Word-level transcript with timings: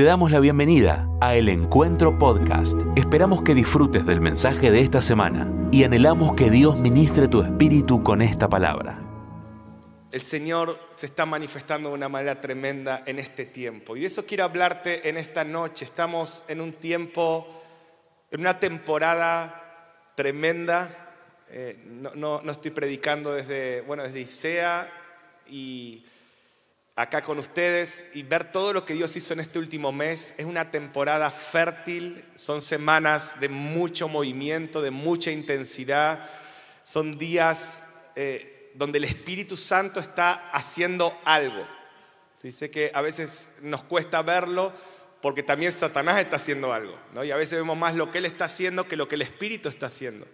Te 0.00 0.06
damos 0.06 0.30
la 0.30 0.40
bienvenida 0.40 1.06
a 1.20 1.36
El 1.36 1.50
Encuentro 1.50 2.18
Podcast. 2.18 2.74
Esperamos 2.96 3.42
que 3.42 3.52
disfrutes 3.52 4.06
del 4.06 4.22
mensaje 4.22 4.70
de 4.70 4.80
esta 4.80 5.02
semana 5.02 5.52
y 5.70 5.84
anhelamos 5.84 6.32
que 6.32 6.50
Dios 6.50 6.78
ministre 6.78 7.28
tu 7.28 7.42
espíritu 7.42 8.02
con 8.02 8.22
esta 8.22 8.48
palabra. 8.48 8.98
El 10.10 10.22
Señor 10.22 10.74
se 10.96 11.04
está 11.04 11.26
manifestando 11.26 11.90
de 11.90 11.96
una 11.96 12.08
manera 12.08 12.40
tremenda 12.40 13.02
en 13.04 13.18
este 13.18 13.44
tiempo. 13.44 13.94
Y 13.94 14.00
de 14.00 14.06
eso 14.06 14.24
quiero 14.24 14.44
hablarte 14.44 15.06
en 15.06 15.18
esta 15.18 15.44
noche. 15.44 15.84
Estamos 15.84 16.44
en 16.48 16.62
un 16.62 16.72
tiempo, 16.72 17.46
en 18.30 18.40
una 18.40 18.58
temporada 18.58 20.14
tremenda. 20.14 21.12
Eh, 21.50 21.78
no, 22.16 22.40
no, 22.42 22.50
estoy 22.50 22.70
predicando 22.70 23.34
desde, 23.34 23.82
bueno, 23.82 24.04
desde 24.04 24.20
Isea 24.20 24.90
y 25.46 26.06
acá 27.02 27.22
con 27.22 27.38
ustedes 27.38 28.06
y 28.14 28.22
ver 28.22 28.52
todo 28.52 28.72
lo 28.72 28.84
que 28.84 28.94
Dios 28.94 29.16
hizo 29.16 29.32
en 29.32 29.40
este 29.40 29.58
último 29.58 29.92
mes. 29.92 30.34
Es 30.36 30.44
una 30.44 30.70
temporada 30.70 31.30
fértil, 31.30 32.24
son 32.36 32.60
semanas 32.60 33.40
de 33.40 33.48
mucho 33.48 34.08
movimiento, 34.08 34.82
de 34.82 34.90
mucha 34.90 35.30
intensidad, 35.30 36.28
son 36.84 37.18
días 37.18 37.84
eh, 38.16 38.70
donde 38.74 38.98
el 38.98 39.04
Espíritu 39.04 39.56
Santo 39.56 40.00
está 40.00 40.50
haciendo 40.50 41.18
algo. 41.24 41.66
¿Sí? 42.36 42.52
Sé 42.52 42.70
que 42.70 42.90
a 42.94 43.00
veces 43.00 43.50
nos 43.62 43.84
cuesta 43.84 44.22
verlo 44.22 44.72
porque 45.20 45.42
también 45.42 45.72
Satanás 45.72 46.18
está 46.18 46.36
haciendo 46.36 46.72
algo, 46.72 46.98
¿no? 47.14 47.22
y 47.22 47.30
a 47.30 47.36
veces 47.36 47.58
vemos 47.58 47.76
más 47.76 47.94
lo 47.94 48.10
que 48.10 48.18
Él 48.18 48.24
está 48.24 48.46
haciendo 48.46 48.88
que 48.88 48.96
lo 48.96 49.06
que 49.06 49.16
el 49.16 49.22
Espíritu 49.22 49.68
está 49.68 49.86
haciendo. 49.86 50.26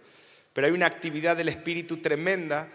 Pero 0.53 0.67
hay 0.67 0.73
una 0.73 0.85
actividad 0.85 1.35
del 1.35 1.49
Espíritu 1.49 1.97
tremenda 1.97 2.69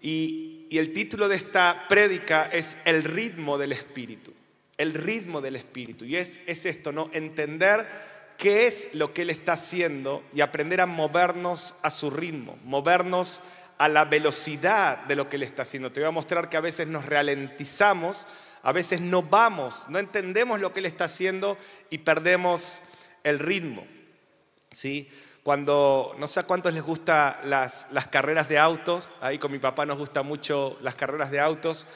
y, 0.00 0.56
el 0.70 0.92
título 0.92 1.28
de 1.28 1.34
esta 1.34 1.86
prédica 1.88 2.44
es 2.44 2.76
El 2.84 3.02
ritmo 3.02 3.58
del 3.58 3.72
Espíritu. 3.72 4.32
El 4.78 4.94
ritmo 4.94 5.40
del 5.40 5.56
Espíritu. 5.56 6.04
Y 6.04 6.14
es, 6.14 6.40
es 6.46 6.64
esto, 6.64 6.92
¿no? 6.92 7.10
Entender 7.12 7.84
qué 8.38 8.66
es 8.66 8.86
lo 8.92 9.12
que 9.12 9.22
Él 9.22 9.30
está 9.30 9.54
haciendo 9.54 10.22
y 10.32 10.42
aprender 10.42 10.80
a 10.80 10.86
movernos 10.86 11.74
a 11.82 11.90
su 11.90 12.08
ritmo, 12.08 12.56
movernos 12.64 13.42
a 13.78 13.88
la 13.88 14.04
velocidad 14.04 15.04
de 15.04 15.16
lo 15.16 15.28
que 15.28 15.36
Él 15.36 15.42
está 15.42 15.62
haciendo. 15.62 15.90
Te 15.90 16.00
voy 16.00 16.08
a 16.08 16.12
mostrar 16.12 16.48
que 16.48 16.56
a 16.56 16.60
veces 16.60 16.86
nos 16.86 17.06
ralentizamos, 17.06 18.28
a 18.62 18.72
veces 18.72 19.00
no 19.00 19.22
vamos, 19.22 19.86
no 19.88 19.98
entendemos 19.98 20.60
lo 20.60 20.72
que 20.72 20.80
Él 20.80 20.86
está 20.86 21.04
haciendo 21.04 21.58
y 21.90 21.98
perdemos 21.98 22.82
el 23.24 23.38
ritmo. 23.38 23.86
¿Sí? 24.70 25.10
Cuando, 25.42 26.14
no 26.18 26.26
sé 26.26 26.40
a 26.40 26.42
cuántos 26.42 26.74
les 26.74 26.82
gustan 26.82 27.34
las, 27.44 27.86
las 27.92 28.06
carreras 28.08 28.48
de 28.48 28.58
autos, 28.58 29.10
ahí 29.22 29.38
con 29.38 29.50
mi 29.50 29.58
papá 29.58 29.86
nos 29.86 29.96
gustan 29.96 30.26
mucho 30.26 30.76
las 30.82 30.94
carreras 30.94 31.30
de 31.30 31.40
autos, 31.40 31.86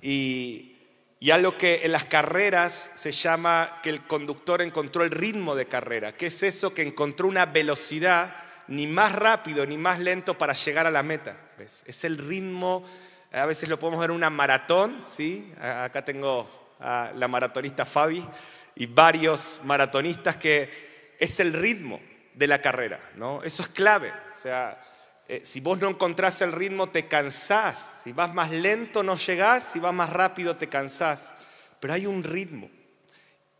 y, 0.00 0.76
y 1.20 1.30
algo 1.30 1.58
que 1.58 1.84
en 1.84 1.92
las 1.92 2.04
carreras 2.04 2.92
se 2.94 3.12
llama 3.12 3.80
que 3.82 3.90
el 3.90 4.06
conductor 4.06 4.62
encontró 4.62 5.04
el 5.04 5.10
ritmo 5.10 5.54
de 5.54 5.66
carrera, 5.66 6.16
que 6.16 6.26
es 6.26 6.42
eso 6.42 6.72
que 6.72 6.82
encontró 6.82 7.28
una 7.28 7.44
velocidad 7.44 8.34
ni 8.68 8.86
más 8.86 9.12
rápido 9.12 9.66
ni 9.66 9.76
más 9.76 10.00
lento 10.00 10.38
para 10.38 10.54
llegar 10.54 10.86
a 10.86 10.90
la 10.90 11.02
meta. 11.02 11.36
Es 11.58 12.04
el 12.04 12.16
ritmo, 12.16 12.84
a 13.32 13.44
veces 13.44 13.68
lo 13.68 13.78
podemos 13.78 14.00
ver 14.00 14.10
en 14.10 14.16
una 14.16 14.30
maratón, 14.30 15.00
¿sí? 15.02 15.52
acá 15.60 16.02
tengo 16.06 16.74
a 16.80 17.12
la 17.14 17.28
maratonista 17.28 17.84
Fabi 17.84 18.26
y 18.74 18.86
varios 18.86 19.60
maratonistas 19.64 20.36
que 20.36 21.14
es 21.18 21.38
el 21.40 21.52
ritmo 21.52 22.00
de 22.34 22.46
la 22.46 22.60
carrera, 22.60 23.00
¿no? 23.16 23.42
Eso 23.42 23.62
es 23.62 23.68
clave. 23.68 24.10
O 24.10 24.38
sea, 24.38 24.80
eh, 25.28 25.42
si 25.44 25.60
vos 25.60 25.78
no 25.78 25.88
encontrás 25.88 26.42
el 26.42 26.52
ritmo, 26.52 26.88
te 26.88 27.06
cansás. 27.06 28.02
Si 28.02 28.12
vas 28.12 28.34
más 28.34 28.50
lento, 28.50 29.02
no 29.02 29.16
llegás. 29.16 29.64
Si 29.72 29.80
vas 29.80 29.94
más 29.94 30.10
rápido, 30.10 30.56
te 30.56 30.68
cansás. 30.68 31.34
Pero 31.80 31.94
hay 31.94 32.06
un 32.06 32.22
ritmo. 32.22 32.70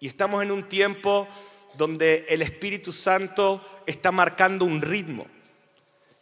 Y 0.01 0.07
estamos 0.07 0.43
en 0.43 0.51
un 0.51 0.69
tiempo 0.69 1.29
donde 1.75 2.27
el 2.29 2.43
Espíritu 2.43 2.93
Santo 2.93 3.83
está 3.87 4.13
marcando 4.13 4.65
un 4.65 4.83
ritmo. 4.83 5.27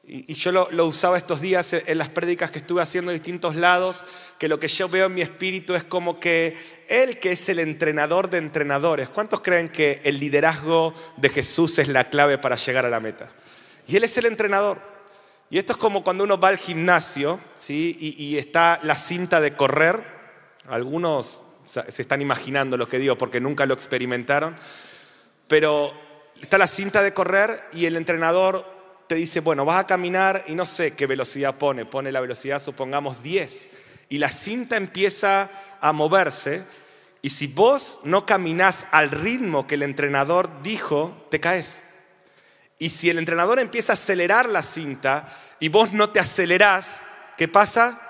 Y, 0.05 0.35
yo 0.35 0.51
lo, 0.51 0.87
usaba 0.87 1.17
estos 1.17 1.41
días 1.41 1.73
en 1.73 1.97
las 1.97 2.09
prédicas 2.09 2.51
que 2.51 2.59
estuve 2.59 2.83
haciendo 2.83 3.13
en 3.13 3.19
distintos 3.19 3.55
lados, 3.55 4.05
que 4.37 4.49
lo 4.49 4.59
que 4.59 4.67
yo 4.67 4.89
veo 4.89 5.07
en 5.07 5.15
mi 5.15 5.23
espíritu 5.23 5.75
es 5.75 5.85
como 5.85 6.19
que 6.19 6.57
Él 6.89 7.21
que 7.21 7.33
es 7.33 7.49
el 7.49 7.61
entrenador 7.61 8.29
de 8.29 8.39
entrenadores. 8.39 9.09
¿Cuántos 9.09 9.43
creen 9.43 9.69
que 9.69 10.01
el 10.03 10.19
liderazgo 10.19 10.93
de 11.19 11.29
Jesús 11.29 11.79
es 11.79 11.87
la 11.87 12.11
clave 12.11 12.39
para 12.39 12.57
llegar 12.57 12.85
a 12.85 12.91
la 12.91 12.99
meta? 12.99 13.31
Y 13.87 13.97
Él 13.97 14.03
es 14.03 14.17
el 14.19 14.27
entrenador. 14.27 14.81
Y 15.51 15.59
esto 15.59 15.75
es 15.75 15.79
como 15.79 16.03
cuando 16.03 16.25
uno 16.25 16.39
va 16.39 16.49
al 16.49 16.59
gimnasio 16.59 17.39
¿sí? 17.55 17.97
y, 18.01 18.25
y 18.25 18.39
está 18.39 18.81
la 18.83 18.97
cinta 18.97 19.41
de 19.41 19.55
correr. 19.55 20.03
Algunos 20.67 21.43
se 21.65 22.03
están 22.03 22.23
imaginando 22.23 22.77
lo 22.77 22.89
que 22.89 22.99
digo 22.99 23.17
porque 23.17 23.41
nunca 23.41 23.67
lo 23.67 23.75
experimentaron. 23.75 24.57
Pero 25.47 25.93
está 26.41 26.59
la 26.59 26.67
cinta 26.67 27.03
de 27.03 27.15
correr 27.15 27.63
y 27.73 27.87
el 27.87 27.97
entrenador 27.97 28.72
te 29.13 29.19
dice, 29.19 29.41
bueno, 29.41 29.67
vas 29.67 29.85
a 29.85 29.87
caminar 29.87 30.43
y 30.47 30.55
no 30.55 30.65
sé 30.65 30.95
qué 30.95 31.07
velocidad 31.07 31.59
pone, 31.59 31.85
pone 31.85 32.11
la 32.11 32.21
velocidad, 32.21 32.63
supongamos 32.63 33.23
10, 33.23 33.69
y 34.09 34.17
la 34.17 34.31
cinta 34.31 34.79
empieza 34.79 35.51
a 35.83 35.93
moverse, 35.93 36.65
y 37.21 37.29
si 37.29 37.47
vos 37.47 38.01
no 38.05 38.25
caminás 38.25 38.87
al 38.91 39.11
ritmo 39.11 39.67
que 39.67 39.75
el 39.75 39.83
entrenador 39.83 40.63
dijo, 40.63 41.27
te 41.31 41.41
caes. 41.41 41.83
Y 42.79 42.89
si 42.89 43.11
el 43.11 43.19
entrenador 43.19 43.59
empieza 43.59 43.93
a 43.93 44.01
acelerar 44.01 44.49
la 44.49 44.63
cinta 44.63 45.29
y 45.61 45.69
vos 45.69 45.93
no 45.93 46.09
te 46.09 46.19
acelerás, 46.19 47.03
¿qué 47.37 47.49
pasa? 47.49 48.01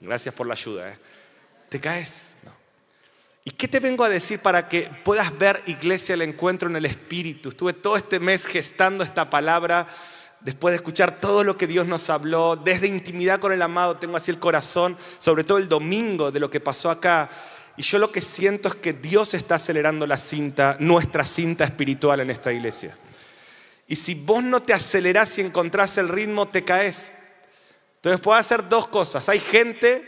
Gracias 0.00 0.34
por 0.34 0.46
la 0.46 0.52
ayuda. 0.52 0.90
¿eh? 0.90 0.98
Te 1.70 1.80
caes. 1.80 2.29
¿Y 3.44 3.52
qué 3.52 3.68
te 3.68 3.80
vengo 3.80 4.04
a 4.04 4.10
decir 4.10 4.40
para 4.40 4.68
que 4.68 4.90
puedas 5.02 5.36
ver, 5.38 5.62
iglesia, 5.66 6.14
el 6.14 6.22
encuentro 6.22 6.68
en 6.68 6.76
el 6.76 6.84
Espíritu? 6.84 7.48
Estuve 7.48 7.72
todo 7.72 7.96
este 7.96 8.20
mes 8.20 8.44
gestando 8.44 9.02
esta 9.02 9.30
palabra 9.30 9.86
después 10.40 10.72
de 10.72 10.76
escuchar 10.76 11.20
todo 11.20 11.44
lo 11.44 11.56
que 11.56 11.66
Dios 11.66 11.86
nos 11.86 12.10
habló, 12.10 12.56
desde 12.56 12.86
intimidad 12.86 13.40
con 13.40 13.52
el 13.52 13.62
amado, 13.62 13.96
tengo 13.96 14.16
así 14.16 14.30
el 14.30 14.38
corazón, 14.38 14.96
sobre 15.18 15.44
todo 15.44 15.58
el 15.58 15.68
domingo 15.68 16.30
de 16.30 16.40
lo 16.40 16.50
que 16.50 16.60
pasó 16.60 16.90
acá. 16.90 17.30
Y 17.76 17.82
yo 17.82 17.98
lo 17.98 18.12
que 18.12 18.20
siento 18.20 18.68
es 18.68 18.74
que 18.74 18.92
Dios 18.92 19.32
está 19.32 19.54
acelerando 19.54 20.06
la 20.06 20.16
cinta, 20.16 20.76
nuestra 20.80 21.24
cinta 21.24 21.64
espiritual 21.64 22.20
en 22.20 22.30
esta 22.30 22.52
iglesia. 22.52 22.96
Y 23.86 23.96
si 23.96 24.14
vos 24.14 24.42
no 24.42 24.60
te 24.60 24.72
acelerás 24.72 25.38
y 25.38 25.40
encontrás 25.40 25.96
el 25.98 26.08
ritmo, 26.08 26.46
te 26.46 26.64
caes. 26.64 27.12
Entonces 27.96 28.20
puedo 28.20 28.38
hacer 28.38 28.68
dos 28.68 28.88
cosas. 28.88 29.28
Hay 29.28 29.40
gente 29.40 30.04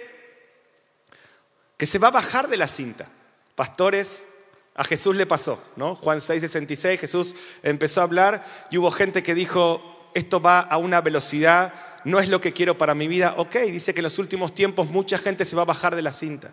que 1.77 1.87
se 1.87 1.99
va 1.99 2.09
a 2.09 2.13
bajar 2.13 2.49
de 2.49 2.57
la 2.59 2.69
cinta 2.69 3.09
pastores, 3.55 4.29
a 4.75 4.85
Jesús 4.85 5.17
le 5.17 5.27
pasó, 5.27 5.63
¿no? 5.77 5.95
Juan 5.95 6.21
6, 6.21 6.41
66, 6.41 7.01
Jesús 7.01 7.37
empezó 7.63 8.01
a 8.01 8.05
hablar 8.05 8.45
y 8.71 8.79
hubo 8.79 8.91
gente 8.91 9.23
que 9.23 9.35
dijo, 9.35 10.11
esto 10.15 10.41
va 10.41 10.61
a 10.61 10.79
una 10.79 11.01
velocidad, 11.01 11.75
no 12.05 12.21
es 12.21 12.29
lo 12.29 12.41
que 12.41 12.53
quiero 12.53 12.79
para 12.79 12.95
mi 12.95 13.09
vida. 13.09 13.35
Ok, 13.37 13.57
dice 13.57 13.95
que 13.95 14.01
en 14.01 14.05
los 14.05 14.19
últimos 14.19 14.55
tiempos 14.55 14.89
mucha 14.89 15.19
gente 15.19 15.45
se 15.45 15.57
va 15.57 15.63
a 15.63 15.67
bajar 15.67 15.95
de 15.95 16.03
la 16.03 16.13
cinta. 16.13 16.53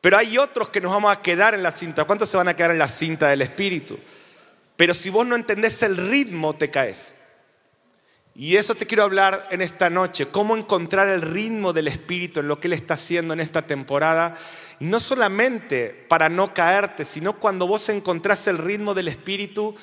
Pero 0.00 0.16
hay 0.16 0.38
otros 0.38 0.68
que 0.68 0.80
nos 0.80 0.92
vamos 0.92 1.14
a 1.14 1.20
quedar 1.20 1.54
en 1.54 1.62
la 1.62 1.72
cinta. 1.72 2.04
¿Cuántos 2.04 2.28
se 2.28 2.36
van 2.36 2.48
a 2.48 2.54
quedar 2.54 2.70
en 2.70 2.78
la 2.78 2.88
cinta 2.88 3.28
del 3.28 3.42
Espíritu? 3.42 3.98
Pero 4.76 4.94
si 4.94 5.10
vos 5.10 5.26
no 5.26 5.34
entendés 5.34 5.82
el 5.82 5.96
ritmo, 5.96 6.54
te 6.54 6.70
caes. 6.70 7.17
Y 8.40 8.54
eso 8.54 8.76
te 8.76 8.86
quiero 8.86 9.02
hablar 9.02 9.48
en 9.50 9.60
esta 9.62 9.90
noche, 9.90 10.28
cómo 10.28 10.56
encontrar 10.56 11.08
el 11.08 11.22
ritmo 11.22 11.72
del 11.72 11.88
Espíritu 11.88 12.38
en 12.38 12.46
lo 12.46 12.60
que 12.60 12.68
Él 12.68 12.72
está 12.72 12.94
haciendo 12.94 13.34
en 13.34 13.40
esta 13.40 13.66
temporada 13.66 14.38
y 14.78 14.84
no 14.84 15.00
solamente 15.00 15.88
para 16.08 16.28
no 16.28 16.54
caerte, 16.54 17.04
sino 17.04 17.32
cuando 17.32 17.66
vos 17.66 17.88
encontrás 17.88 18.46
el 18.46 18.58
ritmo 18.58 18.94
del 18.94 19.08
Espíritu, 19.08 19.74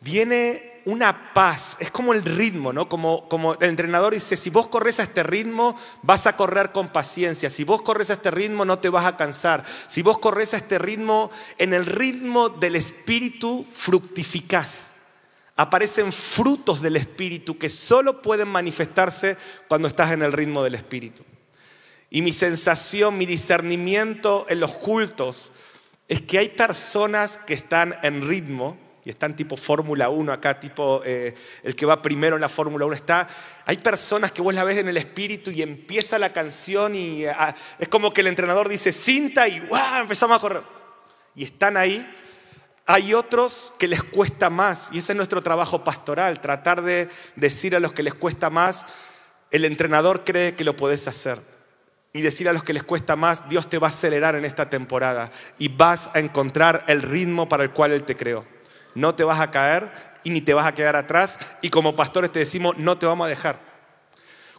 viene 0.00 0.80
una 0.86 1.34
paz. 1.34 1.76
Es 1.80 1.90
como 1.90 2.14
el 2.14 2.22
ritmo, 2.22 2.72
¿no? 2.72 2.88
Como, 2.88 3.28
como 3.28 3.52
el 3.60 3.68
entrenador 3.68 4.14
dice, 4.14 4.38
si 4.38 4.48
vos 4.48 4.68
corres 4.68 4.98
a 4.98 5.02
este 5.02 5.22
ritmo, 5.22 5.76
vas 6.00 6.26
a 6.26 6.34
correr 6.34 6.72
con 6.72 6.88
paciencia. 6.88 7.50
Si 7.50 7.62
vos 7.62 7.82
corres 7.82 8.08
a 8.08 8.14
este 8.14 8.30
ritmo, 8.30 8.64
no 8.64 8.78
te 8.78 8.88
vas 8.88 9.04
a 9.04 9.18
cansar. 9.18 9.66
Si 9.86 10.00
vos 10.00 10.18
corres 10.18 10.54
a 10.54 10.56
este 10.56 10.78
ritmo, 10.78 11.30
en 11.58 11.74
el 11.74 11.84
ritmo 11.84 12.48
del 12.48 12.76
Espíritu 12.76 13.66
fructificás. 13.70 14.91
Aparecen 15.56 16.12
frutos 16.12 16.80
del 16.80 16.96
Espíritu 16.96 17.58
que 17.58 17.68
solo 17.68 18.22
pueden 18.22 18.48
manifestarse 18.48 19.36
cuando 19.68 19.88
estás 19.88 20.12
en 20.12 20.22
el 20.22 20.32
ritmo 20.32 20.62
del 20.62 20.74
Espíritu. 20.74 21.24
Y 22.10 22.22
mi 22.22 22.32
sensación, 22.32 23.16
mi 23.16 23.26
discernimiento 23.26 24.46
en 24.48 24.60
los 24.60 24.72
cultos 24.72 25.52
es 26.08 26.20
que 26.20 26.38
hay 26.38 26.50
personas 26.50 27.38
que 27.38 27.54
están 27.54 27.94
en 28.02 28.26
ritmo, 28.26 28.76
y 29.04 29.10
están 29.10 29.34
tipo 29.34 29.56
Fórmula 29.56 30.10
1 30.10 30.32
acá, 30.32 30.60
tipo 30.60 31.02
eh, 31.04 31.34
el 31.64 31.74
que 31.74 31.86
va 31.86 32.00
primero 32.00 32.36
en 32.36 32.42
la 32.42 32.48
Fórmula 32.48 32.86
1 32.86 32.94
está. 32.94 33.28
Hay 33.66 33.78
personas 33.78 34.30
que 34.30 34.42
vos 34.42 34.54
la 34.54 34.62
ves 34.62 34.78
en 34.78 34.88
el 34.88 34.96
espíritu 34.96 35.50
y 35.50 35.62
empieza 35.62 36.18
la 36.20 36.32
canción 36.32 36.94
y 36.94 37.24
ah, 37.26 37.54
es 37.80 37.88
como 37.88 38.12
que 38.12 38.20
el 38.20 38.28
entrenador 38.28 38.68
dice 38.68 38.92
cinta 38.92 39.48
y 39.48 39.58
¡wow! 39.60 40.00
empezamos 40.00 40.36
a 40.36 40.40
correr. 40.40 40.62
Y 41.34 41.44
están 41.44 41.76
ahí. 41.76 42.06
Hay 42.86 43.14
otros 43.14 43.74
que 43.78 43.88
les 43.88 44.02
cuesta 44.02 44.50
más 44.50 44.88
y 44.92 44.98
ese 44.98 45.12
es 45.12 45.16
nuestro 45.16 45.40
trabajo 45.40 45.84
pastoral, 45.84 46.40
tratar 46.40 46.82
de 46.82 47.08
decir 47.36 47.76
a 47.76 47.80
los 47.80 47.92
que 47.92 48.02
les 48.02 48.14
cuesta 48.14 48.50
más, 48.50 48.86
el 49.50 49.64
entrenador 49.64 50.24
cree 50.24 50.56
que 50.56 50.64
lo 50.64 50.76
podés 50.76 51.06
hacer. 51.08 51.38
y 52.14 52.20
decir 52.20 52.46
a 52.46 52.52
los 52.52 52.62
que 52.62 52.74
les 52.74 52.82
cuesta 52.82 53.16
más, 53.16 53.48
Dios 53.48 53.70
te 53.70 53.78
va 53.78 53.86
a 53.86 53.90
acelerar 53.90 54.34
en 54.34 54.44
esta 54.44 54.68
temporada 54.68 55.30
y 55.58 55.68
vas 55.68 56.10
a 56.12 56.18
encontrar 56.18 56.84
el 56.86 57.00
ritmo 57.00 57.48
para 57.48 57.62
el 57.64 57.70
cual 57.70 57.92
Él 57.92 58.04
te 58.04 58.16
creó. 58.16 58.44
No 58.94 59.14
te 59.14 59.24
vas 59.24 59.40
a 59.40 59.50
caer 59.50 59.90
y 60.22 60.28
ni 60.28 60.42
te 60.42 60.52
vas 60.52 60.66
a 60.66 60.74
quedar 60.74 60.94
atrás 60.94 61.38
y 61.62 61.70
como 61.70 61.96
pastores 61.96 62.30
te 62.30 62.40
decimos, 62.40 62.76
no 62.76 62.98
te 62.98 63.06
vamos 63.06 63.24
a 63.24 63.30
dejar. 63.30 63.71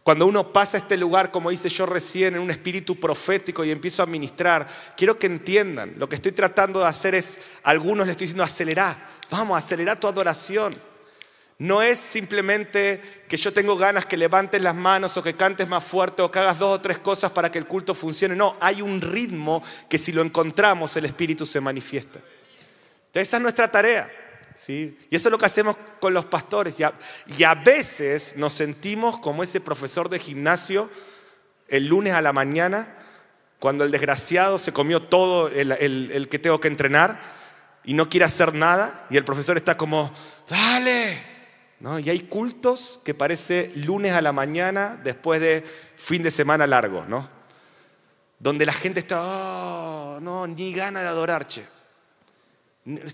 Cuando 0.03 0.25
uno 0.25 0.51
pasa 0.51 0.75
a 0.75 0.81
este 0.81 0.97
lugar, 0.97 1.31
como 1.31 1.51
hice 1.51 1.69
yo 1.69 1.85
recién, 1.85 2.35
en 2.35 2.41
un 2.41 2.51
espíritu 2.51 2.99
profético 2.99 3.63
y 3.63 3.71
empiezo 3.71 4.03
a 4.03 4.05
ministrar, 4.05 4.67
quiero 4.97 5.17
que 5.17 5.27
entiendan, 5.27 5.93
lo 5.97 6.09
que 6.09 6.15
estoy 6.15 6.33
tratando 6.33 6.81
de 6.81 6.87
hacer 6.87 7.15
es, 7.15 7.39
a 7.63 7.69
algunos 7.69 8.05
les 8.05 8.11
estoy 8.11 8.25
diciendo, 8.25 8.43
acelera, 8.43 8.97
vamos, 9.31 9.57
acelera 9.57 9.97
tu 9.97 10.07
adoración. 10.07 10.75
No 11.57 11.81
es 11.81 11.99
simplemente 11.99 13.23
que 13.29 13.37
yo 13.37 13.53
tengo 13.53 13.77
ganas 13.77 14.05
que 14.05 14.17
levantes 14.17 14.61
las 14.61 14.75
manos 14.75 15.15
o 15.15 15.23
que 15.23 15.35
cantes 15.35 15.69
más 15.69 15.83
fuerte 15.83 16.21
o 16.21 16.29
que 16.29 16.39
hagas 16.39 16.59
dos 16.59 16.77
o 16.77 16.81
tres 16.81 16.97
cosas 16.97 17.31
para 17.31 17.49
que 17.49 17.59
el 17.59 17.65
culto 17.65 17.95
funcione. 17.95 18.35
No, 18.35 18.57
hay 18.59 18.81
un 18.81 18.99
ritmo 18.99 19.63
que 19.87 19.97
si 19.97 20.11
lo 20.11 20.21
encontramos 20.21 20.97
el 20.97 21.05
Espíritu 21.05 21.45
se 21.45 21.61
manifiesta. 21.61 22.19
Entonces 23.05 23.29
esa 23.29 23.37
es 23.37 23.43
nuestra 23.43 23.71
tarea. 23.71 24.11
¿Sí? 24.55 24.97
Y 25.09 25.15
eso 25.15 25.29
es 25.29 25.31
lo 25.31 25.37
que 25.37 25.45
hacemos 25.45 25.75
con 25.99 26.13
los 26.13 26.25
pastores. 26.25 26.79
Y 26.79 26.83
a, 26.83 26.93
y 27.37 27.43
a 27.43 27.55
veces 27.55 28.35
nos 28.37 28.53
sentimos 28.53 29.19
como 29.19 29.43
ese 29.43 29.61
profesor 29.61 30.09
de 30.09 30.19
gimnasio 30.19 30.89
el 31.67 31.87
lunes 31.87 32.13
a 32.13 32.21
la 32.21 32.33
mañana, 32.33 32.95
cuando 33.59 33.83
el 33.83 33.91
desgraciado 33.91 34.59
se 34.59 34.73
comió 34.73 35.01
todo 35.01 35.47
el, 35.47 35.71
el 35.71 36.27
que 36.29 36.39
tengo 36.39 36.59
que 36.59 36.67
entrenar 36.67 37.19
y 37.83 37.93
no 37.93 38.09
quiere 38.09 38.25
hacer 38.25 38.53
nada. 38.53 39.07
Y 39.09 39.17
el 39.17 39.25
profesor 39.25 39.57
está 39.57 39.77
como, 39.77 40.13
dale, 40.47 41.33
y 42.01 42.09
hay 42.09 42.19
cultos 42.19 43.01
que 43.03 43.13
parece 43.13 43.73
lunes 43.75 44.13
a 44.13 44.21
la 44.21 44.31
mañana 44.31 44.97
después 45.03 45.41
de 45.41 45.65
fin 45.97 46.23
de 46.23 46.31
semana 46.31 46.65
largo, 46.65 47.03
¿no? 47.09 47.29
Donde 48.39 48.65
la 48.65 48.71
gente 48.71 49.01
está, 49.01 49.21
oh, 49.21 50.19
no, 50.21 50.47
ni 50.47 50.73
gana 50.73 51.01
de 51.01 51.07
adorar, 51.09 51.45
che. 51.45 51.65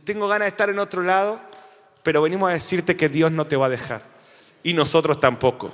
Tengo 0.03 0.27
ganas 0.27 0.45
de 0.45 0.49
estar 0.49 0.69
en 0.69 0.79
otro 0.79 1.03
lado, 1.03 1.39
pero 2.03 2.21
venimos 2.21 2.49
a 2.49 2.53
decirte 2.53 2.95
que 2.95 3.09
Dios 3.09 3.31
no 3.31 3.45
te 3.45 3.55
va 3.55 3.67
a 3.67 3.69
dejar. 3.69 4.01
Y 4.63 4.73
nosotros 4.73 5.19
tampoco. 5.19 5.73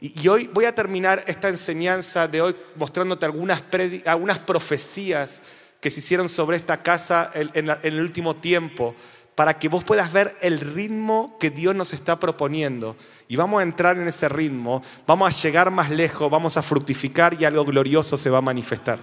Y, 0.00 0.26
hoy 0.28 0.48
voy 0.52 0.64
a 0.64 0.74
terminar 0.74 1.22
esta 1.26 1.48
enseñanza 1.48 2.26
de 2.26 2.40
hoy 2.40 2.56
mostrándote 2.76 3.26
algunas, 3.26 4.38
profecías 4.40 5.42
que 5.80 5.90
se 5.90 6.00
hicieron 6.00 6.28
sobre 6.28 6.56
esta 6.56 6.82
casa 6.82 7.30
en 7.34 7.70
el 7.82 8.00
último 8.00 8.36
tiempo 8.36 8.94
para 9.40 9.58
que 9.58 9.68
vos 9.68 9.84
puedas 9.84 10.12
ver 10.12 10.36
el 10.42 10.60
ritmo 10.60 11.38
que 11.40 11.48
Dios 11.48 11.74
nos 11.74 11.94
está 11.94 12.20
proponiendo. 12.20 12.94
Y 13.26 13.36
vamos 13.36 13.60
a 13.60 13.62
entrar 13.62 13.96
en 13.96 14.06
ese 14.06 14.28
ritmo, 14.28 14.82
vamos 15.06 15.34
a 15.34 15.42
llegar 15.42 15.70
más 15.70 15.88
lejos, 15.88 16.30
vamos 16.30 16.58
a 16.58 16.62
fructificar 16.62 17.40
y 17.40 17.46
algo 17.46 17.64
glorioso 17.64 18.18
se 18.18 18.28
va 18.28 18.36
a 18.36 18.42
manifestar. 18.42 18.98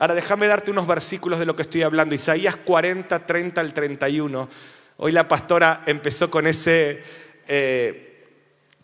Ahora 0.00 0.14
déjame 0.14 0.46
darte 0.46 0.70
unos 0.70 0.86
versículos 0.86 1.38
de 1.38 1.44
lo 1.44 1.54
que 1.54 1.60
estoy 1.60 1.82
hablando. 1.82 2.14
Isaías 2.14 2.56
40, 2.56 3.26
30 3.26 3.60
al 3.60 3.74
31. 3.74 4.48
Hoy 4.96 5.12
la 5.12 5.28
pastora 5.28 5.82
empezó 5.84 6.30
con 6.30 6.46
ese 6.46 7.02
eh, 7.46 8.24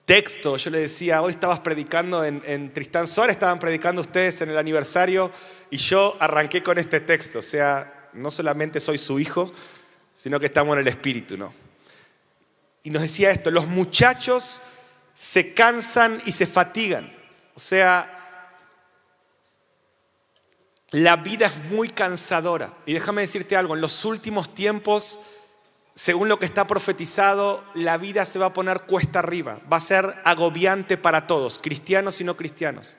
texto. 0.05 0.59
Yo 0.59 0.69
le 0.69 0.79
decía, 0.79 1.23
hoy 1.23 1.33
estabas 1.33 1.61
predicando 1.61 2.23
en, 2.23 2.43
en 2.45 2.71
Tristán 2.71 3.09
Suárez, 3.09 3.37
estaban 3.37 3.59
predicando 3.59 4.03
ustedes 4.03 4.43
en 4.43 4.51
el 4.51 4.59
aniversario 4.59 5.31
y 5.71 5.79
yo 5.79 6.19
arranqué 6.21 6.63
con 6.63 6.77
este 6.77 7.01
texto. 7.01 7.39
O 7.39 7.43
sea, 7.43 8.11
no 8.13 8.31
solamente 8.31 8.79
soy 8.79 8.99
su 8.99 9.19
hijo, 9.19 9.51
sino 10.13 10.39
que 10.39 10.45
estamos 10.45 10.75
en 10.75 10.81
el 10.81 10.89
espíritu, 10.89 11.39
¿no? 11.39 11.55
Y 12.83 12.91
nos 12.91 13.01
decía 13.01 13.31
esto, 13.31 13.51
los 13.51 13.67
muchachos 13.67 14.61
se 15.15 15.55
cansan 15.55 16.21
y 16.27 16.33
se 16.33 16.47
fatigan. 16.47 17.11
O 17.55 17.61
sea, 17.61 18.16
la 20.91 21.17
vida 21.17 21.47
es 21.47 21.59
muy 21.71 21.89
cansadora. 21.89 22.73
Y 22.87 22.95
déjame 22.95 23.23
decirte 23.23 23.57
algo, 23.57 23.75
en 23.75 23.81
los 23.81 24.05
últimos 24.05 24.55
tiempos, 24.55 25.19
según 25.95 26.29
lo 26.29 26.39
que 26.39 26.45
está 26.45 26.67
profetizado, 26.67 27.65
la 27.75 27.97
vida 27.97 28.25
se 28.25 28.39
va 28.39 28.47
a 28.47 28.53
poner 28.53 28.83
cuesta 28.83 29.19
arriba. 29.19 29.61
Va 29.73 29.79
a 29.79 29.81
ser 29.81 30.15
agobiante 30.25 30.97
para 30.97 31.27
todos, 31.27 31.59
cristianos 31.59 32.21
y 32.21 32.25
no 32.25 32.37
cristianos. 32.37 32.99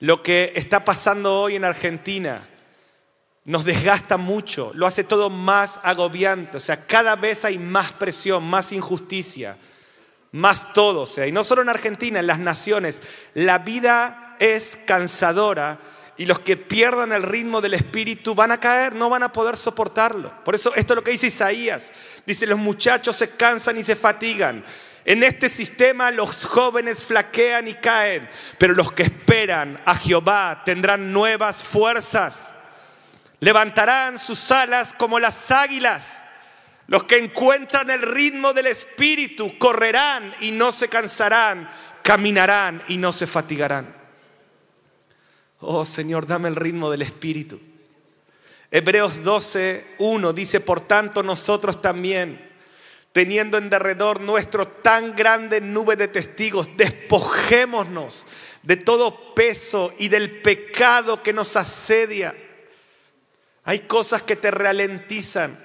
Lo 0.00 0.22
que 0.22 0.52
está 0.54 0.84
pasando 0.84 1.40
hoy 1.40 1.56
en 1.56 1.64
Argentina, 1.64 2.46
nos 3.48 3.64
desgasta 3.64 4.18
mucho, 4.18 4.72
lo 4.74 4.86
hace 4.86 5.04
todo 5.04 5.30
más 5.30 5.80
agobiante, 5.82 6.58
o 6.58 6.60
sea, 6.60 6.84
cada 6.84 7.16
vez 7.16 7.46
hay 7.46 7.56
más 7.56 7.92
presión, 7.92 8.44
más 8.44 8.72
injusticia, 8.72 9.56
más 10.32 10.74
todo, 10.74 11.00
o 11.00 11.06
sea, 11.06 11.26
y 11.26 11.32
no 11.32 11.42
solo 11.42 11.62
en 11.62 11.70
Argentina, 11.70 12.20
en 12.20 12.26
las 12.26 12.40
naciones, 12.40 13.00
la 13.32 13.56
vida 13.60 14.36
es 14.38 14.78
cansadora 14.84 15.78
y 16.18 16.26
los 16.26 16.40
que 16.40 16.56
pierdan 16.56 17.12
el 17.12 17.22
ritmo 17.22 17.60
del 17.60 17.74
espíritu 17.74 18.34
van 18.34 18.50
a 18.50 18.58
caer, 18.58 18.92
no 18.94 19.08
van 19.08 19.22
a 19.22 19.32
poder 19.32 19.56
soportarlo. 19.56 20.32
Por 20.44 20.56
eso 20.56 20.74
esto 20.74 20.92
es 20.92 20.96
lo 20.96 21.04
que 21.04 21.12
dice 21.12 21.28
Isaías, 21.28 21.92
dice, 22.26 22.44
los 22.46 22.58
muchachos 22.58 23.14
se 23.14 23.30
cansan 23.30 23.78
y 23.78 23.84
se 23.84 23.94
fatigan. 23.94 24.64
En 25.04 25.22
este 25.22 25.48
sistema 25.48 26.10
los 26.10 26.44
jóvenes 26.44 27.04
flaquean 27.04 27.68
y 27.68 27.74
caen, 27.74 28.28
pero 28.58 28.74
los 28.74 28.90
que 28.90 29.04
esperan 29.04 29.80
a 29.86 29.94
Jehová 29.94 30.62
tendrán 30.64 31.12
nuevas 31.12 31.62
fuerzas. 31.62 32.50
Levantarán 33.38 34.18
sus 34.18 34.50
alas 34.50 34.92
como 34.92 35.20
las 35.20 35.52
águilas. 35.52 36.24
Los 36.88 37.04
que 37.04 37.18
encuentran 37.18 37.90
el 37.90 38.02
ritmo 38.02 38.52
del 38.52 38.66
Espíritu 38.66 39.56
correrán 39.56 40.34
y 40.40 40.50
no 40.50 40.72
se 40.72 40.88
cansarán, 40.88 41.70
caminarán 42.02 42.82
y 42.88 42.96
no 42.96 43.12
se 43.12 43.28
fatigarán. 43.28 43.97
Oh 45.60 45.84
Señor, 45.84 46.26
dame 46.26 46.48
el 46.48 46.56
ritmo 46.56 46.90
del 46.90 47.02
Espíritu. 47.02 47.60
Hebreos 48.70 49.24
12, 49.24 49.84
1 49.98 50.32
dice, 50.32 50.60
por 50.60 50.80
tanto 50.80 51.22
nosotros 51.22 51.80
también, 51.80 52.38
teniendo 53.12 53.58
en 53.58 53.70
derredor 53.70 54.20
nuestro 54.20 54.68
tan 54.68 55.16
grande 55.16 55.60
nube 55.60 55.96
de 55.96 56.08
testigos, 56.08 56.76
despojémonos 56.76 58.26
de 58.62 58.76
todo 58.76 59.34
peso 59.34 59.92
y 59.98 60.08
del 60.08 60.42
pecado 60.42 61.22
que 61.22 61.32
nos 61.32 61.56
asedia 61.56 62.34
hay 63.68 63.80
cosas 63.80 64.22
que 64.22 64.34
te 64.34 64.50
ralentizan. 64.50 65.62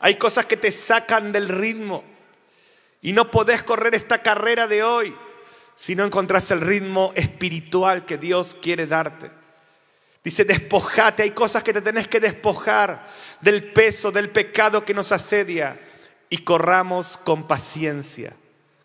Hay 0.00 0.16
cosas 0.16 0.44
que 0.46 0.56
te 0.56 0.72
sacan 0.72 1.30
del 1.30 1.48
ritmo. 1.48 2.02
Y 3.00 3.12
no 3.12 3.30
podés 3.30 3.62
correr 3.62 3.94
esta 3.94 4.22
carrera 4.22 4.66
de 4.66 4.82
hoy 4.82 5.14
si 5.74 5.94
no 5.94 6.04
encontrás 6.04 6.50
el 6.50 6.60
ritmo 6.60 7.12
espiritual 7.14 8.04
que 8.04 8.18
Dios 8.18 8.56
quiere 8.60 8.86
darte. 8.86 9.30
Dice, 10.22 10.44
despojate. 10.44 11.22
Hay 11.22 11.30
cosas 11.30 11.62
que 11.62 11.72
te 11.72 11.82
tenés 11.82 12.08
que 12.08 12.20
despojar 12.20 13.06
del 13.40 13.62
peso, 13.72 14.10
del 14.10 14.30
pecado 14.30 14.84
que 14.84 14.94
nos 14.94 15.12
asedia. 15.12 15.78
Y 16.30 16.38
corramos 16.38 17.16
con 17.16 17.46
paciencia. 17.46 18.34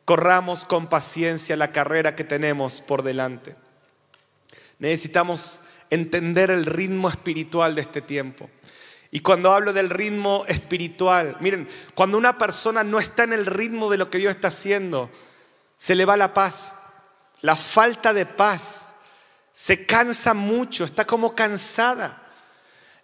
Corramos 0.03 0.65
con 0.65 0.87
paciencia 0.87 1.55
la 1.55 1.71
carrera 1.71 2.15
que 2.15 2.23
tenemos 2.23 2.81
por 2.81 3.03
delante. 3.03 3.55
Necesitamos 4.79 5.61
entender 5.89 6.51
el 6.51 6.65
ritmo 6.65 7.09
espiritual 7.09 7.75
de 7.75 7.81
este 7.81 8.01
tiempo. 8.01 8.49
Y 9.11 9.21
cuando 9.21 9.51
hablo 9.51 9.73
del 9.73 9.89
ritmo 9.89 10.45
espiritual, 10.47 11.37
miren, 11.39 11.67
cuando 11.95 12.17
una 12.17 12.37
persona 12.37 12.83
no 12.83 12.99
está 12.99 13.23
en 13.23 13.33
el 13.33 13.45
ritmo 13.45 13.89
de 13.89 13.97
lo 13.97 14.09
que 14.09 14.19
Dios 14.19 14.35
está 14.35 14.49
haciendo, 14.49 15.09
se 15.79 15.95
le 15.95 16.03
va 16.03 16.17
la 16.17 16.33
paz, 16.33 16.75
la 17.39 17.55
falta 17.55 18.13
de 18.13 18.25
paz, 18.25 18.89
se 19.53 19.85
cansa 19.85 20.33
mucho, 20.33 20.83
está 20.83 21.05
como 21.05 21.33
cansada, 21.33 22.21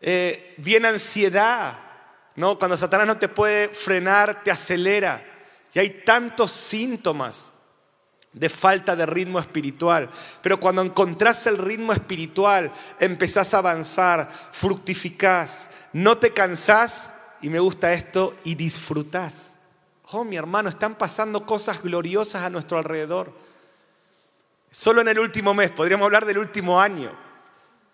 eh, 0.01 0.53
viene 0.57 0.89
ansiedad, 0.89 1.79
¿no? 2.35 2.59
Cuando 2.59 2.75
Satanás 2.75 3.07
no 3.07 3.17
te 3.17 3.29
puede 3.29 3.69
frenar, 3.69 4.43
te 4.43 4.51
acelera. 4.51 5.23
Y 5.73 5.79
hay 5.79 6.01
tantos 6.05 6.51
síntomas 6.51 7.53
de 8.33 8.49
falta 8.49 8.93
de 8.93 9.05
ritmo 9.05 9.39
espiritual. 9.39 10.09
Pero 10.41 10.59
cuando 10.59 10.81
encontrás 10.81 11.47
el 11.47 11.57
ritmo 11.57 11.93
espiritual, 11.93 12.69
empezás 12.99 13.53
a 13.53 13.59
avanzar, 13.59 14.29
fructificás, 14.51 15.69
no 15.93 16.17
te 16.17 16.31
cansás, 16.31 17.11
y 17.41 17.49
me 17.49 17.59
gusta 17.59 17.93
esto, 17.93 18.35
y 18.43 18.55
disfrutás. 18.55 19.54
Mi 20.23 20.37
hermano, 20.37 20.69
están 20.69 20.95
pasando 20.95 21.45
cosas 21.45 21.81
gloriosas 21.81 22.43
a 22.43 22.49
nuestro 22.49 22.77
alrededor. 22.77 23.33
Solo 24.71 25.01
en 25.01 25.07
el 25.07 25.19
último 25.19 25.53
mes, 25.53 25.71
podríamos 25.71 26.05
hablar 26.05 26.25
del 26.25 26.37
último 26.37 26.79
año, 26.79 27.11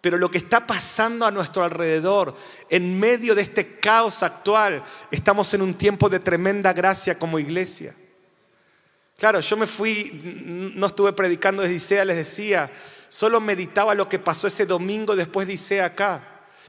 pero 0.01 0.17
lo 0.17 0.31
que 0.31 0.39
está 0.39 0.65
pasando 0.65 1.25
a 1.25 1.31
nuestro 1.31 1.63
alrededor, 1.63 2.35
en 2.69 2.99
medio 2.99 3.35
de 3.35 3.43
este 3.43 3.79
caos 3.79 4.23
actual, 4.23 4.83
estamos 5.11 5.53
en 5.53 5.61
un 5.61 5.75
tiempo 5.75 6.09
de 6.09 6.19
tremenda 6.19 6.73
gracia 6.73 7.17
como 7.17 7.39
iglesia. 7.39 7.95
Claro, 9.17 9.39
yo 9.39 9.55
me 9.57 9.67
fui, 9.67 10.73
no 10.75 10.87
estuve 10.87 11.13
predicando 11.13 11.61
desde 11.61 11.75
Isea, 11.75 12.05
les 12.05 12.17
decía, 12.17 12.71
solo 13.09 13.39
meditaba 13.39 13.93
lo 13.93 14.09
que 14.09 14.17
pasó 14.17 14.47
ese 14.47 14.65
domingo 14.65 15.15
después 15.15 15.47
de 15.47 15.53
Isea 15.53 15.85
acá. 15.85 16.23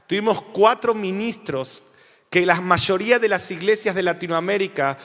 Tuvimos 0.05 0.39
cuatro 0.41 0.93
ministros 0.93 1.85
que 2.29 2.45
la 2.45 2.61
mayoría 2.61 3.17
de 3.17 3.29
las 3.29 3.49
iglesias 3.51 3.95
de 3.95 4.03
Latinoamérica 4.03 4.97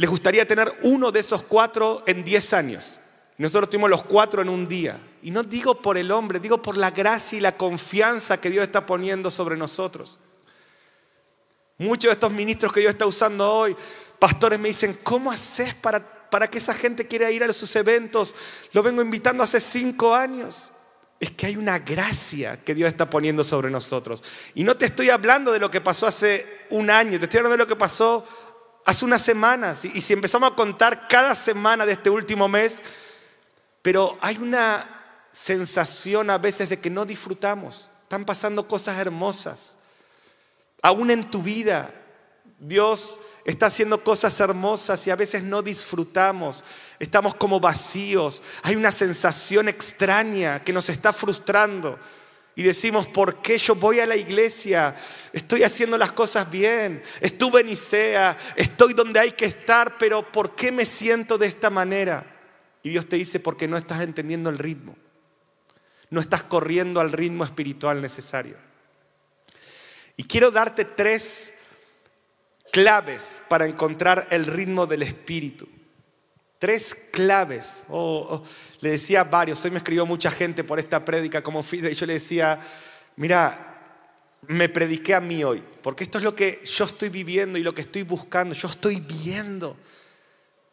les 0.00 0.08
gustaría 0.08 0.48
tener 0.48 0.72
uno 0.80 1.12
de 1.12 1.20
esos 1.20 1.42
cuatro 1.42 2.02
en 2.06 2.24
diez 2.24 2.54
años. 2.54 3.00
Nosotros 3.36 3.68
tuvimos 3.68 3.90
los 3.90 4.02
cuatro 4.02 4.40
en 4.40 4.48
un 4.48 4.66
día. 4.66 4.98
Y 5.20 5.30
no 5.30 5.42
digo 5.42 5.82
por 5.82 5.98
el 5.98 6.10
hombre, 6.10 6.40
digo 6.40 6.62
por 6.62 6.78
la 6.78 6.90
gracia 6.90 7.36
y 7.36 7.42
la 7.42 7.54
confianza 7.54 8.40
que 8.40 8.48
Dios 8.48 8.62
está 8.62 8.86
poniendo 8.86 9.30
sobre 9.30 9.58
nosotros. 9.58 10.18
Muchos 11.76 12.08
de 12.08 12.12
estos 12.12 12.32
ministros 12.32 12.72
que 12.72 12.80
Dios 12.80 12.94
está 12.94 13.04
usando 13.04 13.46
hoy, 13.46 13.76
pastores 14.18 14.58
me 14.58 14.68
dicen, 14.68 14.98
¿cómo 15.02 15.30
haces 15.30 15.74
para, 15.74 16.00
para 16.30 16.48
que 16.48 16.56
esa 16.56 16.72
gente 16.72 17.06
quiera 17.06 17.30
ir 17.30 17.44
a 17.44 17.52
sus 17.52 17.76
eventos? 17.76 18.34
Lo 18.72 18.82
vengo 18.82 19.02
invitando 19.02 19.42
hace 19.42 19.60
cinco 19.60 20.14
años. 20.14 20.70
Es 21.18 21.30
que 21.30 21.44
hay 21.44 21.56
una 21.56 21.78
gracia 21.78 22.58
que 22.64 22.74
Dios 22.74 22.88
está 22.88 23.10
poniendo 23.10 23.44
sobre 23.44 23.68
nosotros. 23.68 24.24
Y 24.54 24.64
no 24.64 24.78
te 24.78 24.86
estoy 24.86 25.10
hablando 25.10 25.52
de 25.52 25.58
lo 25.58 25.70
que 25.70 25.82
pasó 25.82 26.06
hace 26.06 26.46
un 26.70 26.88
año, 26.88 27.18
te 27.18 27.26
estoy 27.26 27.40
hablando 27.40 27.58
de 27.58 27.64
lo 27.64 27.68
que 27.68 27.76
pasó 27.76 28.26
hace 28.84 29.04
unas 29.04 29.22
semanas. 29.22 29.84
Y 29.84 30.00
si 30.00 30.12
empezamos 30.12 30.52
a 30.52 30.56
contar 30.56 31.08
cada 31.08 31.34
semana 31.34 31.86
de 31.86 31.92
este 31.92 32.10
último 32.10 32.48
mes, 32.48 32.82
pero 33.82 34.18
hay 34.20 34.36
una 34.38 34.86
sensación 35.32 36.30
a 36.30 36.38
veces 36.38 36.68
de 36.68 36.80
que 36.80 36.90
no 36.90 37.04
disfrutamos. 37.04 37.90
Están 38.02 38.24
pasando 38.24 38.66
cosas 38.66 38.98
hermosas. 38.98 39.76
Aún 40.82 41.10
en 41.10 41.30
tu 41.30 41.42
vida, 41.42 41.94
Dios 42.58 43.20
está 43.44 43.66
haciendo 43.66 44.02
cosas 44.02 44.38
hermosas 44.40 45.06
y 45.06 45.10
a 45.10 45.16
veces 45.16 45.42
no 45.42 45.62
disfrutamos. 45.62 46.64
Estamos 46.98 47.34
como 47.34 47.60
vacíos. 47.60 48.42
Hay 48.62 48.76
una 48.76 48.90
sensación 48.90 49.68
extraña 49.68 50.62
que 50.62 50.72
nos 50.72 50.88
está 50.88 51.12
frustrando. 51.12 51.98
Y 52.56 52.62
decimos, 52.62 53.06
¿por 53.06 53.40
qué 53.40 53.56
yo 53.58 53.74
voy 53.74 54.00
a 54.00 54.06
la 54.06 54.16
iglesia? 54.16 54.94
Estoy 55.32 55.62
haciendo 55.62 55.96
las 55.96 56.12
cosas 56.12 56.50
bien. 56.50 57.02
Estuve 57.20 57.60
en 57.60 57.68
Isea. 57.68 58.36
Estoy 58.56 58.92
donde 58.92 59.20
hay 59.20 59.32
que 59.32 59.46
estar. 59.46 59.96
Pero 59.98 60.30
¿por 60.30 60.54
qué 60.54 60.72
me 60.72 60.84
siento 60.84 61.38
de 61.38 61.46
esta 61.46 61.70
manera? 61.70 62.24
Y 62.82 62.90
Dios 62.90 63.06
te 63.06 63.16
dice, 63.16 63.40
porque 63.40 63.68
no 63.68 63.76
estás 63.76 64.02
entendiendo 64.02 64.50
el 64.50 64.58
ritmo. 64.58 64.96
No 66.10 66.20
estás 66.20 66.42
corriendo 66.42 67.00
al 67.00 67.12
ritmo 67.12 67.44
espiritual 67.44 68.00
necesario. 68.00 68.56
Y 70.16 70.24
quiero 70.24 70.50
darte 70.50 70.84
tres 70.84 71.54
claves 72.72 73.42
para 73.48 73.64
encontrar 73.66 74.26
el 74.30 74.44
ritmo 74.46 74.86
del 74.86 75.02
espíritu. 75.02 75.68
Tres 76.60 76.94
claves. 77.10 77.84
Oh, 77.88 78.26
oh, 78.30 78.42
Le 78.82 78.90
decía 78.90 79.22
a 79.22 79.24
varios, 79.24 79.64
hoy 79.64 79.70
me 79.70 79.78
escribió 79.78 80.04
mucha 80.04 80.30
gente 80.30 80.62
por 80.62 80.78
esta 80.78 81.02
prédica 81.02 81.42
como 81.42 81.62
Fide 81.62 81.90
y 81.90 81.94
yo 81.94 82.04
le 82.04 82.12
decía, 82.12 82.60
mira, 83.16 83.78
me 84.46 84.68
prediqué 84.68 85.14
a 85.14 85.20
mí 85.20 85.42
hoy, 85.42 85.62
porque 85.82 86.04
esto 86.04 86.18
es 86.18 86.24
lo 86.24 86.36
que 86.36 86.62
yo 86.62 86.84
estoy 86.84 87.08
viviendo 87.08 87.58
y 87.58 87.62
lo 87.62 87.72
que 87.72 87.80
estoy 87.80 88.02
buscando. 88.02 88.54
Yo 88.54 88.68
estoy 88.68 89.00
viendo 89.00 89.74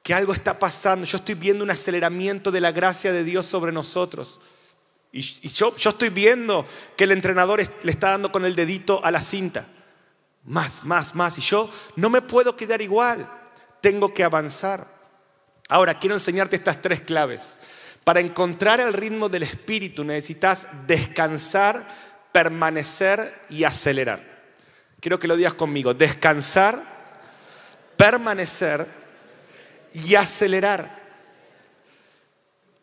que 0.03 0.13
algo 0.13 0.33
está 0.33 0.59
pasando, 0.59 1.07
yo 1.07 1.17
estoy 1.17 1.35
viendo 1.35 1.63
un 1.63 1.71
aceleramiento 1.71 2.51
de 2.51 2.59
la 2.59 2.73
gracia 2.73 3.13
de 3.13 3.23
Dios 3.23 3.45
sobre 3.45 3.71
nosotros. 3.71 4.41
Y, 5.13 5.21
yo, 5.21 5.73
yo 5.77 5.91
estoy 5.91 6.09
viendo 6.09 6.65
que 6.97 7.05
el 7.05 7.13
entrenador 7.13 7.61
le 7.83 7.91
está 7.91 8.11
dando 8.11 8.29
con 8.29 8.43
el 8.43 8.57
dedito 8.57 9.03
a 9.05 9.11
la 9.11 9.21
cinta. 9.21 9.69
Más, 10.43 10.83
más, 10.83 11.15
más. 11.15 11.37
Y 11.37 11.41
yo 11.41 11.69
no 11.95 12.09
me 12.09 12.21
puedo 12.21 12.57
quedar 12.57 12.81
igual. 12.81 13.25
Tengo 13.79 14.13
que 14.13 14.25
avanzar. 14.25 14.96
Ahora, 15.67 15.99
quiero 15.99 16.15
enseñarte 16.15 16.55
estas 16.55 16.81
tres 16.81 17.01
claves. 17.01 17.59
Para 18.03 18.21
encontrar 18.21 18.79
el 18.79 18.93
ritmo 18.93 19.27
del 19.27 19.43
espíritu 19.43 20.05
necesitas 20.05 20.67
descansar, 20.87 21.85
permanecer 22.31 23.41
y 23.49 23.65
acelerar. 23.65 24.23
Quiero 25.01 25.19
que 25.19 25.27
lo 25.27 25.35
digas 25.35 25.53
conmigo. 25.53 25.93
Descansar, 25.93 26.81
permanecer 27.97 28.87
y 29.93 30.15
acelerar. 30.15 31.05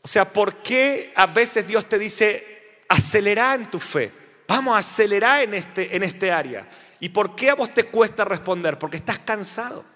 O 0.03 0.09
sea, 0.09 0.27
¿por 0.27 0.57
qué 0.57 1.13
a 1.17 1.27
veces 1.27 1.67
Dios 1.67 1.87
te 1.87 1.99
dice, 1.99 2.83
acelera 2.91 3.55
en 3.55 3.71
tu 3.71 3.81
fe? 3.81 4.13
Vamos 4.47 4.77
a 4.77 4.81
acelerar 4.81 5.43
en 5.43 5.55
este, 5.55 5.97
en 5.97 6.03
este 6.03 6.31
área. 6.31 6.69
¿Y 7.01 7.09
por 7.09 7.35
qué 7.35 7.49
a 7.49 7.55
vos 7.55 7.73
te 7.73 7.85
cuesta 7.85 8.27
responder? 8.27 8.79
Porque 8.79 8.99
estás 8.99 9.19
cansado. 9.21 9.94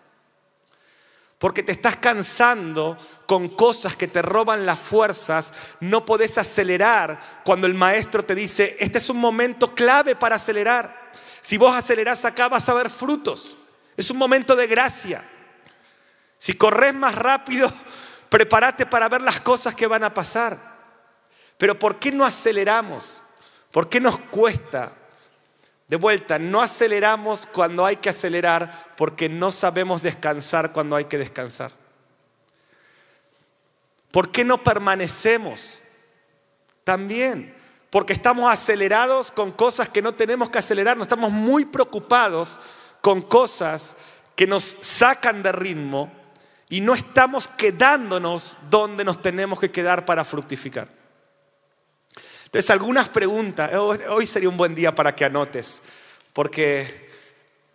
Porque 1.38 1.62
te 1.62 1.72
estás 1.72 1.96
cansando 1.96 2.98
con 3.26 3.48
cosas 3.50 3.94
que 3.94 4.08
te 4.08 4.22
roban 4.22 4.66
las 4.66 4.78
fuerzas. 4.78 5.52
No 5.80 6.04
podés 6.04 6.36
acelerar 6.36 7.42
cuando 7.44 7.66
el 7.66 7.74
maestro 7.74 8.24
te 8.24 8.34
dice, 8.34 8.76
este 8.80 8.98
es 8.98 9.08
un 9.08 9.18
momento 9.18 9.74
clave 9.74 10.16
para 10.16 10.36
acelerar. 10.36 11.12
Si 11.40 11.56
vos 11.56 11.74
acelerás 11.74 12.24
acá 12.24 12.48
vas 12.48 12.68
a 12.68 12.74
ver 12.74 12.90
frutos. 12.90 13.56
Es 13.96 14.10
un 14.10 14.18
momento 14.18 14.56
de 14.56 14.66
gracia. 14.66 15.22
Si 16.38 16.54
corres 16.54 16.94
más 16.94 17.14
rápido, 17.14 17.72
prepárate 18.28 18.86
para 18.86 19.08
ver 19.08 19.22
las 19.22 19.40
cosas 19.40 19.74
que 19.74 19.86
van 19.86 20.04
a 20.04 20.12
pasar. 20.12 20.58
Pero 21.56 21.78
¿por 21.78 21.96
qué 21.96 22.10
no 22.10 22.24
aceleramos? 22.24 23.22
¿Por 23.70 23.88
qué 23.88 24.00
nos 24.00 24.18
cuesta? 24.18 24.92
De 25.88 25.96
vuelta, 25.96 26.38
no 26.38 26.60
aceleramos 26.60 27.46
cuando 27.46 27.86
hay 27.86 27.96
que 27.96 28.10
acelerar 28.10 28.92
porque 28.96 29.30
no 29.30 29.50
sabemos 29.50 30.02
descansar 30.02 30.72
cuando 30.72 30.96
hay 30.96 31.06
que 31.06 31.16
descansar. 31.16 31.72
¿Por 34.10 34.30
qué 34.30 34.44
no 34.44 34.62
permanecemos? 34.62 35.82
También, 36.84 37.54
porque 37.88 38.12
estamos 38.12 38.50
acelerados 38.50 39.30
con 39.30 39.50
cosas 39.50 39.88
que 39.88 40.02
no 40.02 40.14
tenemos 40.14 40.50
que 40.50 40.58
acelerar, 40.58 40.96
no 40.96 41.04
estamos 41.04 41.30
muy 41.30 41.64
preocupados 41.64 42.60
con 43.00 43.22
cosas 43.22 43.96
que 44.36 44.46
nos 44.46 44.64
sacan 44.64 45.42
de 45.42 45.52
ritmo 45.52 46.12
y 46.68 46.82
no 46.82 46.94
estamos 46.94 47.48
quedándonos 47.48 48.58
donde 48.68 49.04
nos 49.04 49.22
tenemos 49.22 49.58
que 49.58 49.70
quedar 49.70 50.04
para 50.04 50.24
fructificar. 50.24 50.97
Entonces, 52.48 52.70
algunas 52.70 53.10
preguntas, 53.10 53.70
hoy 53.74 54.24
sería 54.24 54.48
un 54.48 54.56
buen 54.56 54.74
día 54.74 54.94
para 54.94 55.14
que 55.14 55.26
anotes, 55.26 55.82
porque 56.32 57.10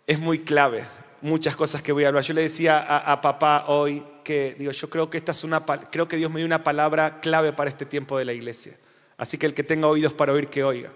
es 0.04 0.18
muy 0.18 0.40
clave 0.40 0.84
muchas 1.20 1.54
cosas 1.54 1.80
que 1.80 1.92
voy 1.92 2.02
a 2.02 2.08
hablar. 2.08 2.24
Yo 2.24 2.34
le 2.34 2.42
decía 2.42 2.80
a, 2.80 3.20
papá 3.20 3.66
hoy 3.68 4.04
que, 4.24 4.56
digo, 4.58 4.72
yo 4.72 4.90
creo 4.90 5.08
que 5.08 5.16
esta 5.16 5.30
es 5.30 5.44
una, 5.44 5.64
creo 5.64 6.08
que 6.08 6.16
Dios 6.16 6.28
me 6.28 6.40
dio 6.40 6.46
una 6.46 6.64
palabra 6.64 7.20
clave 7.20 7.52
para 7.52 7.70
este 7.70 7.86
tiempo 7.86 8.18
de 8.18 8.24
la 8.24 8.32
iglesia. 8.32 8.76
Así 9.16 9.38
que 9.38 9.46
el 9.46 9.54
que 9.54 9.62
tenga 9.62 9.86
oídos 9.86 10.12
para 10.12 10.32
oír, 10.32 10.48
que 10.48 10.64
oiga. 10.64 10.92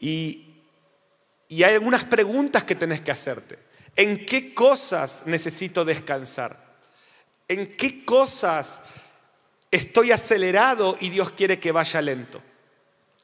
Y, 0.00 0.62
y 1.46 1.64
hay 1.64 1.74
algunas 1.74 2.04
preguntas 2.04 2.64
que 2.64 2.74
tenés 2.74 3.02
que 3.02 3.10
hacerte. 3.10 3.58
¿En 3.96 4.24
qué 4.24 4.54
cosas 4.54 5.24
necesito 5.26 5.84
descansar? 5.84 6.78
¿En 7.48 7.76
qué 7.76 8.02
cosas 8.06 8.82
estoy 9.70 10.10
acelerado 10.10 10.96
y 11.00 11.10
Dios 11.10 11.32
quiere 11.32 11.60
que 11.60 11.70
vaya 11.70 12.00
lento? 12.00 12.42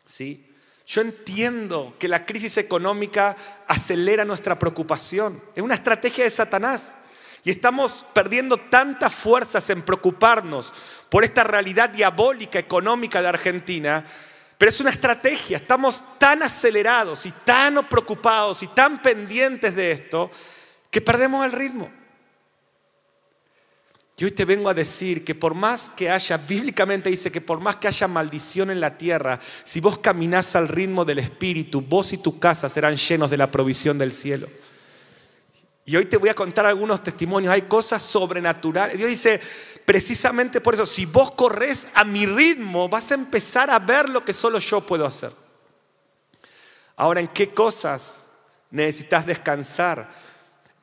¿Sí? 0.07 0.51
Yo 0.87 1.01
entiendo 1.01 1.95
que 1.99 2.09
la 2.09 2.27
crisis 2.27 2.59
económica 2.59 3.37
acelera 3.67 4.25
nuestra 4.25 4.59
preocupación. 4.59 5.43
Es 5.55 5.63
una 5.63 5.75
estrategia 5.75 6.25
de 6.25 6.31
Satanás. 6.31 6.95
Y 7.43 7.51
estamos 7.51 8.05
perdiendo 8.13 8.57
tantas 8.57 9.15
fuerzas 9.15 9.69
en 9.71 9.83
preocuparnos 9.83 10.75
por 11.11 11.25
esta 11.25 11.45
realidad 11.45 11.91
diabólica 11.91 12.59
económica 12.59 13.21
de 13.21 13.29
Argentina. 13.29 14.05
Pero 14.57 14.71
es 14.71 14.81
una 14.81 14.91
estrategia. 14.91 15.57
Estamos 15.57 16.19
tan 16.19 16.43
acelerados 16.43 17.27
y 17.27 17.31
tan 17.31 17.87
preocupados 17.89 18.63
y 18.63 18.69
tan 18.69 19.01
pendientes 19.03 19.75
de 19.75 19.93
esto 19.93 20.31
que 20.91 21.01
perdemos 21.01 21.45
el 21.45 21.53
ritmo. 21.53 21.91
Y 24.17 24.25
hoy 24.25 24.31
te 24.31 24.45
vengo 24.45 24.69
a 24.69 24.75
decir 24.75 25.25
que 25.25 25.35
por 25.35 25.55
más 25.55 25.89
que 25.89 26.09
haya, 26.09 26.37
bíblicamente 26.37 27.11
dice 27.11 27.33
que 27.33 27.41
por 27.41 27.59
más 27.59 27.77
que 27.77 27.89
haya 27.89 28.07
maldición 28.07 28.71
en 28.71 28.81
la 28.81 28.97
tierra, 28.97 29.41
si 29.65 29.81
vos 29.81 29.99
caminás 29.99 30.55
al 30.55 30.69
ritmo 30.69 31.05
del 31.05 31.19
Espíritu, 31.19 31.81
vos 31.81 32.13
y 32.13 32.19
tu 32.19 32.39
casa 32.39 32.69
serán 32.69 32.97
llenos 32.97 33.29
de 33.29 33.37
la 33.37 33.51
provisión 33.51 33.99
del 33.99 34.13
cielo. 34.13 34.49
Y 35.85 35.97
hoy 35.97 36.07
te 36.07 36.17
voy 36.17 36.29
a 36.29 36.35
contar 36.35 36.65
algunos 36.65 37.03
testimonios, 37.03 37.53
hay 37.53 37.63
cosas 37.63 38.03
sobrenaturales. 38.03 38.97
Dios 38.97 39.11
dice, 39.11 39.41
precisamente 39.85 40.61
por 40.61 40.75
eso, 40.75 40.87
si 40.87 41.07
vos 41.07 41.33
corres 41.33 41.89
a 41.93 42.05
mi 42.05 42.25
ritmo, 42.25 42.89
vas 42.89 43.11
a 43.11 43.15
empezar 43.15 43.69
a 43.69 43.81
ver 43.81 44.09
lo 44.09 44.25
que 44.25 44.33
solo 44.33 44.61
yo 44.61 44.81
puedo 44.81 45.05
hacer. 45.07 45.33
Ahora, 46.97 47.21
¿en 47.21 47.29
qué 47.29 47.51
cosas 47.51 48.29
necesitas 48.71 49.27
descansar? 49.27 50.09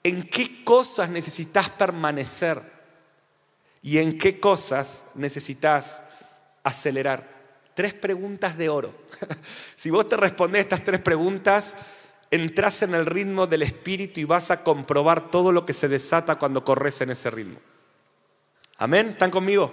¿En 0.04 0.22
qué 0.24 0.66
cosas 0.66 1.10
necesitas 1.10 1.70
permanecer? 1.70 2.71
¿Y 3.82 3.98
en 3.98 4.18
qué 4.18 4.40
cosas 4.40 5.06
necesitas 5.16 6.04
acelerar? 6.64 7.42
Tres 7.74 7.94
preguntas 7.94 8.58
de 8.58 8.70
oro. 8.70 8.94
si 9.76 9.90
vos 9.90 10.08
te 10.08 10.18
respondes 10.18 10.62
estas 10.62 10.84
tres 10.84 11.00
preguntas, 11.00 11.76
entras 12.30 12.82
en 12.82 12.94
el 12.94 13.06
ritmo 13.06 13.48
del 13.48 13.64
espíritu 13.64 14.20
y 14.20 14.26
vas 14.26 14.52
a 14.52 14.64
comprobar 14.64 15.32
todo 15.32 15.52
lo 15.52 15.66
que 15.66 15.74
se 15.74 15.88
desata 15.88 16.38
cuando 16.38 16.64
corres 16.64 17.02
en 17.02 17.12
ese 17.12 17.32
ritmo. 17.32 17.60
Amén, 18.78 19.10
¿están 19.10 19.32
conmigo? 19.32 19.72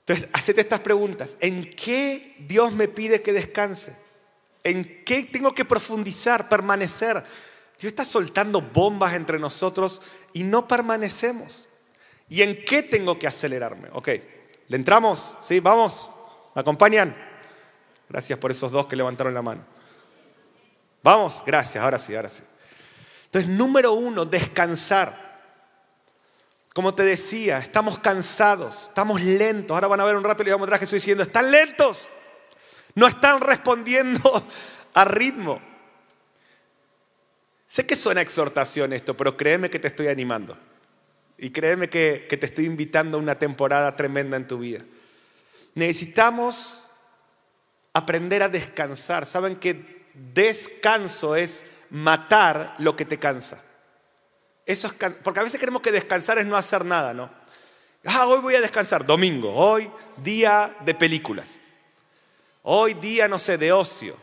Entonces, 0.00 0.28
hacete 0.32 0.62
estas 0.62 0.80
preguntas. 0.80 1.36
¿En 1.40 1.70
qué 1.70 2.36
Dios 2.40 2.72
me 2.72 2.88
pide 2.88 3.20
que 3.20 3.32
descanse? 3.32 3.96
¿En 4.64 5.04
qué 5.04 5.24
tengo 5.24 5.54
que 5.54 5.64
profundizar, 5.64 6.48
permanecer? 6.48 7.22
Dios 7.78 7.92
está 7.92 8.04
soltando 8.04 8.60
bombas 8.60 9.14
entre 9.14 9.38
nosotros 9.38 10.02
y 10.32 10.42
no 10.42 10.66
permanecemos. 10.66 11.67
¿Y 12.28 12.42
en 12.42 12.64
qué 12.64 12.82
tengo 12.82 13.18
que 13.18 13.26
acelerarme? 13.26 13.88
Ok, 13.92 14.08
¿le 14.68 14.76
entramos? 14.76 15.36
¿Sí? 15.42 15.60
¿Vamos? 15.60 16.14
¿Me 16.54 16.60
acompañan? 16.60 17.16
Gracias 18.08 18.38
por 18.38 18.50
esos 18.50 18.70
dos 18.70 18.86
que 18.86 18.96
levantaron 18.96 19.34
la 19.34 19.42
mano. 19.42 19.64
Vamos, 21.02 21.42
gracias, 21.46 21.82
ahora 21.82 21.98
sí, 21.98 22.14
ahora 22.14 22.28
sí. 22.28 22.42
Entonces, 23.26 23.50
número 23.50 23.92
uno, 23.92 24.24
descansar. 24.24 25.28
Como 26.74 26.94
te 26.94 27.02
decía, 27.02 27.58
estamos 27.58 27.98
cansados, 27.98 28.88
estamos 28.88 29.20
lentos. 29.20 29.74
Ahora 29.74 29.88
van 29.88 30.00
a 30.00 30.04
ver 30.04 30.16
un 30.16 30.24
rato 30.24 30.42
y 30.42 30.46
le 30.46 30.52
vamos 30.52 30.60
a 30.60 30.66
mostrar 30.66 30.76
a 30.76 30.80
Jesús 30.80 30.94
diciendo, 30.94 31.22
están 31.22 31.50
lentos. 31.50 32.10
No 32.94 33.06
están 33.06 33.40
respondiendo 33.40 34.46
a 34.94 35.04
ritmo. 35.04 35.60
Sé 37.66 37.86
que 37.86 37.96
suena 37.96 38.22
exhortación 38.22 38.92
esto, 38.92 39.16
pero 39.16 39.36
créeme 39.36 39.70
que 39.70 39.78
te 39.78 39.88
estoy 39.88 40.08
animando. 40.08 40.58
Y 41.38 41.50
créeme 41.50 41.88
que, 41.88 42.26
te 42.28 42.46
estoy 42.46 42.64
invitando 42.64 43.16
a 43.16 43.20
una 43.20 43.38
temporada 43.38 43.94
tremenda 43.94 44.36
en 44.36 44.48
tu 44.48 44.58
vida. 44.58 44.80
Necesitamos 45.74 46.88
aprender 47.92 48.42
a 48.42 48.48
descansar. 48.48 49.24
Saben 49.24 49.56
que 49.56 50.04
descanso 50.14 51.36
es 51.36 51.64
matar 51.90 52.74
lo 52.78 52.96
que 52.96 53.04
te 53.04 53.18
cansa. 53.18 53.62
Eso 54.66 54.88
es 54.88 55.12
porque 55.22 55.40
a 55.40 55.44
veces 55.44 55.60
creemos 55.60 55.80
que 55.80 55.92
descansar 55.92 56.38
es 56.38 56.46
no 56.46 56.56
hacer 56.56 56.84
nada, 56.84 57.14
¿no? 57.14 57.30
Ah, 58.04 58.26
hoy 58.26 58.40
voy 58.40 58.54
a 58.54 58.60
descansar, 58.60 59.06
domingo, 59.06 59.52
hoy 59.54 59.90
día 60.18 60.76
de 60.84 60.94
películas. 60.94 61.60
Hoy 62.62 62.94
día, 62.94 63.28
no 63.28 63.38
sé, 63.38 63.58
de 63.58 63.72
ocio. 63.72 64.16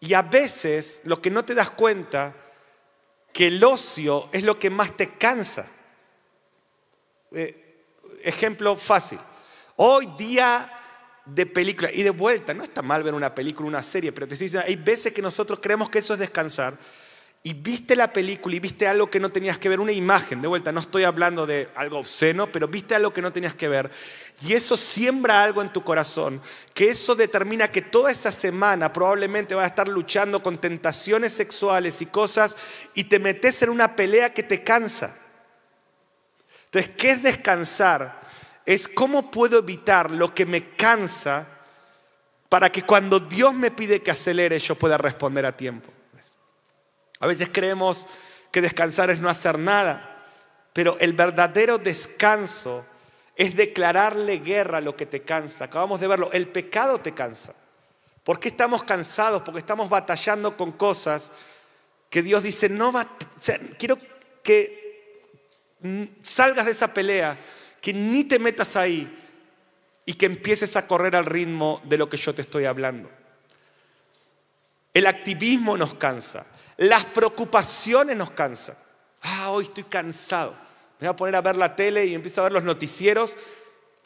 Y 0.00 0.14
a 0.14 0.22
veces 0.22 1.02
lo 1.04 1.20
que 1.20 1.30
no 1.30 1.44
te 1.44 1.54
das 1.54 1.70
cuenta, 1.70 2.34
que 3.32 3.48
el 3.48 3.62
ocio 3.62 4.28
es 4.32 4.42
lo 4.42 4.58
que 4.58 4.70
más 4.70 4.96
te 4.96 5.10
cansa. 5.10 5.66
Eh, 7.34 7.60
ejemplo 8.22 8.76
fácil. 8.76 9.18
Hoy 9.76 10.08
día 10.16 10.70
de 11.24 11.46
película 11.46 11.90
y 11.90 12.02
de 12.02 12.10
vuelta, 12.10 12.54
no 12.54 12.62
está 12.62 12.82
mal 12.82 13.02
ver 13.02 13.14
una 13.14 13.34
película, 13.34 13.68
una 13.68 13.82
serie, 13.82 14.12
pero 14.12 14.28
te 14.28 14.36
dicen, 14.36 14.62
hay 14.66 14.76
veces 14.76 15.12
que 15.12 15.22
nosotros 15.22 15.58
creemos 15.60 15.90
que 15.90 15.98
eso 15.98 16.12
es 16.12 16.20
descansar 16.20 16.76
y 17.42 17.52
viste 17.52 17.96
la 17.96 18.12
película 18.12 18.56
y 18.56 18.60
viste 18.60 18.86
algo 18.86 19.10
que 19.10 19.20
no 19.20 19.30
tenías 19.30 19.58
que 19.58 19.68
ver, 19.68 19.80
una 19.80 19.92
imagen, 19.92 20.40
de 20.40 20.48
vuelta, 20.48 20.72
no 20.72 20.80
estoy 20.80 21.04
hablando 21.04 21.44
de 21.44 21.68
algo 21.74 21.98
obsceno, 21.98 22.46
pero 22.46 22.68
viste 22.68 22.94
algo 22.94 23.12
que 23.12 23.20
no 23.20 23.32
tenías 23.32 23.54
que 23.54 23.68
ver 23.68 23.90
y 24.42 24.54
eso 24.54 24.76
siembra 24.76 25.42
algo 25.42 25.60
en 25.60 25.72
tu 25.72 25.82
corazón, 25.82 26.40
que 26.72 26.86
eso 26.86 27.14
determina 27.14 27.68
que 27.68 27.82
toda 27.82 28.10
esa 28.10 28.32
semana 28.32 28.92
probablemente 28.92 29.54
vas 29.54 29.64
a 29.64 29.68
estar 29.68 29.88
luchando 29.88 30.42
con 30.42 30.58
tentaciones 30.58 31.32
sexuales 31.32 32.00
y 32.00 32.06
cosas 32.06 32.56
y 32.94 33.04
te 33.04 33.18
metes 33.18 33.60
en 33.62 33.70
una 33.70 33.96
pelea 33.96 34.32
que 34.32 34.42
te 34.42 34.62
cansa. 34.62 35.16
Entonces, 36.74 36.96
¿qué 36.96 37.10
es 37.12 37.22
descansar? 37.22 38.24
es 38.66 38.88
cómo 38.88 39.30
puedo 39.30 39.58
evitar 39.58 40.10
lo 40.10 40.34
que 40.34 40.46
me 40.46 40.70
cansa 40.70 41.46
para 42.48 42.70
que 42.70 42.82
cuando 42.82 43.20
Dios 43.20 43.52
me 43.54 43.70
pide 43.70 44.00
que 44.00 44.10
acelere 44.10 44.58
yo 44.58 44.74
pueda 44.74 44.96
responder 44.96 45.44
a 45.44 45.56
tiempo. 45.56 45.90
A 47.20 47.26
veces 47.26 47.48
creemos 47.52 48.06
que 48.50 48.60
descansar 48.60 49.10
es 49.10 49.20
no 49.20 49.28
hacer 49.28 49.58
nada, 49.58 50.22
pero 50.72 50.96
el 51.00 51.12
verdadero 51.12 51.78
descanso 51.78 52.86
es 53.36 53.56
declararle 53.56 54.38
guerra 54.38 54.78
a 54.78 54.82
lo 54.82 54.96
que 54.96 55.06
te 55.06 55.22
cansa. 55.22 55.64
Acabamos 55.64 56.00
de 56.00 56.08
verlo, 56.08 56.30
el 56.32 56.48
pecado 56.48 56.98
te 56.98 57.12
cansa. 57.12 57.54
¿Por 58.22 58.40
qué 58.40 58.48
estamos 58.48 58.84
cansados? 58.84 59.42
Porque 59.42 59.58
estamos 59.58 59.88
batallando 59.88 60.56
con 60.56 60.72
cosas 60.72 61.32
que 62.08 62.22
Dios 62.22 62.42
dice, 62.42 62.68
no 62.68 62.92
va, 62.92 63.06
quiero 63.76 63.98
que 64.42 64.83
salgas 66.22 66.66
de 66.66 66.72
esa 66.72 66.92
pelea 66.92 67.36
que 67.80 67.92
ni 67.92 68.24
te 68.24 68.38
metas 68.38 68.76
ahí 68.76 69.22
y 70.06 70.14
que 70.14 70.26
empieces 70.26 70.76
a 70.76 70.86
correr 70.86 71.16
al 71.16 71.26
ritmo 71.26 71.80
de 71.84 71.98
lo 71.98 72.08
que 72.08 72.16
yo 72.16 72.34
te 72.34 72.42
estoy 72.42 72.64
hablando. 72.64 73.10
El 74.92 75.06
activismo 75.06 75.76
nos 75.76 75.94
cansa, 75.94 76.46
las 76.76 77.04
preocupaciones 77.04 78.16
nos 78.16 78.30
cansan. 78.30 78.76
Ah, 79.22 79.50
hoy 79.50 79.64
estoy 79.64 79.84
cansado. 79.84 80.52
Me 81.00 81.08
voy 81.08 81.14
a 81.14 81.16
poner 81.16 81.36
a 81.36 81.40
ver 81.40 81.56
la 81.56 81.74
tele 81.74 82.06
y 82.06 82.14
empiezo 82.14 82.40
a 82.40 82.44
ver 82.44 82.52
los 82.52 82.64
noticieros 82.64 83.36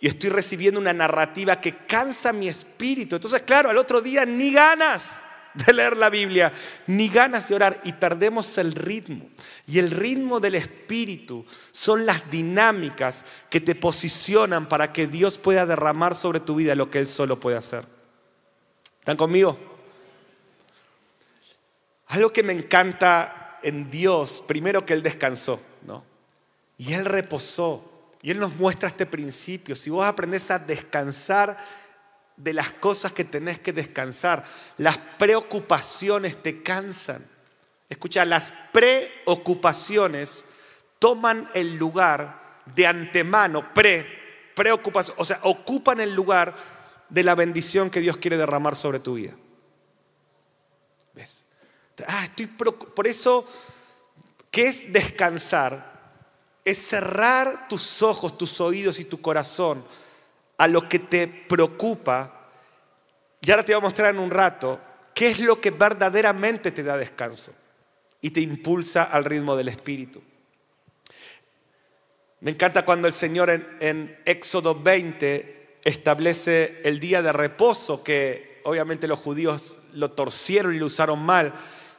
y 0.00 0.08
estoy 0.08 0.30
recibiendo 0.30 0.80
una 0.80 0.92
narrativa 0.92 1.60
que 1.60 1.76
cansa 1.86 2.32
mi 2.32 2.48
espíritu. 2.48 3.16
Entonces, 3.16 3.42
claro, 3.42 3.68
al 3.68 3.78
otro 3.78 4.00
día 4.00 4.24
ni 4.24 4.52
ganas 4.52 5.16
de 5.54 5.72
leer 5.72 5.96
la 5.96 6.10
Biblia, 6.10 6.52
ni 6.86 7.08
ganas 7.08 7.48
de 7.48 7.54
orar 7.54 7.80
y 7.84 7.92
perdemos 7.92 8.58
el 8.58 8.74
ritmo. 8.74 9.28
Y 9.66 9.78
el 9.78 9.90
ritmo 9.90 10.40
del 10.40 10.54
Espíritu 10.54 11.44
son 11.72 12.06
las 12.06 12.30
dinámicas 12.30 13.24
que 13.50 13.60
te 13.60 13.74
posicionan 13.74 14.68
para 14.68 14.92
que 14.92 15.06
Dios 15.06 15.38
pueda 15.38 15.66
derramar 15.66 16.14
sobre 16.14 16.40
tu 16.40 16.54
vida 16.54 16.74
lo 16.74 16.90
que 16.90 16.98
Él 16.98 17.06
solo 17.06 17.40
puede 17.40 17.56
hacer. 17.56 17.84
¿Están 19.00 19.16
conmigo? 19.16 19.58
Algo 22.08 22.32
que 22.32 22.42
me 22.42 22.52
encanta 22.52 23.58
en 23.62 23.90
Dios, 23.90 24.42
primero 24.46 24.86
que 24.86 24.94
Él 24.94 25.02
descansó, 25.02 25.60
¿no? 25.86 26.04
Y 26.78 26.92
Él 26.92 27.04
reposó. 27.04 27.84
Y 28.20 28.30
Él 28.30 28.40
nos 28.40 28.54
muestra 28.56 28.88
este 28.88 29.06
principio. 29.06 29.76
Si 29.76 29.90
vos 29.90 30.04
aprendés 30.04 30.50
a 30.50 30.58
descansar 30.58 31.56
de 32.38 32.52
las 32.52 32.70
cosas 32.70 33.12
que 33.12 33.24
tenés 33.24 33.58
que 33.58 33.72
descansar. 33.72 34.44
Las 34.78 34.96
preocupaciones 34.96 36.42
te 36.42 36.62
cansan. 36.62 37.26
Escucha, 37.88 38.24
las 38.24 38.54
preocupaciones 38.72 40.44
toman 40.98 41.48
el 41.54 41.76
lugar 41.76 42.62
de 42.74 42.86
antemano, 42.86 43.74
pre, 43.74 44.06
preocupación, 44.54 45.16
o 45.18 45.24
sea, 45.24 45.40
ocupan 45.42 46.00
el 46.00 46.14
lugar 46.14 46.54
de 47.08 47.22
la 47.22 47.34
bendición 47.34 47.90
que 47.90 48.00
Dios 48.00 48.16
quiere 48.18 48.36
derramar 48.36 48.76
sobre 48.76 49.00
tu 49.00 49.14
vida. 49.14 49.34
¿Ves? 51.14 51.44
Ah, 52.06 52.24
estoy 52.24 52.46
por 52.46 53.08
eso, 53.08 53.48
¿qué 54.50 54.66
es 54.68 54.92
descansar? 54.92 55.98
Es 56.64 56.78
cerrar 56.86 57.66
tus 57.68 58.02
ojos, 58.02 58.36
tus 58.36 58.60
oídos 58.60 59.00
y 59.00 59.06
tu 59.06 59.20
corazón 59.20 59.82
a 60.58 60.68
lo 60.68 60.88
que 60.88 60.98
te 60.98 61.26
preocupa. 61.26 62.50
Y 63.40 63.50
ahora 63.50 63.64
te 63.64 63.72
voy 63.72 63.78
a 63.78 63.82
mostrar 63.82 64.14
en 64.14 64.20
un 64.20 64.30
rato 64.30 64.78
qué 65.14 65.30
es 65.30 65.40
lo 65.40 65.60
que 65.60 65.70
verdaderamente 65.70 66.70
te 66.70 66.82
da 66.82 66.96
descanso 66.96 67.52
y 68.20 68.30
te 68.30 68.40
impulsa 68.40 69.04
al 69.04 69.24
ritmo 69.24 69.56
del 69.56 69.68
Espíritu. 69.68 70.22
Me 72.40 72.50
encanta 72.52 72.84
cuando 72.84 73.08
el 73.08 73.14
Señor 73.14 73.50
en, 73.50 73.66
en, 73.80 74.20
Éxodo 74.24 74.80
20 74.80 75.78
establece 75.84 76.80
el 76.84 77.00
día 77.00 77.22
de 77.22 77.32
reposo, 77.32 78.04
que 78.04 78.60
obviamente 78.64 79.08
los 79.08 79.18
judíos 79.18 79.78
lo 79.94 80.10
torcieron 80.10 80.74
y 80.74 80.78
lo 80.78 80.86
usaron 80.86 81.20
mal, 81.20 81.52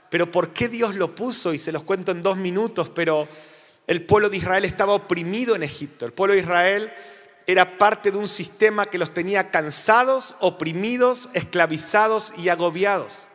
pero 0.09 0.31
¿por 0.31 0.53
qué 0.53 0.69
Dios 0.69 0.95
lo 0.95 1.13
puso? 1.13 1.53
Y 1.53 1.57
se 1.57 1.71
los 1.71 1.83
cuento 1.83 2.11
en 2.11 2.21
dos 2.21 2.37
minutos, 2.37 2.89
pero 2.89 3.27
el 3.87 4.03
pueblo 4.03 4.29
de 4.29 4.37
Israel 4.37 4.65
estaba 4.65 4.93
oprimido 4.93 5.55
en 5.55 5.63
Egipto. 5.63 6.05
El 6.05 6.13
pueblo 6.13 6.33
de 6.33 6.41
Israel 6.41 6.91
era 7.51 7.79
parte 7.79 8.11
de 8.11 8.17
un 8.19 8.27
sistema 8.27 8.85
que 8.85 8.99
los 8.99 9.11
tenía 9.11 9.49
cansados, 9.49 10.35
oprimidos, 10.39 11.29
esclavizados 11.33 12.33
y 12.37 12.49
agobiados. 12.49 13.25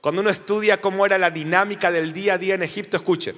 Cuando 0.00 0.20
uno 0.20 0.30
estudia 0.30 0.80
cómo 0.80 1.04
era 1.04 1.18
la 1.18 1.32
dinámica 1.32 1.90
del 1.90 2.12
día 2.12 2.34
a 2.34 2.38
día 2.38 2.54
en 2.54 2.62
Egipto, 2.62 2.96
escuchen, 2.96 3.34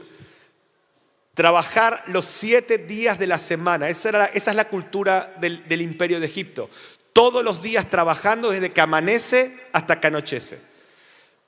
trabajar 1.32 2.02
los 2.08 2.26
siete 2.26 2.76
días 2.76 3.18
de 3.18 3.26
la 3.26 3.38
semana, 3.38 3.88
esa, 3.88 4.26
es 4.26 4.54
la 4.54 4.68
cultura 4.68 5.34
del, 5.40 5.66
del 5.66 5.80
imperio 5.80 6.20
de 6.20 6.26
Egipto, 6.26 6.68
todos 7.14 7.42
los 7.42 7.62
días 7.62 7.88
trabajando 7.88 8.50
desde 8.50 8.72
que 8.72 8.82
amanece 8.82 9.58
hasta 9.72 9.98
que 9.98 10.08
anochece. 10.08 10.60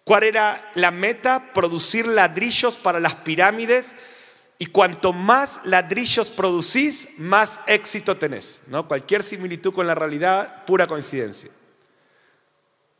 ¿Cuál 0.04 0.22
era 0.22 0.72
la 0.74 0.90
meta? 0.90 1.52
Producir 1.52 2.06
ladrillos 2.06 2.78
para 2.78 2.98
las 2.98 3.14
pirámides 3.14 3.94
y 4.58 4.66
cuanto 4.66 5.12
más 5.12 5.60
ladrillos 5.64 6.32
producís, 6.32 7.08
más 7.16 7.60
éxito 7.66 8.16
tenés. 8.16 8.62
¿no? 8.66 8.88
Cualquier 8.88 9.22
similitud 9.22 9.72
con 9.72 9.86
la 9.86 9.94
realidad, 9.94 10.64
pura 10.64 10.88
coincidencia. 10.88 11.50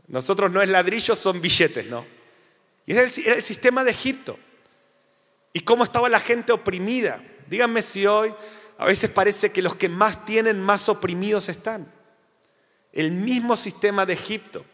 Nosotros 0.06 0.52
no 0.52 0.62
es 0.62 0.68
ladrillos, 0.68 1.18
son 1.18 1.40
billetes, 1.40 1.84
¿no? 1.86 2.06
Y 2.86 2.92
era 2.92 3.02
el, 3.02 3.12
era 3.24 3.34
el 3.34 3.42
sistema 3.42 3.84
de 3.84 3.90
Egipto. 3.90 4.38
Y 5.52 5.60
cómo 5.60 5.82
estaba 5.84 6.08
la 6.08 6.20
gente 6.20 6.52
oprimida. 6.52 7.20
Díganme 7.48 7.82
si 7.82 8.06
hoy 8.06 8.32
a 8.78 8.86
veces 8.86 9.10
parece 9.10 9.50
que 9.50 9.60
los 9.60 9.74
que 9.74 9.88
más 9.88 10.24
tienen, 10.24 10.62
más 10.62 10.88
oprimidos 10.88 11.48
están. 11.48 11.92
El 12.92 13.10
mismo 13.10 13.56
sistema 13.56 14.06
de 14.06 14.14
Egipto. 14.14 14.64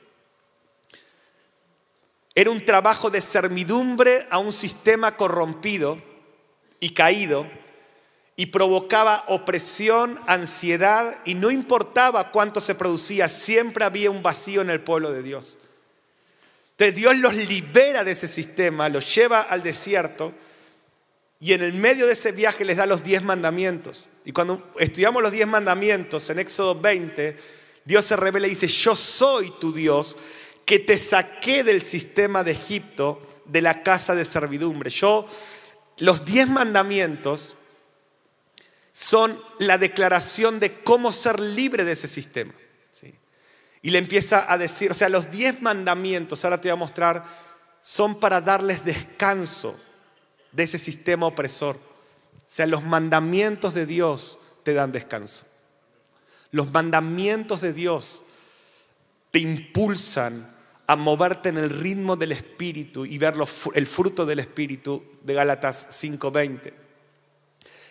Era 2.34 2.50
un 2.50 2.64
trabajo 2.64 3.10
de 3.10 3.20
servidumbre 3.20 4.26
a 4.30 4.38
un 4.38 4.52
sistema 4.52 5.16
corrompido 5.16 5.98
y 6.80 6.90
caído 6.90 7.46
y 8.36 8.46
provocaba 8.46 9.24
opresión, 9.28 10.18
ansiedad 10.26 11.16
y 11.24 11.34
no 11.34 11.50
importaba 11.50 12.30
cuánto 12.30 12.60
se 12.60 12.74
producía, 12.74 13.28
siempre 13.28 13.84
había 13.84 14.10
un 14.10 14.22
vacío 14.22 14.60
en 14.60 14.70
el 14.70 14.80
pueblo 14.80 15.12
de 15.12 15.22
Dios. 15.22 15.58
Entonces 16.72 16.96
Dios 16.96 17.16
los 17.18 17.34
libera 17.34 18.02
de 18.02 18.12
ese 18.12 18.26
sistema, 18.26 18.88
los 18.88 19.14
lleva 19.14 19.40
al 19.40 19.62
desierto 19.62 20.32
y 21.38 21.52
en 21.52 21.62
el 21.62 21.74
medio 21.74 22.06
de 22.06 22.14
ese 22.14 22.32
viaje 22.32 22.64
les 22.64 22.76
da 22.76 22.86
los 22.86 23.04
diez 23.04 23.22
mandamientos. 23.22 24.08
Y 24.24 24.32
cuando 24.32 24.72
estudiamos 24.78 25.22
los 25.22 25.30
diez 25.30 25.46
mandamientos 25.46 26.28
en 26.30 26.40
Éxodo 26.40 26.80
20, 26.80 27.36
Dios 27.84 28.04
se 28.04 28.16
revela 28.16 28.46
y 28.46 28.50
dice, 28.50 28.66
yo 28.66 28.96
soy 28.96 29.52
tu 29.60 29.72
Dios 29.72 30.16
que 30.64 30.78
te 30.78 30.98
saqué 30.98 31.62
del 31.62 31.82
sistema 31.82 32.42
de 32.42 32.52
Egipto, 32.52 33.20
de 33.44 33.60
la 33.60 33.82
casa 33.82 34.14
de 34.14 34.24
servidumbre. 34.24 34.90
Yo, 34.90 35.28
los 35.98 36.24
diez 36.24 36.48
mandamientos 36.48 37.54
son 38.92 39.38
la 39.58 39.78
declaración 39.78 40.60
de 40.60 40.82
cómo 40.82 41.12
ser 41.12 41.40
libre 41.40 41.84
de 41.84 41.92
ese 41.92 42.08
sistema. 42.08 42.52
Y 43.82 43.90
le 43.90 43.98
empieza 43.98 44.50
a 44.50 44.56
decir, 44.56 44.90
o 44.92 44.94
sea, 44.94 45.10
los 45.10 45.30
diez 45.30 45.60
mandamientos, 45.60 46.42
ahora 46.42 46.58
te 46.58 46.68
voy 46.68 46.72
a 46.72 46.76
mostrar, 46.76 47.22
son 47.82 48.18
para 48.18 48.40
darles 48.40 48.82
descanso 48.82 49.78
de 50.52 50.62
ese 50.62 50.78
sistema 50.78 51.26
opresor. 51.26 51.76
O 51.76 52.46
sea, 52.46 52.66
los 52.66 52.82
mandamientos 52.82 53.74
de 53.74 53.84
Dios 53.84 54.38
te 54.62 54.72
dan 54.72 54.90
descanso. 54.90 55.44
Los 56.50 56.70
mandamientos 56.72 57.60
de 57.60 57.74
Dios 57.74 58.22
te 59.30 59.40
impulsan 59.40 60.53
a 60.86 60.96
moverte 60.96 61.48
en 61.48 61.58
el 61.58 61.70
ritmo 61.70 62.16
del 62.16 62.32
Espíritu 62.32 63.06
y 63.06 63.18
ver 63.18 63.34
el 63.74 63.86
fruto 63.86 64.26
del 64.26 64.38
Espíritu 64.40 65.02
de 65.22 65.34
Gálatas 65.34 65.88
5:20. 65.90 66.74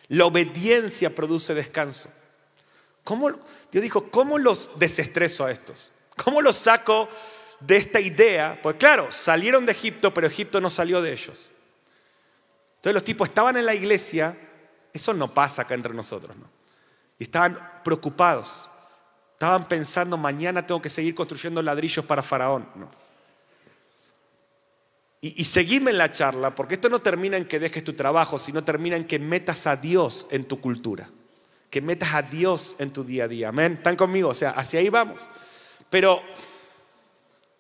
La 0.09 0.25
obediencia 0.25 1.13
produce 1.13 1.53
descanso. 1.53 2.11
¿Cómo, 3.03 3.29
Dios 3.71 3.81
dijo, 3.81 4.09
¿cómo 4.09 4.37
los 4.37 4.79
desestreso 4.79 5.45
a 5.45 5.51
estos? 5.51 5.91
¿Cómo 6.23 6.41
los 6.41 6.55
saco 6.55 7.09
de 7.59 7.77
esta 7.77 7.99
idea? 7.99 8.59
Pues 8.61 8.77
claro, 8.77 9.11
salieron 9.11 9.65
de 9.65 9.71
Egipto, 9.71 10.13
pero 10.13 10.27
Egipto 10.27 10.61
no 10.61 10.69
salió 10.69 11.01
de 11.01 11.11
ellos. 11.11 11.51
Entonces 12.75 12.93
los 12.93 13.03
tipos 13.03 13.29
estaban 13.29 13.57
en 13.57 13.65
la 13.65 13.73
iglesia, 13.73 14.37
eso 14.93 15.13
no 15.13 15.33
pasa 15.33 15.63
acá 15.63 15.73
entre 15.73 15.93
nosotros, 15.93 16.35
¿no? 16.37 16.49
Y 17.17 17.23
estaban 17.23 17.57
preocupados. 17.83 18.69
Estaban 19.43 19.67
pensando, 19.67 20.15
mañana 20.15 20.65
tengo 20.65 20.81
que 20.81 20.87
seguir 20.87 21.13
construyendo 21.13 21.61
ladrillos 21.61 22.05
para 22.05 22.23
Faraón. 22.23 22.65
¿no? 22.75 22.89
Y, 25.19 25.41
y 25.41 25.43
seguirme 25.43 25.91
en 25.91 25.97
la 25.97 26.09
charla, 26.13 26.55
porque 26.55 26.75
esto 26.75 26.87
no 26.87 26.99
termina 26.99 27.35
en 27.35 27.45
que 27.45 27.59
dejes 27.59 27.83
tu 27.83 27.91
trabajo, 27.91 28.39
sino 28.39 28.63
termina 28.63 28.95
en 28.95 29.05
que 29.05 29.19
metas 29.19 29.67
a 29.67 29.75
Dios 29.75 30.27
en 30.31 30.45
tu 30.45 30.61
cultura 30.61 31.09
que 31.69 31.81
metas 31.81 32.13
a 32.13 32.21
Dios 32.21 32.75
en 32.77 32.93
tu 32.93 33.03
día 33.03 33.25
a 33.25 33.27
día. 33.27 33.49
Amén. 33.49 33.73
¿Están 33.73 33.95
conmigo? 33.95 34.29
O 34.29 34.33
sea, 34.33 34.51
hacia 34.51 34.79
ahí 34.79 34.89
vamos. 34.89 35.27
Pero, 35.89 36.21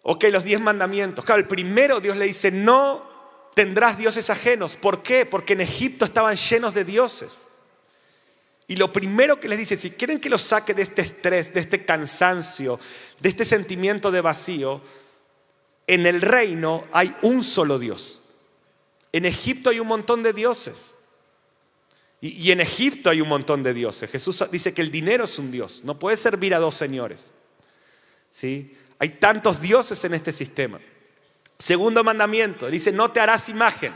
ok, 0.03 0.25
los 0.31 0.43
diez 0.43 0.61
mandamientos. 0.61 1.25
Claro, 1.25 1.41
el 1.41 1.47
primero 1.47 1.99
Dios 1.99 2.15
le 2.15 2.25
dice, 2.25 2.51
no 2.51 3.03
tendrás 3.55 3.97
dioses 3.97 4.29
ajenos. 4.29 4.77
¿Por 4.77 5.01
qué? 5.01 5.25
Porque 5.25 5.53
en 5.53 5.61
Egipto 5.61 6.05
estaban 6.05 6.35
llenos 6.35 6.75
de 6.75 6.85
dioses. 6.85 7.49
Y 8.67 8.75
lo 8.75 8.93
primero 8.93 9.39
que 9.39 9.49
les 9.49 9.59
dice, 9.59 9.77
si 9.77 9.91
quieren 9.91 10.19
que 10.19 10.29
los 10.29 10.41
saque 10.41 10.73
de 10.73 10.83
este 10.83 11.01
estrés, 11.01 11.53
de 11.53 11.59
este 11.59 11.85
cansancio, 11.85 12.79
de 13.19 13.29
este 13.29 13.45
sentimiento 13.45 14.11
de 14.11 14.21
vacío, 14.21 14.81
en 15.87 16.05
el 16.05 16.21
reino 16.21 16.85
hay 16.91 17.13
un 17.23 17.43
solo 17.43 17.77
Dios. 17.77 18.21
En 19.11 19.25
Egipto 19.25 19.69
hay 19.69 19.79
un 19.79 19.87
montón 19.87 20.23
de 20.23 20.33
dioses. 20.33 20.95
Y, 22.21 22.51
en 22.51 22.61
Egipto 22.61 23.09
hay 23.09 23.19
un 23.19 23.27
montón 23.27 23.63
de 23.63 23.73
dioses. 23.73 24.09
Jesús 24.09 24.45
dice 24.49 24.73
que 24.73 24.81
el 24.81 24.91
dinero 24.91 25.25
es 25.25 25.37
un 25.39 25.51
dios. 25.51 25.83
No 25.83 25.99
puede 25.99 26.15
servir 26.15 26.55
a 26.55 26.59
dos 26.59 26.73
señores. 26.73 27.33
¿Sí? 28.31 28.77
Hay 28.97 29.09
tantos 29.09 29.59
dioses 29.59 30.01
en 30.05 30.13
este 30.13 30.31
sistema. 30.31 30.79
Segundo 31.59 32.01
mandamiento, 32.01 32.69
dice, 32.69 32.93
no 32.93 33.11
te 33.11 33.19
harás 33.19 33.49
imagen. 33.49 33.93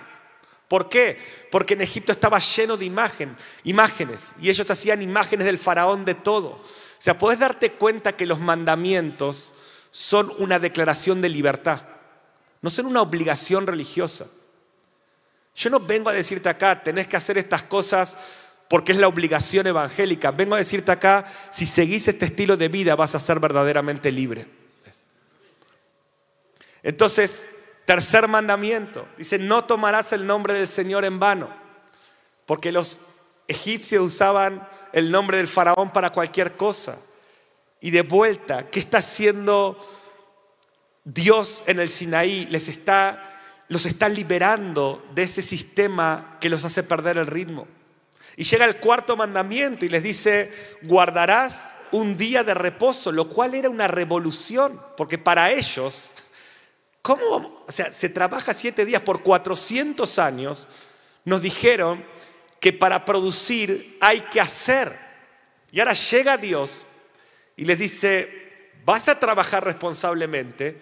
¿Por 0.67 0.89
qué? 0.89 1.17
Porque 1.49 1.75
en 1.75 1.81
Egipto 1.81 2.11
estaba 2.11 2.39
lleno 2.39 2.75
de 2.75 2.85
imagen, 2.85 3.35
imágenes 3.63 4.33
y 4.41 4.49
ellos 4.49 4.69
hacían 4.69 5.01
imágenes 5.01 5.45
del 5.45 5.57
faraón 5.57 6.03
de 6.03 6.13
todo. 6.13 6.49
O 6.49 6.99
sea, 6.99 7.17
puedes 7.17 7.39
darte 7.39 7.71
cuenta 7.71 8.17
que 8.17 8.25
los 8.25 8.39
mandamientos 8.39 9.53
son 9.91 10.33
una 10.39 10.59
declaración 10.59 11.21
de 11.21 11.29
libertad, 11.29 11.81
no 12.61 12.69
son 12.69 12.87
una 12.87 13.01
obligación 13.01 13.65
religiosa. 13.65 14.27
Yo 15.55 15.69
no 15.69 15.79
vengo 15.79 16.09
a 16.09 16.13
decirte 16.13 16.49
acá, 16.49 16.83
tenés 16.83 17.07
que 17.07 17.17
hacer 17.17 17.37
estas 17.37 17.63
cosas 17.63 18.17
porque 18.69 18.91
es 18.91 18.97
la 18.97 19.07
obligación 19.07 19.65
evangélica. 19.65 20.31
Vengo 20.31 20.55
a 20.55 20.59
decirte 20.59 20.91
acá, 20.91 21.25
si 21.51 21.65
seguís 21.65 22.07
este 22.07 22.25
estilo 22.25 22.57
de 22.57 22.67
vida 22.67 22.95
vas 22.95 23.15
a 23.15 23.19
ser 23.19 23.39
verdaderamente 23.39 24.11
libre. 24.11 24.47
Entonces, 26.83 27.47
tercer 27.87 28.27
mandamiento, 28.27 29.07
dice, 29.17 29.39
no 29.39 29.63
tomarás 29.63 30.11
el 30.11 30.27
nombre 30.27 30.53
del 30.53 30.67
Señor 30.67 31.05
en 31.05 31.19
vano, 31.19 31.47
porque 32.45 32.73
los 32.73 32.99
egipcios 33.47 34.03
usaban 34.03 34.67
el 34.91 35.09
nombre 35.09 35.37
del 35.37 35.47
faraón 35.47 35.91
para 35.91 36.09
cualquier 36.09 36.57
cosa. 36.57 36.99
Y 37.79 37.91
de 37.91 38.01
vuelta, 38.01 38.69
¿qué 38.69 38.81
está 38.81 38.97
haciendo 38.97 39.79
Dios 41.05 41.63
en 41.67 41.79
el 41.79 41.87
Sinaí? 41.87 42.45
Les 42.47 42.67
está 42.67 43.23
los 43.69 43.85
está 43.85 44.09
liberando 44.09 45.05
de 45.13 45.23
ese 45.23 45.41
sistema 45.41 46.37
que 46.39 46.49
los 46.49 46.63
hace 46.65 46.83
perder 46.83 47.17
el 47.17 47.27
ritmo. 47.27 47.67
Y 48.35 48.43
llega 48.43 48.65
el 48.65 48.77
cuarto 48.77 49.17
mandamiento 49.17 49.85
y 49.85 49.89
les 49.89 50.03
dice, 50.03 50.51
guardarás 50.83 51.75
un 51.91 52.17
día 52.17 52.43
de 52.43 52.53
reposo, 52.53 53.11
lo 53.11 53.27
cual 53.27 53.55
era 53.55 53.69
una 53.69 53.87
revolución, 53.87 54.79
porque 54.95 55.17
para 55.17 55.51
ellos, 55.51 56.11
¿cómo? 57.07 57.63
O 57.65 57.71
sea, 57.71 57.93
se 57.93 58.09
trabaja 58.09 58.53
siete 58.53 58.83
días 58.83 59.01
por 59.01 59.23
400 59.23 60.19
años, 60.19 60.67
nos 61.23 61.41
dijeron 61.41 62.03
que 62.59 62.73
para 62.73 63.05
producir 63.05 63.97
hay 64.01 64.19
que 64.19 64.41
hacer. 64.41 64.93
Y 65.71 65.79
ahora 65.79 65.93
llega 65.93 66.35
Dios 66.35 66.85
y 67.55 67.63
les 67.63 67.79
dice, 67.79 68.71
vas 68.83 69.07
a 69.07 69.17
trabajar 69.17 69.63
responsablemente, 69.63 70.81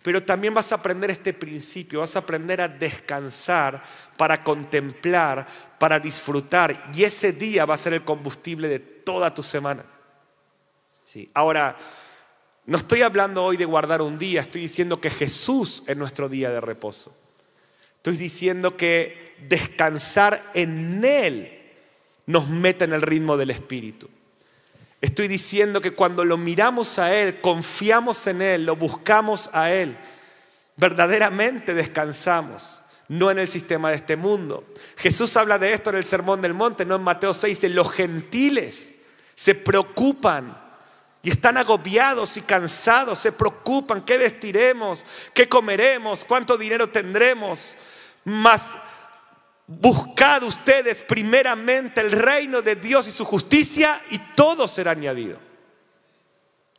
pero 0.00 0.22
también 0.22 0.54
vas 0.54 0.72
a 0.72 0.76
aprender 0.76 1.10
este 1.10 1.34
principio, 1.34 2.00
vas 2.00 2.16
a 2.16 2.20
aprender 2.20 2.62
a 2.62 2.68
descansar 2.68 3.82
para 4.16 4.42
contemplar, 4.42 5.46
para 5.78 6.00
disfrutar. 6.00 6.74
Y 6.94 7.04
ese 7.04 7.32
día 7.32 7.66
va 7.66 7.74
a 7.74 7.78
ser 7.78 7.92
el 7.92 8.02
combustible 8.02 8.68
de 8.68 8.78
toda 8.78 9.34
tu 9.34 9.42
semana. 9.42 9.84
Sí. 11.04 11.30
Ahora, 11.34 11.76
no 12.66 12.78
estoy 12.78 13.02
hablando 13.02 13.44
hoy 13.44 13.56
de 13.56 13.64
guardar 13.64 14.02
un 14.02 14.18
día, 14.18 14.40
estoy 14.40 14.62
diciendo 14.62 15.00
que 15.00 15.10
Jesús 15.10 15.84
es 15.86 15.96
nuestro 15.96 16.28
día 16.28 16.50
de 16.50 16.60
reposo. 16.60 17.16
Estoy 17.98 18.16
diciendo 18.16 18.76
que 18.76 19.36
descansar 19.48 20.50
en 20.54 21.04
Él 21.04 21.62
nos 22.26 22.48
mete 22.48 22.84
en 22.84 22.92
el 22.92 23.02
ritmo 23.02 23.36
del 23.36 23.50
Espíritu. 23.50 24.08
Estoy 25.00 25.28
diciendo 25.28 25.80
que 25.80 25.92
cuando 25.92 26.24
lo 26.24 26.36
miramos 26.36 26.98
a 26.98 27.14
Él, 27.14 27.40
confiamos 27.40 28.26
en 28.26 28.42
Él, 28.42 28.66
lo 28.66 28.74
buscamos 28.74 29.50
a 29.52 29.70
Él, 29.70 29.96
verdaderamente 30.76 31.72
descansamos, 31.72 32.82
no 33.08 33.30
en 33.30 33.38
el 33.38 33.46
sistema 33.46 33.90
de 33.90 33.96
este 33.96 34.16
mundo. 34.16 34.64
Jesús 34.96 35.36
habla 35.36 35.58
de 35.58 35.72
esto 35.72 35.90
en 35.90 35.96
el 35.96 36.04
Sermón 36.04 36.42
del 36.42 36.54
Monte, 36.54 36.84
no 36.84 36.96
en 36.96 37.02
Mateo 37.02 37.32
6, 37.32 37.60
dice, 37.60 37.68
los 37.68 37.92
gentiles 37.92 38.96
se 39.36 39.54
preocupan 39.54 40.65
y 41.26 41.30
están 41.30 41.56
agobiados 41.56 42.36
y 42.36 42.42
cansados, 42.42 43.18
se 43.18 43.32
preocupan, 43.32 44.04
¿qué 44.04 44.16
vestiremos? 44.16 45.04
¿Qué 45.34 45.48
comeremos? 45.48 46.24
¿Cuánto 46.24 46.56
dinero 46.56 46.88
tendremos? 46.88 47.74
Más 48.22 48.76
Buscad 49.66 50.44
ustedes 50.44 51.02
primeramente 51.02 52.00
el 52.00 52.12
reino 52.12 52.62
de 52.62 52.76
Dios 52.76 53.08
y 53.08 53.10
su 53.10 53.24
justicia 53.24 54.00
y 54.10 54.18
todo 54.36 54.68
será 54.68 54.92
añadido. 54.92 55.40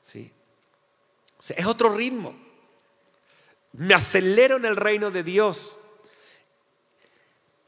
¿Sí? 0.01 0.31
Es 1.49 1.65
otro 1.65 1.93
ritmo. 1.93 2.33
Me 3.73 3.95
acelero 3.95 4.55
en 4.55 4.63
el 4.63 4.77
reino 4.77 5.11
de 5.11 5.23
Dios 5.23 5.77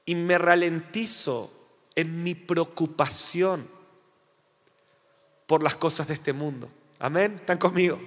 y 0.06 0.15
me 0.15 0.38
ralentizo 0.38 1.52
en 1.96 2.24
mi 2.24 2.36
preocupación 2.36 3.79
por 5.50 5.64
las 5.64 5.74
cosas 5.74 6.08
de 6.08 6.14
este 6.14 6.32
mundo. 6.32 6.70
Amén. 7.00 7.38
¿Están 7.40 7.58
conmigo? 7.58 8.00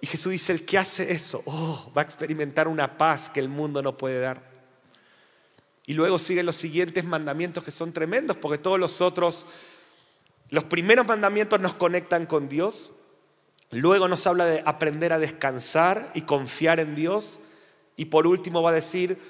Y 0.00 0.06
Jesús 0.06 0.30
dice, 0.30 0.52
el 0.52 0.64
que 0.64 0.78
hace 0.78 1.10
eso, 1.10 1.42
oh, 1.46 1.90
va 1.96 2.02
a 2.02 2.04
experimentar 2.04 2.68
una 2.68 2.96
paz 2.96 3.28
que 3.28 3.40
el 3.40 3.48
mundo 3.48 3.82
no 3.82 3.98
puede 3.98 4.20
dar. 4.20 4.40
Y 5.84 5.94
luego 5.94 6.16
siguen 6.16 6.46
los 6.46 6.54
siguientes 6.54 7.02
mandamientos 7.02 7.64
que 7.64 7.72
son 7.72 7.92
tremendos, 7.92 8.36
porque 8.36 8.56
todos 8.56 8.78
los 8.78 9.00
otros, 9.00 9.48
los 10.50 10.62
primeros 10.62 11.08
mandamientos 11.08 11.58
nos 11.58 11.74
conectan 11.74 12.26
con 12.26 12.48
Dios, 12.48 12.92
luego 13.72 14.06
nos 14.06 14.28
habla 14.28 14.44
de 14.44 14.62
aprender 14.64 15.12
a 15.12 15.18
descansar 15.18 16.12
y 16.14 16.22
confiar 16.22 16.78
en 16.78 16.94
Dios, 16.94 17.40
y 17.96 18.04
por 18.04 18.28
último 18.28 18.62
va 18.62 18.70
a 18.70 18.74
decir, 18.74 19.20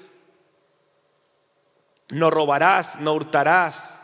no 2.09 2.29
robarás, 2.29 2.99
no 2.99 3.15
hurtarás, 3.15 3.98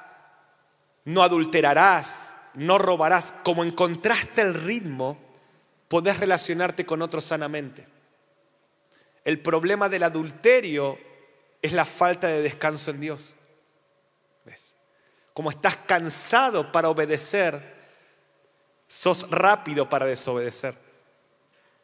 no 1.06 1.24
adulterarás, 1.24 2.36
no 2.54 2.78
robarás. 2.78 3.32
Como 3.44 3.64
encontraste 3.64 4.42
el 4.42 4.54
ritmo, 4.54 5.18
podés 5.88 6.20
relacionarte 6.20 6.86
con 6.86 7.02
otros 7.02 7.24
sanamente. 7.24 7.88
El 9.24 9.40
problema 9.40 9.90
del 9.90 10.04
adulterio 10.04 11.00
es 11.62 11.72
la 11.74 11.86
falta 11.86 12.28
de 12.28 12.42
descanso 12.42 12.92
en 12.92 13.02
Dios. 13.02 13.38
¿Ves? 14.46 14.76
Como 15.34 15.50
estás 15.50 15.78
cansado 15.78 16.72
para 16.72 16.90
obedecer 16.90 17.76
sos 18.88 19.30
rápido 19.32 19.90
para 19.90 20.06
desobedecer. 20.06 20.76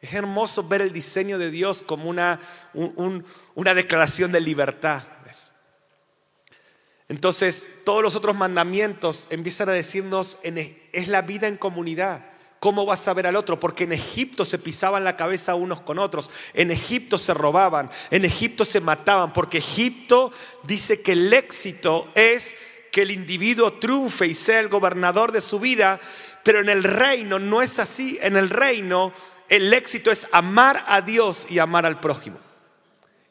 Es 0.00 0.12
hermoso 0.14 0.66
ver 0.66 0.80
el 0.80 0.92
diseño 0.92 1.38
de 1.38 1.50
Dios 1.50 1.82
como 1.82 2.08
una, 2.08 2.40
una 3.54 3.74
declaración 3.74 4.32
de 4.32 4.40
libertad. 4.40 5.02
Entonces, 7.12 7.68
todos 7.84 8.02
los 8.02 8.16
otros 8.16 8.34
mandamientos 8.34 9.26
empiezan 9.28 9.68
a 9.68 9.72
decirnos, 9.72 10.38
es 10.42 11.08
la 11.08 11.20
vida 11.20 11.46
en 11.46 11.58
comunidad. 11.58 12.24
¿Cómo 12.58 12.86
vas 12.86 13.06
a 13.06 13.12
ver 13.12 13.26
al 13.26 13.36
otro? 13.36 13.60
Porque 13.60 13.84
en 13.84 13.92
Egipto 13.92 14.46
se 14.46 14.58
pisaban 14.58 15.04
la 15.04 15.14
cabeza 15.14 15.54
unos 15.54 15.82
con 15.82 15.98
otros, 15.98 16.30
en 16.54 16.70
Egipto 16.70 17.18
se 17.18 17.34
robaban, 17.34 17.90
en 18.10 18.24
Egipto 18.24 18.64
se 18.64 18.80
mataban, 18.80 19.34
porque 19.34 19.58
Egipto 19.58 20.32
dice 20.62 21.02
que 21.02 21.12
el 21.12 21.30
éxito 21.34 22.08
es 22.14 22.56
que 22.90 23.02
el 23.02 23.10
individuo 23.10 23.74
triunfe 23.74 24.26
y 24.26 24.34
sea 24.34 24.60
el 24.60 24.70
gobernador 24.70 25.32
de 25.32 25.42
su 25.42 25.60
vida, 25.60 26.00
pero 26.42 26.60
en 26.60 26.70
el 26.70 26.82
reino 26.82 27.38
no 27.38 27.60
es 27.60 27.78
así. 27.78 28.18
En 28.22 28.38
el 28.38 28.48
reino 28.48 29.12
el 29.50 29.70
éxito 29.74 30.10
es 30.10 30.28
amar 30.32 30.82
a 30.88 31.02
Dios 31.02 31.46
y 31.50 31.58
amar 31.58 31.84
al 31.84 32.00
prójimo. 32.00 32.38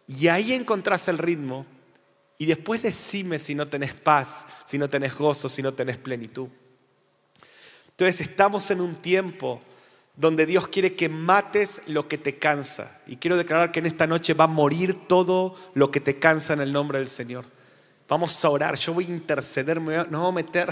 Y 0.07 0.27
ahí 0.27 0.53
encontrás 0.53 1.07
el 1.07 1.17
ritmo. 1.17 1.65
Y 2.41 2.47
después 2.47 2.81
decime 2.81 3.37
si 3.37 3.53
no 3.53 3.67
tenés 3.67 3.93
paz, 3.93 4.47
si 4.65 4.79
no 4.79 4.89
tenés 4.89 5.15
gozo, 5.15 5.47
si 5.47 5.61
no 5.61 5.75
tenés 5.75 5.97
plenitud. 5.97 6.47
Entonces 7.91 8.19
estamos 8.19 8.71
en 8.71 8.81
un 8.81 8.95
tiempo 8.95 9.61
donde 10.15 10.47
Dios 10.47 10.67
quiere 10.67 10.95
que 10.95 11.07
mates 11.07 11.83
lo 11.85 12.07
que 12.07 12.17
te 12.17 12.39
cansa. 12.39 12.99
Y 13.05 13.17
quiero 13.17 13.37
declarar 13.37 13.71
que 13.71 13.77
en 13.77 13.85
esta 13.85 14.07
noche 14.07 14.33
va 14.33 14.45
a 14.45 14.47
morir 14.47 15.07
todo 15.07 15.55
lo 15.75 15.91
que 15.91 15.99
te 15.99 16.17
cansa 16.17 16.53
en 16.53 16.61
el 16.61 16.73
nombre 16.73 16.97
del 16.97 17.09
Señor. 17.09 17.45
Vamos 18.09 18.43
a 18.43 18.49
orar, 18.49 18.75
yo 18.75 18.95
voy 18.95 19.05
a 19.05 19.09
interceder, 19.09 19.79
nos 19.79 20.09
vamos 20.09 20.29
a 20.29 20.31
meter 20.31 20.67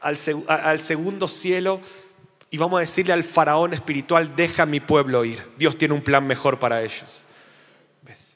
al, 0.00 0.18
al 0.48 0.80
segundo 0.80 1.28
cielo 1.28 1.80
y 2.50 2.58
vamos 2.58 2.76
a 2.76 2.80
decirle 2.80 3.14
al 3.14 3.24
faraón 3.24 3.72
espiritual, 3.72 4.36
deja 4.36 4.64
a 4.64 4.66
mi 4.66 4.80
pueblo 4.80 5.24
ir. 5.24 5.42
Dios 5.56 5.78
tiene 5.78 5.94
un 5.94 6.02
plan 6.02 6.26
mejor 6.26 6.58
para 6.58 6.82
ellos. 6.82 7.24
¿Ves? 8.02 8.35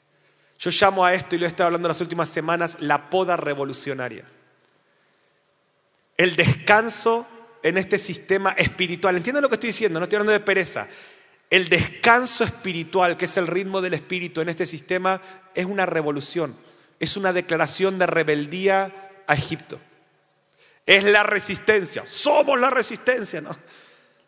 Yo 0.61 0.69
llamo 0.71 1.03
a 1.03 1.13
esto, 1.13 1.35
y 1.35 1.39
lo 1.39 1.45
he 1.45 1.49
estado 1.49 1.67
hablando 1.67 1.87
en 1.87 1.89
las 1.89 1.99
últimas 1.99 2.29
semanas, 2.29 2.77
la 2.79 3.09
poda 3.09 3.35
revolucionaria. 3.35 4.23
El 6.15 6.37
descanso 6.37 7.27
en 7.61 7.77
este 7.77 7.97
sistema 7.97 8.51
espiritual. 8.51 9.17
¿Entienden 9.17 9.41
lo 9.41 9.49
que 9.49 9.55
estoy 9.55 9.71
diciendo? 9.71 9.99
No 9.99 10.05
estoy 10.05 10.17
hablando 10.17 10.31
de 10.31 10.39
pereza. 10.39 10.87
El 11.49 11.67
descanso 11.67 12.45
espiritual, 12.45 13.17
que 13.17 13.25
es 13.25 13.35
el 13.35 13.47
ritmo 13.47 13.81
del 13.81 13.95
espíritu 13.95 14.39
en 14.39 14.47
este 14.47 14.65
sistema, 14.65 15.21
es 15.53 15.65
una 15.65 15.85
revolución 15.85 16.55
es 17.01 17.17
una 17.17 17.33
declaración 17.33 17.97
de 17.97 18.05
rebeldía 18.05 18.93
a 19.25 19.33
Egipto. 19.33 19.81
Es 20.85 21.03
la 21.03 21.23
resistencia. 21.23 22.05
Somos 22.05 22.59
la 22.59 22.69
resistencia. 22.69 23.41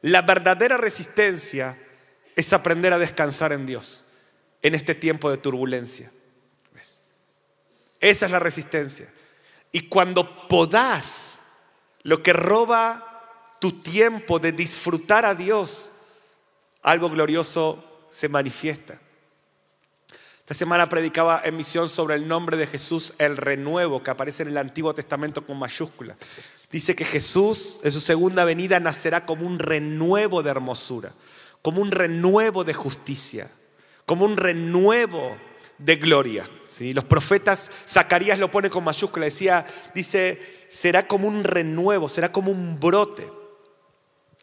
La 0.02 0.24
verdadera 0.24 0.78
resistencia 0.80 1.78
es 2.36 2.52
aprender 2.52 2.92
a 2.92 2.98
descansar 2.98 3.54
en 3.54 3.68
Dios 3.68 4.08
en 4.64 4.74
este 4.74 4.96
tiempo 4.96 5.30
de 5.30 5.38
turbulencia. 5.38 6.10
Esa 8.04 8.26
es 8.26 8.34
la 8.34 8.40
resistencia. 8.40 9.08
Y 9.72 9.88
cuando 9.88 10.50
podás, 10.50 11.40
lo 12.02 12.22
que 12.22 12.34
roba 12.34 13.56
tu 13.62 13.80
tiempo 13.80 14.40
de 14.40 14.52
disfrutar 14.52 15.26
a 15.26 15.36
Dios, 15.36 15.94
algo 16.82 17.10
glorioso 17.10 18.04
se 18.10 18.28
manifiesta. 18.28 19.00
Esta 20.42 20.54
semana 20.54 20.90
predicaba 20.90 21.44
en 21.46 21.56
misión 21.56 21.88
sobre 21.88 22.16
el 22.16 22.28
nombre 22.28 22.58
de 22.58 22.68
Jesús, 22.68 23.14
el 23.20 23.38
renuevo, 23.38 24.04
que 24.04 24.12
aparece 24.12 24.44
en 24.44 24.50
el 24.50 24.58
Antiguo 24.58 24.94
Testamento 24.94 25.46
con 25.46 25.58
mayúscula. 25.58 26.18
Dice 26.70 26.98
que 26.98 27.06
Jesús 27.06 27.80
en 27.84 27.94
su 27.94 28.02
segunda 28.02 28.44
venida 28.44 28.82
nacerá 28.82 29.26
como 29.26 29.48
un 29.48 29.60
renuevo 29.60 30.44
de 30.44 30.52
hermosura, 30.52 31.14
como 31.62 31.80
un 31.80 31.92
renuevo 31.92 32.66
de 32.66 32.74
justicia, 32.74 33.50
como 34.06 34.26
un 34.26 34.36
renuevo 34.36 35.38
de 35.78 35.96
gloria. 35.96 36.50
¿sí? 36.68 36.94
Los 36.94 37.06
profetas, 37.06 37.72
Zacarías 37.88 38.40
lo 38.40 38.52
pone 38.52 38.70
con 38.70 38.84
mayúscula, 38.84 39.26
decía, 39.26 39.66
dice, 39.94 40.66
será 40.70 41.08
como 41.08 41.28
un 41.28 41.44
renuevo, 41.44 42.10
será 42.10 42.32
como 42.32 42.52
un 42.52 42.80
brote. 42.80 43.30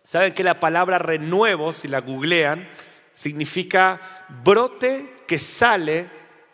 ¿Saben 0.02 0.34
que 0.34 0.44
la 0.44 0.58
palabra 0.58 0.98
renuevo, 0.98 1.72
si 1.72 1.88
la 1.88 2.00
googlean, 2.00 2.68
significa 3.12 4.00
brote 4.42 5.22
que 5.26 5.38
sale 5.38 6.10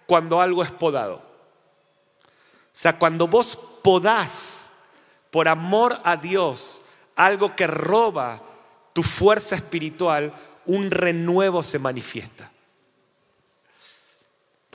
cuando 0.07 0.41
algo 0.41 0.62
es 0.62 0.71
podado. 0.71 1.17
O 1.17 2.79
sea, 2.79 2.99
cuando 2.99 3.29
vos 3.29 3.59
podás 3.83 4.73
por 5.31 5.49
amor 5.49 5.99
a 6.05 6.17
Dios 6.17 6.83
algo 7.17 7.57
que 7.57 7.67
roba 7.67 8.43
tu 8.93 9.03
fuerza 9.03 9.57
espiritual, 9.57 10.35
un 10.67 10.91
renuevo 10.91 11.62
se 11.62 11.79
manifiesta. 11.79 12.51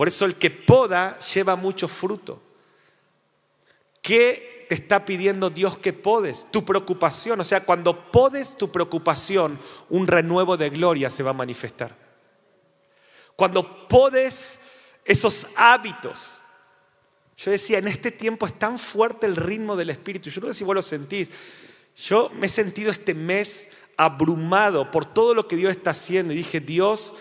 Por 0.02 0.08
eso 0.08 0.26
el 0.26 0.34
que 0.34 0.50
poda 0.50 1.20
lleva 1.20 1.56
mucho 1.56 1.88
fruto. 1.88 2.42
¿Qué 4.02 4.66
te 4.68 4.74
está 4.74 5.06
pidiendo 5.06 5.52
Dios 5.52 5.78
que 5.78 5.94
podes? 5.94 6.48
Tu 6.50 6.66
preocupación. 6.66 7.40
O 7.40 7.44
sea, 7.44 7.64
cuando 7.64 8.10
podes 8.10 8.58
tu 8.58 8.72
preocupación, 8.72 9.60
un 9.90 10.08
renuevo 10.08 10.58
de 10.58 10.72
gloria 10.72 11.12
se 11.12 11.22
va 11.22 11.30
a 11.30 11.34
manifestar. 11.34 11.96
Cuando 13.36 13.88
podes 13.88 14.60
esos 15.06 15.50
hábitos. 15.56 16.46
Yo 17.38 17.52
decía, 17.52 17.78
en 17.78 17.88
este 17.88 18.10
tiempo 18.10 18.48
es 18.48 18.54
tan 18.54 18.80
fuerte 18.80 19.28
el 19.28 19.36
ritmo 19.36 19.76
del 19.76 19.92
Espíritu. 19.92 20.32
Yo 20.32 20.42
no 20.42 20.48
sé 20.48 20.56
si 20.56 20.64
vos 20.64 20.74
lo 20.74 20.82
sentís. 20.82 21.30
Yo 21.96 22.32
me 22.40 22.48
he 22.48 22.50
sentido 22.50 22.92
este 22.92 23.14
mes 23.14 23.68
abrumado 23.98 24.90
por 24.90 25.06
todo 25.06 25.36
lo 25.36 25.48
que 25.48 25.58
Dios 25.58 25.70
está 25.70 25.92
haciendo. 25.92 26.34
Y 26.34 26.38
dije, 26.38 26.60
Dios, 26.60 27.14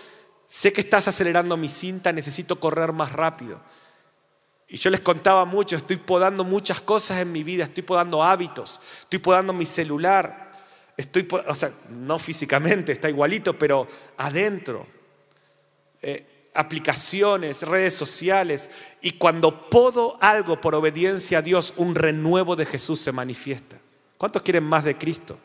sé 0.51 0.73
que 0.73 0.81
estás 0.81 1.07
acelerando 1.07 1.57
mi 1.57 1.69
cinta, 1.69 2.13
necesito 2.13 2.59
correr 2.59 2.93
más 2.93 3.13
rápido. 3.13 3.61
Y 4.69 4.77
yo 4.77 4.91
les 4.91 5.01
contaba 5.01 5.45
mucho, 5.45 5.77
estoy 5.77 5.97
podando 5.97 6.45
muchas 6.45 6.81
cosas 6.81 7.21
en 7.21 7.33
mi 7.33 7.45
vida, 7.45 7.65
estoy 7.65 7.85
podando 7.85 8.23
hábitos, 8.23 8.81
estoy 9.01 9.21
podando 9.21 9.53
mi 9.53 9.65
celular, 9.65 10.51
estoy, 10.97 11.27
o 11.47 11.55
sea, 11.55 11.71
no 11.91 12.19
físicamente, 12.19 12.93
está 12.93 13.09
igualito, 13.09 13.57
pero 13.59 13.87
adentro. 14.19 14.87
Eh, 16.03 16.27
aplicaciones, 16.53 17.63
redes 17.63 17.95
sociales, 17.95 18.71
y 19.01 19.13
cuando 19.13 19.71
podo 19.71 20.19
algo 20.21 20.61
por 20.61 20.75
obediencia 20.75 21.39
a 21.39 21.43
Dios, 21.43 21.75
un 21.77 21.95
renuevo 21.95 22.57
de 22.57 22.67
Jesús 22.67 23.01
se 23.01 23.13
manifiesta. 23.13 23.79
¿Cuántos 24.19 24.43
quieren 24.43 24.65
más 24.65 24.83
de 24.83 24.99
Cristo? 24.99 25.39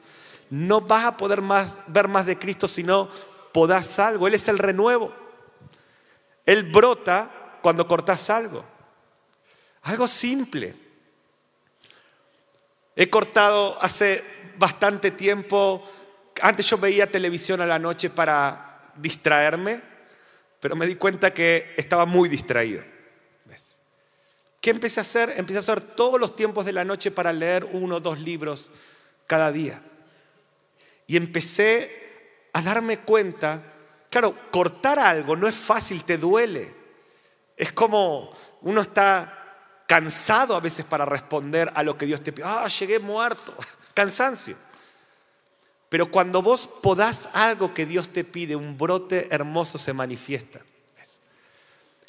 No 0.49 0.81
vas 0.81 1.05
a 1.05 1.17
poder 1.17 1.41
más, 1.41 1.77
ver 1.87 2.07
más 2.07 2.25
de 2.25 2.39
Cristo 2.39 2.67
si 2.67 2.83
no 2.83 3.07
podás 3.55 3.99
algo. 3.99 4.27
Él 4.27 4.33
es 4.33 4.49
el 4.49 4.59
renuevo. 4.59 5.15
Él 6.45 6.63
brota 6.63 7.57
cuando 7.61 7.87
cortás 7.87 8.29
algo. 8.29 8.65
Algo 9.83 10.09
simple. 10.09 10.75
He 12.97 13.09
cortado 13.09 13.81
hace 13.81 14.21
bastante 14.57 15.11
tiempo, 15.11 15.81
antes 16.41 16.69
yo 16.69 16.77
veía 16.77 17.09
televisión 17.09 17.61
a 17.61 17.65
la 17.65 17.79
noche 17.79 18.09
para 18.09 18.91
distraerme 18.97 19.95
pero 20.65 20.75
me 20.75 20.87
di 20.87 20.95
cuenta 20.95 21.31
que 21.31 21.75
estaba 21.77 22.07
muy 22.07 22.27
distraído. 22.27 22.83
¿Qué 24.59 24.71
empecé 24.71 24.99
a 24.99 25.01
hacer? 25.01 25.31
Empecé 25.37 25.57
a 25.57 25.59
hacer 25.59 25.79
todos 25.79 26.19
los 26.19 26.35
tiempos 26.35 26.65
de 26.65 26.73
la 26.73 26.83
noche 26.83 27.11
para 27.11 27.31
leer 27.31 27.69
uno 27.71 27.97
o 27.97 27.99
dos 27.99 28.19
libros 28.19 28.71
cada 29.27 29.51
día. 29.51 29.79
Y 31.05 31.17
empecé 31.17 32.04
a 32.55 32.61
darme 32.61 32.99
cuenta, 32.99 33.61
claro, 34.09 34.33
cortar 34.49 34.97
algo 34.97 35.35
no 35.35 35.45
es 35.45 35.55
fácil, 35.55 36.05
te 36.05 36.17
duele. 36.17 36.73
Es 37.57 37.73
como 37.73 38.29
uno 38.61 38.79
está 38.79 39.83
cansado 39.85 40.55
a 40.55 40.61
veces 40.61 40.85
para 40.85 41.05
responder 41.05 41.69
a 41.75 41.83
lo 41.83 41.97
que 41.97 42.05
Dios 42.05 42.23
te 42.23 42.31
pide. 42.31 42.45
Ah, 42.47 42.65
llegué 42.67 42.99
muerto. 42.99 43.53
Cansancio. 43.93 44.55
Pero 45.89 46.09
cuando 46.09 46.41
vos 46.41 46.65
podás 46.65 47.27
algo 47.33 47.73
que 47.73 47.85
Dios 47.85 48.07
te 48.07 48.23
pide, 48.23 48.55
un 48.55 48.77
brote 48.77 49.27
hermoso 49.31 49.77
se 49.77 49.91
manifiesta. 49.91 50.61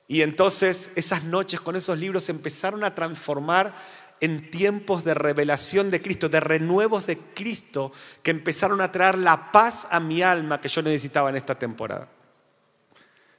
Y 0.06 0.22
entonces 0.22 0.92
esas 0.94 1.24
noches 1.24 1.60
con 1.60 1.74
esos 1.74 1.98
libros 1.98 2.28
empezaron 2.28 2.84
a 2.84 2.94
transformar 2.94 3.74
en 4.20 4.50
tiempos 4.50 5.04
de 5.04 5.14
revelación 5.14 5.90
de 5.90 6.00
Cristo, 6.00 6.28
de 6.28 6.40
renuevos 6.40 7.06
de 7.06 7.18
Cristo, 7.18 7.92
que 8.22 8.30
empezaron 8.30 8.80
a 8.80 8.90
traer 8.90 9.18
la 9.18 9.52
paz 9.52 9.86
a 9.90 10.00
mi 10.00 10.22
alma 10.22 10.60
que 10.60 10.68
yo 10.68 10.82
necesitaba 10.82 11.30
en 11.30 11.36
esta 11.36 11.58
temporada. 11.58 12.08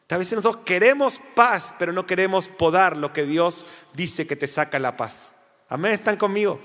A 0.09 0.17
veces 0.17 0.35
nosotros 0.37 0.63
queremos 0.63 1.19
paz, 1.35 1.75
pero 1.77 1.91
no 1.91 2.07
queremos 2.07 2.47
podar 2.47 2.95
lo 2.95 3.11
que 3.11 3.25
Dios 3.25 3.65
dice 3.93 4.25
que 4.25 4.37
te 4.37 4.47
saca 4.47 4.79
la 4.79 4.95
paz. 4.95 5.33
Amén, 5.67 5.93
¿están 5.93 6.15
conmigo? 6.15 6.61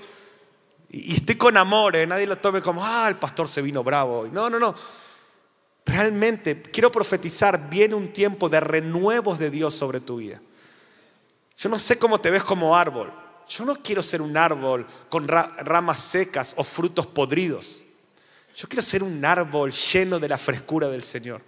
Y 0.89 1.15
estoy 1.15 1.35
con 1.35 1.57
amor, 1.57 1.95
¿eh? 1.95 2.07
nadie 2.07 2.27
lo 2.27 2.37
tome 2.37 2.61
como, 2.61 2.85
ah, 2.85 3.07
el 3.09 3.15
pastor 3.15 3.47
se 3.47 3.61
vino 3.61 3.83
bravo. 3.83 4.29
No, 4.31 4.49
no, 4.49 4.59
no. 4.59 4.75
Realmente 5.85 6.61
quiero 6.61 6.91
profetizar, 6.91 7.69
viene 7.69 7.95
un 7.95 8.13
tiempo 8.13 8.47
de 8.47 8.61
renuevos 8.61 9.39
de 9.39 9.49
Dios 9.49 9.73
sobre 9.73 9.99
tu 9.99 10.17
vida. 10.17 10.39
Yo 11.57 11.69
no 11.69 11.77
sé 11.77 11.97
cómo 11.97 12.19
te 12.19 12.31
ves 12.31 12.43
como 12.43 12.77
árbol. 12.77 13.11
Yo 13.49 13.65
no 13.65 13.75
quiero 13.75 14.01
ser 14.01 14.21
un 14.21 14.35
árbol 14.37 14.85
con 15.09 15.27
ramas 15.27 15.99
secas 15.99 16.53
o 16.57 16.63
frutos 16.63 17.07
podridos. 17.07 17.83
Yo 18.55 18.67
quiero 18.67 18.81
ser 18.81 19.03
un 19.03 19.23
árbol 19.25 19.71
lleno 19.71 20.19
de 20.19 20.27
la 20.27 20.37
frescura 20.37 20.87
del 20.87 21.03
Señor. 21.03 21.41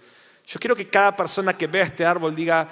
Yo 0.46 0.60
quiero 0.60 0.76
que 0.76 0.88
cada 0.88 1.16
persona 1.16 1.56
que 1.56 1.66
vea 1.66 1.84
este 1.84 2.04
árbol 2.04 2.34
diga, 2.34 2.68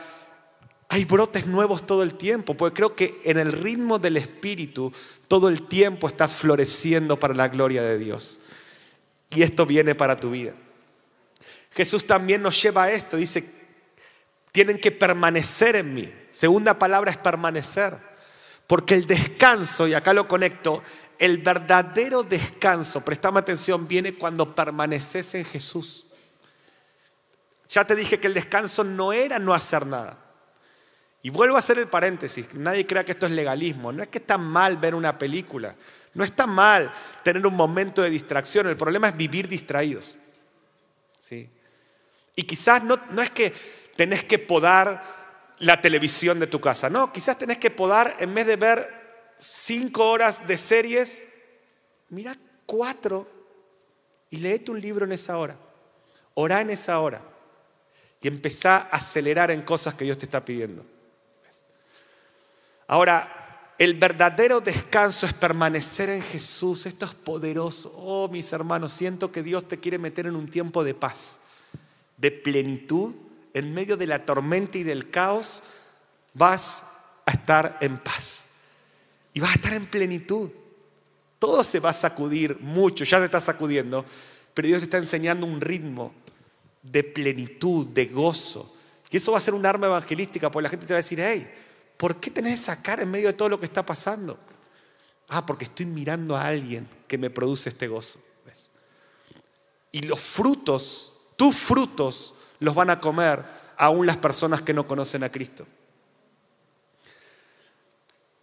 hay 0.88 1.04
brotes 1.04 1.46
nuevos 1.46 1.86
todo 1.86 2.02
el 2.02 2.14
tiempo, 2.14 2.54
porque 2.54 2.76
creo 2.76 2.94
que 2.94 3.20
en 3.24 3.38
el 3.38 3.52
ritmo 3.52 3.98
del 3.98 4.16
Espíritu 4.16 4.92
todo 5.28 5.48
el 5.48 5.62
tiempo 5.62 6.06
estás 6.06 6.34
floreciendo 6.34 7.18
para 7.18 7.34
la 7.34 7.48
gloria 7.48 7.82
de 7.82 7.98
Dios. 7.98 8.42
Y 9.30 9.42
esto 9.42 9.66
viene 9.66 9.94
para 9.94 10.16
tu 10.16 10.30
vida. 10.30 10.52
Jesús 11.72 12.06
también 12.06 12.42
nos 12.42 12.60
lleva 12.62 12.84
a 12.84 12.92
esto, 12.92 13.16
dice, 13.16 13.44
tienen 14.52 14.78
que 14.78 14.92
permanecer 14.92 15.74
en 15.74 15.94
mí. 15.94 16.12
Segunda 16.30 16.78
palabra 16.78 17.10
es 17.10 17.16
permanecer, 17.16 17.98
porque 18.66 18.94
el 18.94 19.06
descanso, 19.06 19.86
y 19.86 19.94
acá 19.94 20.14
lo 20.14 20.26
conecto, 20.26 20.82
el 21.18 21.38
verdadero 21.38 22.22
descanso, 22.22 23.04
prestame 23.04 23.40
atención, 23.40 23.86
viene 23.86 24.14
cuando 24.14 24.54
permaneces 24.54 25.34
en 25.34 25.44
Jesús. 25.44 26.06
Ya 27.68 27.84
te 27.84 27.94
dije 27.94 28.18
que 28.18 28.26
el 28.26 28.34
descanso 28.34 28.84
no 28.84 29.12
era 29.12 29.38
no 29.38 29.54
hacer 29.54 29.86
nada. 29.86 30.18
Y 31.22 31.30
vuelvo 31.30 31.56
a 31.56 31.60
hacer 31.60 31.78
el 31.78 31.88
paréntesis, 31.88 32.52
nadie 32.54 32.86
crea 32.86 33.04
que 33.04 33.12
esto 33.12 33.26
es 33.26 33.32
legalismo. 33.32 33.92
No 33.92 34.02
es 34.02 34.08
que 34.08 34.18
está 34.18 34.36
mal 34.36 34.76
ver 34.76 34.94
una 34.94 35.18
película, 35.18 35.74
no 36.12 36.22
está 36.22 36.46
mal 36.46 36.92
tener 37.22 37.46
un 37.46 37.54
momento 37.54 38.02
de 38.02 38.10
distracción, 38.10 38.68
el 38.68 38.76
problema 38.76 39.08
es 39.08 39.16
vivir 39.16 39.48
distraídos. 39.48 40.18
¿Sí? 41.18 41.48
Y 42.36 42.42
quizás 42.42 42.84
no, 42.84 42.98
no 43.10 43.22
es 43.22 43.30
que 43.30 43.54
tenés 43.96 44.24
que 44.24 44.38
podar 44.38 45.23
la 45.58 45.80
televisión 45.80 46.40
de 46.40 46.46
tu 46.46 46.60
casa, 46.60 46.90
no, 46.90 47.12
quizás 47.12 47.38
tenés 47.38 47.58
que 47.58 47.70
podar, 47.70 48.16
en 48.18 48.34
vez 48.34 48.46
de 48.46 48.56
ver 48.56 48.86
cinco 49.38 50.10
horas 50.10 50.46
de 50.46 50.56
series, 50.56 51.26
mira 52.08 52.36
cuatro 52.66 53.28
y 54.30 54.38
léete 54.38 54.70
un 54.70 54.80
libro 54.80 55.04
en 55.04 55.12
esa 55.12 55.38
hora, 55.38 55.56
orá 56.34 56.60
en 56.60 56.70
esa 56.70 57.00
hora 57.00 57.22
y 58.24 58.28
empezá 58.28 58.76
a 58.76 58.96
acelerar 58.96 59.50
en 59.50 59.60
cosas 59.60 59.92
que 59.92 60.04
Dios 60.04 60.16
te 60.16 60.24
está 60.24 60.42
pidiendo. 60.42 60.84
Ahora, 62.86 63.74
el 63.78 63.94
verdadero 63.94 64.62
descanso 64.62 65.26
es 65.26 65.34
permanecer 65.34 66.08
en 66.08 66.22
Jesús. 66.22 66.86
Esto 66.86 67.04
es 67.04 67.12
poderoso. 67.12 67.92
Oh, 67.96 68.28
mis 68.28 68.50
hermanos, 68.52 68.92
siento 68.92 69.30
que 69.30 69.42
Dios 69.42 69.68
te 69.68 69.78
quiere 69.78 69.98
meter 69.98 70.26
en 70.26 70.36
un 70.36 70.48
tiempo 70.48 70.84
de 70.84 70.94
paz, 70.94 71.38
de 72.16 72.30
plenitud. 72.30 73.14
En 73.54 73.72
medio 73.72 73.96
de 73.96 74.06
la 74.06 74.26
tormenta 74.26 74.76
y 74.76 74.82
del 74.82 75.10
caos, 75.10 75.62
vas 76.34 76.84
a 77.24 77.30
estar 77.30 77.78
en 77.80 77.96
paz. 77.96 78.44
Y 79.32 79.40
vas 79.40 79.52
a 79.52 79.54
estar 79.54 79.72
en 79.72 79.86
plenitud. 79.86 80.50
Todo 81.38 81.64
se 81.64 81.80
va 81.80 81.90
a 81.90 81.94
sacudir 81.94 82.58
mucho, 82.60 83.04
ya 83.04 83.18
se 83.18 83.24
está 83.24 83.40
sacudiendo, 83.40 84.04
pero 84.52 84.68
Dios 84.68 84.82
está 84.82 84.98
enseñando 84.98 85.46
un 85.46 85.60
ritmo 85.60 86.12
de 86.82 87.02
plenitud, 87.02 87.86
de 87.86 88.06
gozo. 88.06 88.76
Y 89.10 89.16
eso 89.16 89.32
va 89.32 89.38
a 89.38 89.40
ser 89.40 89.54
un 89.54 89.64
arma 89.64 89.86
evangelística, 89.86 90.50
porque 90.50 90.64
la 90.64 90.68
gente 90.68 90.86
te 90.86 90.92
va 90.92 90.98
a 90.98 91.02
decir, 91.02 91.20
hey, 91.20 91.48
¿Por 91.96 92.16
qué 92.16 92.30
tenés 92.30 92.60
esa 92.60 92.82
cara 92.82 93.02
en 93.02 93.10
medio 93.10 93.28
de 93.28 93.34
todo 93.34 93.48
lo 93.48 93.58
que 93.58 93.66
está 93.66 93.84
pasando? 93.84 94.38
Ah, 95.28 95.46
porque 95.46 95.64
estoy 95.64 95.86
mirando 95.86 96.36
a 96.36 96.46
alguien 96.46 96.88
que 97.06 97.18
me 97.18 97.30
produce 97.30 97.68
este 97.68 97.88
gozo. 97.88 98.20
Y 99.92 100.02
los 100.02 100.18
frutos, 100.18 101.12
tus 101.36 101.56
frutos, 101.56 102.33
los 102.60 102.74
van 102.74 102.90
a 102.90 103.00
comer 103.00 103.44
aún 103.76 104.06
las 104.06 104.16
personas 104.16 104.62
que 104.62 104.74
no 104.74 104.86
conocen 104.86 105.24
a 105.24 105.28
Cristo. 105.28 105.66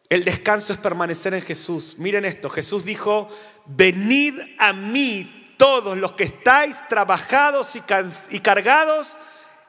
El 0.09 0.25
descanso 0.25 0.73
es 0.73 0.79
permanecer 0.79 1.33
en 1.33 1.41
Jesús. 1.41 1.95
Miren 1.97 2.25
esto, 2.25 2.49
Jesús 2.49 2.83
dijo, 2.83 3.29
venid 3.65 4.37
a 4.59 4.73
mí 4.73 5.55
todos 5.57 5.97
los 5.97 6.13
que 6.13 6.25
estáis 6.25 6.75
trabajados 6.89 7.75
y, 7.75 8.39
cargados, 8.39 9.17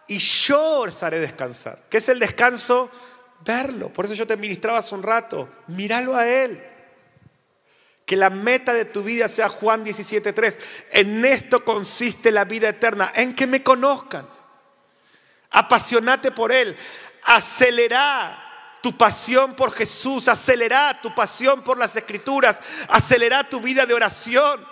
y 0.09 0.19
yo 0.19 0.81
os 0.81 1.03
haré 1.03 1.21
descansar. 1.21 1.79
¿Qué 1.89 1.99
es 1.99 2.09
el 2.09 2.19
descanso? 2.19 2.91
verlo. 3.45 3.89
Por 3.89 4.05
eso 4.05 4.15
yo 4.15 4.27
te 4.27 4.37
ministraba 4.37 4.79
hace 4.79 4.95
un 4.95 5.03
rato. 5.03 5.49
Míralo 5.69 6.17
a 6.17 6.27
Él. 6.27 6.61
Que 8.13 8.17
la 8.19 8.29
meta 8.29 8.75
de 8.75 8.85
tu 8.85 9.03
vida 9.03 9.27
sea 9.27 9.49
Juan 9.49 9.87
17.3. 9.87 10.59
En 10.91 11.25
esto 11.25 11.65
consiste 11.65 12.31
la 12.31 12.45
vida 12.45 12.69
eterna, 12.69 13.11
en 13.17 13.35
que 13.35 13.47
me 13.47 13.63
conozcan. 13.63 14.29
Apasionate 15.49 16.31
por 16.31 16.53
Él. 16.53 16.77
Acelera 17.23 18.79
tu 18.83 18.95
pasión 18.99 19.55
por 19.55 19.73
Jesús. 19.73 20.29
Acelera 20.29 21.01
tu 21.01 21.15
pasión 21.15 21.65
por 21.65 21.79
las 21.79 21.97
escrituras. 21.97 22.61
Acelera 22.89 23.49
tu 23.49 23.63
vida 23.63 23.87
de 23.87 23.95
oración. 23.95 24.63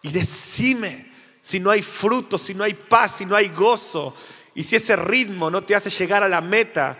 Y 0.00 0.10
decime 0.10 1.12
si 1.42 1.60
no 1.60 1.70
hay 1.70 1.82
fruto, 1.82 2.38
si 2.38 2.54
no 2.54 2.64
hay 2.64 2.72
paz, 2.72 3.16
si 3.18 3.26
no 3.26 3.36
hay 3.36 3.50
gozo. 3.50 4.16
Y 4.54 4.64
si 4.64 4.76
ese 4.76 4.96
ritmo 4.96 5.50
no 5.50 5.64
te 5.64 5.76
hace 5.76 5.90
llegar 5.90 6.22
a 6.22 6.30
la 6.30 6.40
meta, 6.40 6.96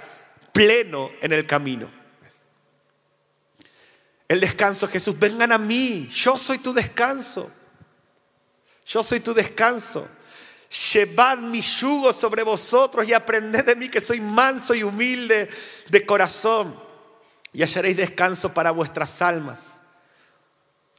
pleno 0.52 1.10
en 1.22 1.32
el 1.32 1.46
camino. 1.46 1.97
El 4.28 4.40
descanso, 4.40 4.86
Jesús, 4.86 5.18
vengan 5.18 5.52
a 5.52 5.58
mí, 5.58 6.06
yo 6.12 6.36
soy 6.36 6.58
tu 6.58 6.74
descanso. 6.74 7.50
Yo 8.86 9.02
soy 9.02 9.20
tu 9.20 9.32
descanso. 9.32 10.06
Llevad 10.92 11.38
mi 11.38 11.62
yugo 11.62 12.12
sobre 12.12 12.42
vosotros 12.42 13.08
y 13.08 13.14
aprended 13.14 13.64
de 13.64 13.74
mí 13.74 13.88
que 13.88 14.02
soy 14.02 14.20
manso 14.20 14.74
y 14.74 14.82
humilde 14.82 15.48
de 15.88 16.06
corazón 16.06 16.78
y 17.52 17.62
hallaréis 17.62 17.96
descanso 17.96 18.52
para 18.52 18.70
vuestras 18.70 19.22
almas. 19.22 19.80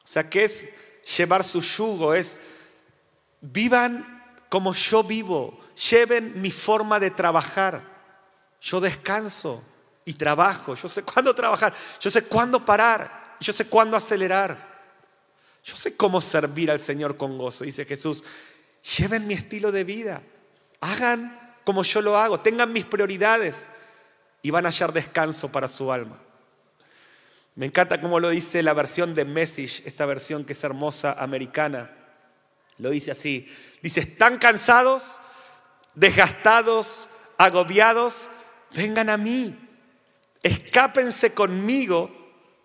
O 0.04 0.08
sea, 0.08 0.28
¿qué 0.28 0.44
es 0.44 0.68
llevar 1.16 1.44
su 1.44 1.62
yugo? 1.62 2.14
Es 2.14 2.40
vivan 3.40 4.34
como 4.48 4.74
yo 4.74 5.04
vivo, 5.04 5.60
lleven 5.90 6.40
mi 6.42 6.50
forma 6.50 6.98
de 6.98 7.12
trabajar. 7.12 7.88
Yo 8.60 8.80
descanso 8.80 9.64
y 10.04 10.14
trabajo. 10.14 10.74
Yo 10.74 10.88
sé 10.88 11.04
cuándo 11.04 11.34
trabajar. 11.34 11.72
Yo 12.00 12.10
sé 12.10 12.24
cuándo 12.24 12.64
parar. 12.64 13.19
Yo 13.40 13.52
sé 13.52 13.66
cuándo 13.66 13.96
acelerar. 13.96 14.68
Yo 15.64 15.76
sé 15.76 15.96
cómo 15.96 16.20
servir 16.20 16.70
al 16.70 16.80
Señor 16.80 17.16
con 17.16 17.38
gozo. 17.38 17.64
Dice 17.64 17.84
Jesús, 17.84 18.24
lleven 18.98 19.26
mi 19.26 19.34
estilo 19.34 19.72
de 19.72 19.84
vida. 19.84 20.22
Hagan 20.80 21.54
como 21.64 21.82
yo 21.82 22.00
lo 22.02 22.16
hago. 22.16 22.40
Tengan 22.40 22.72
mis 22.72 22.84
prioridades. 22.84 23.66
Y 24.42 24.50
van 24.50 24.66
a 24.66 24.70
hallar 24.70 24.92
descanso 24.92 25.50
para 25.50 25.68
su 25.68 25.92
alma. 25.92 26.18
Me 27.54 27.66
encanta 27.66 28.00
cómo 28.00 28.20
lo 28.20 28.30
dice 28.30 28.62
la 28.62 28.72
versión 28.72 29.14
de 29.14 29.24
Message, 29.24 29.82
esta 29.84 30.06
versión 30.06 30.44
que 30.44 30.54
es 30.54 30.64
hermosa 30.64 31.12
americana. 31.18 31.90
Lo 32.78 32.90
dice 32.90 33.10
así. 33.10 33.52
Dice, 33.82 34.00
están 34.00 34.38
cansados, 34.38 35.20
desgastados, 35.94 37.10
agobiados 37.36 38.30
vengan 38.74 39.08
a 39.08 39.16
mí, 39.16 39.56
escápense 40.42 41.32
conmigo, 41.32 42.19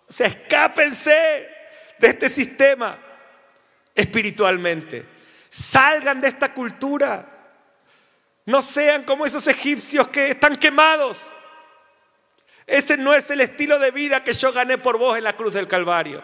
o 0.08 0.14
sea, 0.14 0.28
escápense 0.28 1.50
de 1.98 2.08
este 2.08 2.30
sistema 2.30 2.98
espiritualmente, 3.94 5.06
salgan 5.50 6.22
de 6.22 6.28
esta 6.28 6.54
cultura, 6.54 7.26
no 8.46 8.62
sean 8.62 9.04
como 9.04 9.26
esos 9.26 9.48
egipcios 9.48 10.08
que 10.10 10.32
están 10.32 10.58
quemados. 10.58 11.32
Ese 12.68 12.98
no 12.98 13.14
es 13.14 13.30
el 13.30 13.42
estilo 13.42 13.80
de 13.80 13.92
vida 13.92 14.24
que 14.24 14.34
yo 14.34 14.52
gané 14.52 14.78
por 14.78 14.98
vos 14.98 15.18
en 15.18 15.24
la 15.24 15.34
cruz 15.34 15.54
del 15.54 15.68
Calvario. 15.68 16.24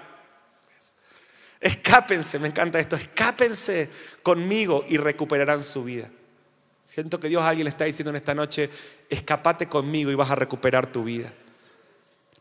Escápense, 1.59 2.39
me 2.39 2.47
encanta 2.47 2.79
esto, 2.79 2.95
escápense 2.95 3.89
conmigo 4.23 4.83
y 4.87 4.97
recuperarán 4.97 5.63
su 5.63 5.83
vida. 5.83 6.09
Siento 6.83 7.19
que 7.19 7.29
Dios 7.29 7.43
a 7.43 7.49
alguien 7.49 7.65
le 7.65 7.69
está 7.69 7.85
diciendo 7.85 8.09
en 8.09 8.15
esta 8.17 8.33
noche, 8.33 8.69
escapate 9.09 9.67
conmigo 9.67 10.11
y 10.11 10.15
vas 10.15 10.31
a 10.31 10.35
recuperar 10.35 10.91
tu 10.91 11.03
vida. 11.03 11.31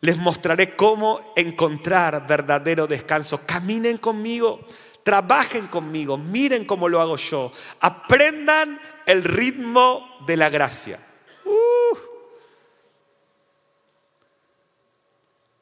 Les 0.01 0.17
mostraré 0.17 0.75
cómo 0.77 1.33
encontrar 1.37 2.27
verdadero 2.27 2.87
descanso. 2.87 3.45
Caminen 3.47 3.99
conmigo, 3.99 4.67
trabajen 5.03 5.66
conmigo, 5.66 6.16
miren 6.16 6.64
cómo 6.64 6.89
lo 6.89 7.01
hago 7.01 7.16
yo. 7.16 7.53
Aprendan 7.81 8.81
el 9.05 9.24
ritmo 9.24 10.18
de 10.27 10.37
la 10.37 10.49
gracia. 10.49 10.99
Uh. 11.45 11.97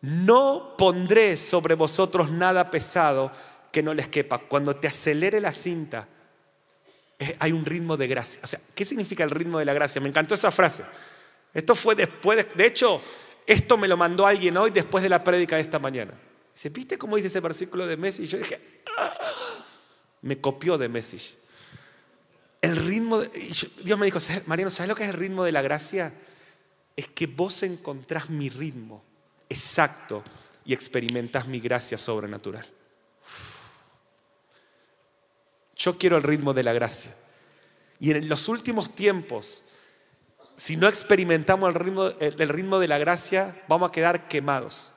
No 0.03 0.77
pondré 0.79 1.37
sobre 1.37 1.75
vosotros 1.75 2.31
nada 2.31 2.71
pesado 2.71 3.33
que 3.73 3.83
no 3.83 3.93
les 3.93 4.09
quepa. 4.09 4.39
Cuando 4.39 4.77
te 4.77 4.87
acelere 4.87 5.41
la 5.41 5.51
cinta, 5.51 6.07
hay 7.41 7.51
un 7.51 7.65
ritmo 7.65 7.97
de 7.97 8.07
gracia. 8.07 8.41
O 8.45 8.47
sea, 8.47 8.61
¿qué 8.77 8.87
significa 8.87 9.25
el 9.25 9.31
ritmo 9.31 9.59
de 9.59 9.65
la 9.65 9.73
gracia? 9.73 10.01
Me 10.01 10.09
encantó 10.09 10.37
esa 10.37 10.53
frase. 10.53 10.85
Esto 11.53 11.75
fue 11.75 11.97
después, 11.97 12.37
de, 12.37 12.45
de 12.55 12.67
hecho, 12.67 13.03
esto 13.49 13.79
me 13.79 13.89
lo 13.89 13.97
mandó 13.97 14.27
alguien 14.27 14.59
hoy 14.59 14.71
después 14.71 15.03
de 15.03 15.09
la 15.09 15.25
prédica 15.25 15.57
de 15.57 15.63
esta 15.63 15.79
mañana. 15.79 16.13
Dice, 16.55 16.69
¿viste 16.69 16.99
cómo 16.99 17.17
dice 17.17 17.29
ese 17.29 17.41
versículo 17.41 17.87
de 17.87 17.97
Messi? 17.97 18.27
Yo 18.27 18.37
dije, 18.37 18.83
ah", 18.99 19.17
me 20.21 20.39
copió 20.39 20.77
de 20.77 20.91
Messi. 20.91 21.19
El 22.61 22.77
ritmo, 22.77 23.21
de, 23.21 23.29
Dios 23.83 23.99
me 23.99 24.05
dijo, 24.05 24.19
Mariano, 24.45 24.71
¿sabes 24.71 24.91
lo 24.91 24.95
que 24.95 25.05
es 25.05 25.09
el 25.09 25.17
ritmo 25.17 25.45
de 25.45 25.53
la 25.53 25.63
gracia? 25.63 26.13
Es 26.95 27.09
que 27.09 27.27
vos 27.27 27.63
encontrás 27.63 28.29
mi 28.29 28.51
ritmo 28.51 29.03
exacto 29.49 30.23
y 30.67 30.75
experimentás 30.75 31.47
mi 31.47 31.59
gracia 31.59 31.97
sobrenatural. 31.97 32.67
Yo 35.75 35.97
quiero 35.97 36.19
el 36.19 36.23
ritmo 36.23 36.53
de 36.53 36.65
la 36.65 36.75
gracia. 36.75 37.17
Y 37.99 38.11
en 38.11 38.29
los 38.29 38.47
últimos 38.49 38.95
tiempos, 38.95 39.65
si 40.59 40.77
no 40.77 40.89
experimentamos 40.89 41.69
el 41.69 41.75
ritmo, 41.77 42.09
el 42.19 42.49
ritmo 42.49 42.81
de 42.81 42.89
la 42.89 42.99
gracia, 42.99 43.63
vamos 43.69 43.89
a 43.89 43.93
quedar 43.93 44.27
quemados. 44.27 44.93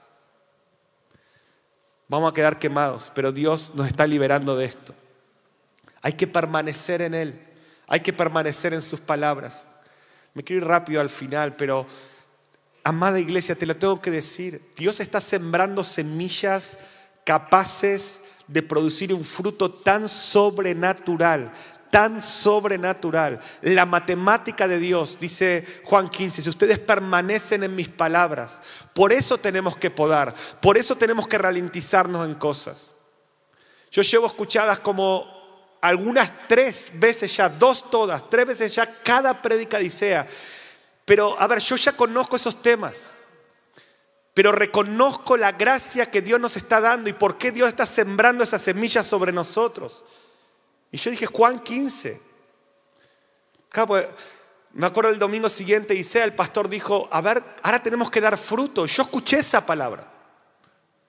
Vamos 2.07 2.31
a 2.31 2.33
quedar 2.33 2.57
quemados, 2.57 3.11
pero 3.13 3.31
Dios 3.31 3.73
nos 3.75 3.87
está 3.87 4.05
liberando 4.07 4.57
de 4.57 4.65
esto. 4.65 4.93
Hay 6.01 6.13
que 6.13 6.25
permanecer 6.25 7.03
en 7.03 7.13
Él, 7.13 7.39
hay 7.87 7.99
que 7.99 8.11
permanecer 8.11 8.73
en 8.73 8.81
sus 8.81 8.99
palabras. 8.99 9.63
Me 10.33 10.43
quiero 10.43 10.63
ir 10.63 10.67
rápido 10.67 10.99
al 10.99 11.11
final, 11.11 11.55
pero 11.55 11.85
amada 12.83 13.19
iglesia, 13.19 13.55
te 13.55 13.67
lo 13.67 13.77
tengo 13.77 14.01
que 14.01 14.09
decir, 14.09 14.67
Dios 14.75 14.99
está 14.99 15.21
sembrando 15.21 15.83
semillas 15.83 16.79
capaces 17.23 18.23
de 18.47 18.63
producir 18.63 19.13
un 19.13 19.23
fruto 19.23 19.71
tan 19.71 20.09
sobrenatural, 20.09 21.53
tan 21.91 22.21
sobrenatural. 22.21 23.39
La 23.61 23.85
matemática 23.85 24.67
de 24.67 24.79
Dios, 24.79 25.19
dice 25.19 25.81
Juan 25.83 26.09
15, 26.09 26.41
si 26.41 26.49
ustedes 26.49 26.79
permanecen 26.79 27.63
en 27.63 27.75
mis 27.75 27.89
palabras, 27.89 28.61
por 28.93 29.13
eso 29.13 29.37
tenemos 29.37 29.77
que 29.77 29.91
podar, 29.91 30.33
por 30.59 30.77
eso 30.77 30.95
tenemos 30.95 31.27
que 31.27 31.37
ralentizarnos 31.37 32.25
en 32.25 32.35
cosas. 32.35 32.95
Yo 33.91 34.01
llevo 34.01 34.25
escuchadas 34.25 34.79
como 34.79 35.77
algunas 35.81 36.31
tres 36.47 36.93
veces 36.95 37.35
ya, 37.35 37.49
dos 37.49 37.91
todas, 37.91 38.27
tres 38.29 38.47
veces 38.47 38.73
ya 38.73 38.91
cada 39.03 39.41
prédica 39.41 39.77
Dicea. 39.77 40.25
Pero 41.05 41.39
a 41.39 41.47
ver, 41.47 41.59
yo 41.59 41.75
ya 41.75 41.91
conozco 41.91 42.35
esos 42.35 42.63
temas 42.63 43.13
pero 44.33 44.51
reconozco 44.51 45.35
la 45.35 45.51
gracia 45.51 46.09
que 46.09 46.21
Dios 46.21 46.39
nos 46.39 46.55
está 46.55 46.79
dando 46.79 47.09
y 47.09 47.13
por 47.13 47.37
qué 47.37 47.51
Dios 47.51 47.69
está 47.69 47.85
sembrando 47.85 48.43
esas 48.43 48.61
semillas 48.61 49.05
sobre 49.05 49.31
nosotros. 49.31 50.05
Y 50.91 50.97
yo 50.97 51.11
dije, 51.11 51.25
Juan 51.25 51.59
15. 51.59 52.21
Pues, 53.87 54.07
me 54.73 54.85
acuerdo 54.85 55.11
el 55.11 55.19
domingo 55.19 55.49
siguiente, 55.49 55.95
Isea, 55.95 56.23
el 56.23 56.33
pastor 56.33 56.69
dijo, 56.69 57.07
a 57.11 57.21
ver, 57.21 57.43
ahora 57.63 57.81
tenemos 57.81 58.11
que 58.11 58.21
dar 58.21 58.37
fruto. 58.37 58.85
Yo 58.85 59.03
escuché 59.03 59.39
esa 59.39 59.65
palabra. 59.65 60.07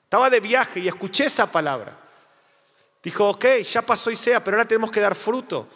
Estaba 0.04 0.30
de 0.30 0.40
viaje 0.40 0.80
y 0.80 0.88
escuché 0.88 1.26
esa 1.26 1.50
palabra. 1.50 1.98
Dijo, 3.02 3.28
ok, 3.28 3.44
ya 3.68 3.82
pasó 3.82 4.10
Isea, 4.10 4.42
pero 4.42 4.56
ahora 4.56 4.68
tenemos 4.68 4.90
que 4.90 5.00
dar 5.00 5.14
fruto. 5.14 5.68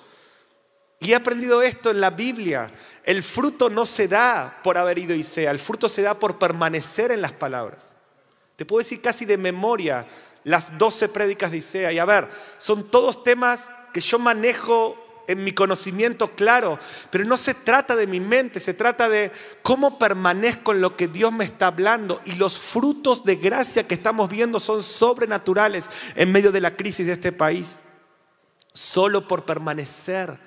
Y 1.01 1.13
he 1.13 1.15
aprendido 1.15 1.63
esto 1.63 1.91
en 1.91 2.01
la 2.01 2.11
Biblia. 2.11 2.71
El 3.05 3.23
fruto 3.23 3.71
no 3.71 3.87
se 3.87 4.09
da 4.09 4.61
por 4.63 4.79
haber 4.79 4.99
ido 4.99 5.15
Isea, 5.15 5.51
el 5.51 5.59
fruto 5.59 5.89
se 5.89 6.03
da 6.03 6.15
por 6.15 6.39
permanecer 6.39 7.11
en 7.13 7.21
las 7.21 7.33
palabras. 7.33 7.95
Te 8.57 8.65
puedo 8.65 8.79
decir 8.79 9.01
casi 9.01 9.25
de 9.25 9.39
memoria 9.39 10.07
las 10.45 10.77
12 10.79 11.09
prédicas 11.11 11.51
de 11.51 11.59
Isea. 11.59 11.93
Y 11.93 11.99
a 11.99 12.05
ver, 12.05 12.29
son 12.59 12.89
todos 12.91 13.23
temas 13.23 13.71
que 13.97 14.01
yo 14.03 14.19
manejo 14.19 14.95
en 15.27 15.43
mi 15.43 15.53
conocimiento 15.53 16.33
claro, 16.33 16.79
pero 17.11 17.25
no 17.25 17.39
se 17.39 17.55
trata 17.55 17.97
de 17.97 18.07
mi 18.07 18.21
mente, 18.21 18.61
se 18.61 18.75
trata 18.75 19.09
de 19.09 19.33
cómo 19.63 19.99
permanezco 19.99 20.73
en 20.73 20.83
lo 20.83 20.99
que 20.99 21.09
Dios 21.09 21.33
me 21.33 21.47
está 21.47 21.69
hablando 21.69 22.21
y 22.27 22.33
los 22.33 22.59
frutos 22.59 23.25
de 23.25 23.37
gracia 23.37 23.89
que 23.89 23.95
estamos 23.95 24.29
viendo 24.29 24.61
son 24.61 24.83
sobrenaturales 24.83 25.87
en 26.15 26.31
medio 26.31 26.53
de 26.53 26.61
la 26.61 26.77
crisis 26.77 27.07
de 27.07 27.15
este 27.15 27.33
país, 27.33 27.79
solo 28.75 29.27
por 29.27 29.47
permanecer 29.47 30.39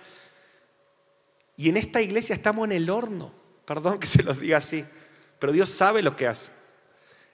y 1.58 1.70
en 1.70 1.76
esta 1.76 2.02
iglesia 2.04 2.36
estamos 2.36 2.66
en 2.66 2.74
el 2.74 2.88
horno. 2.92 3.34
Perdón 3.66 4.00
que 4.00 4.06
se 4.06 4.22
los 4.22 4.40
diga 4.40 4.60
así, 4.60 4.86
pero 5.40 5.52
Dios 5.52 5.72
sabe 5.72 6.04
lo 6.04 6.16
que 6.16 6.28
hace. 6.28 6.52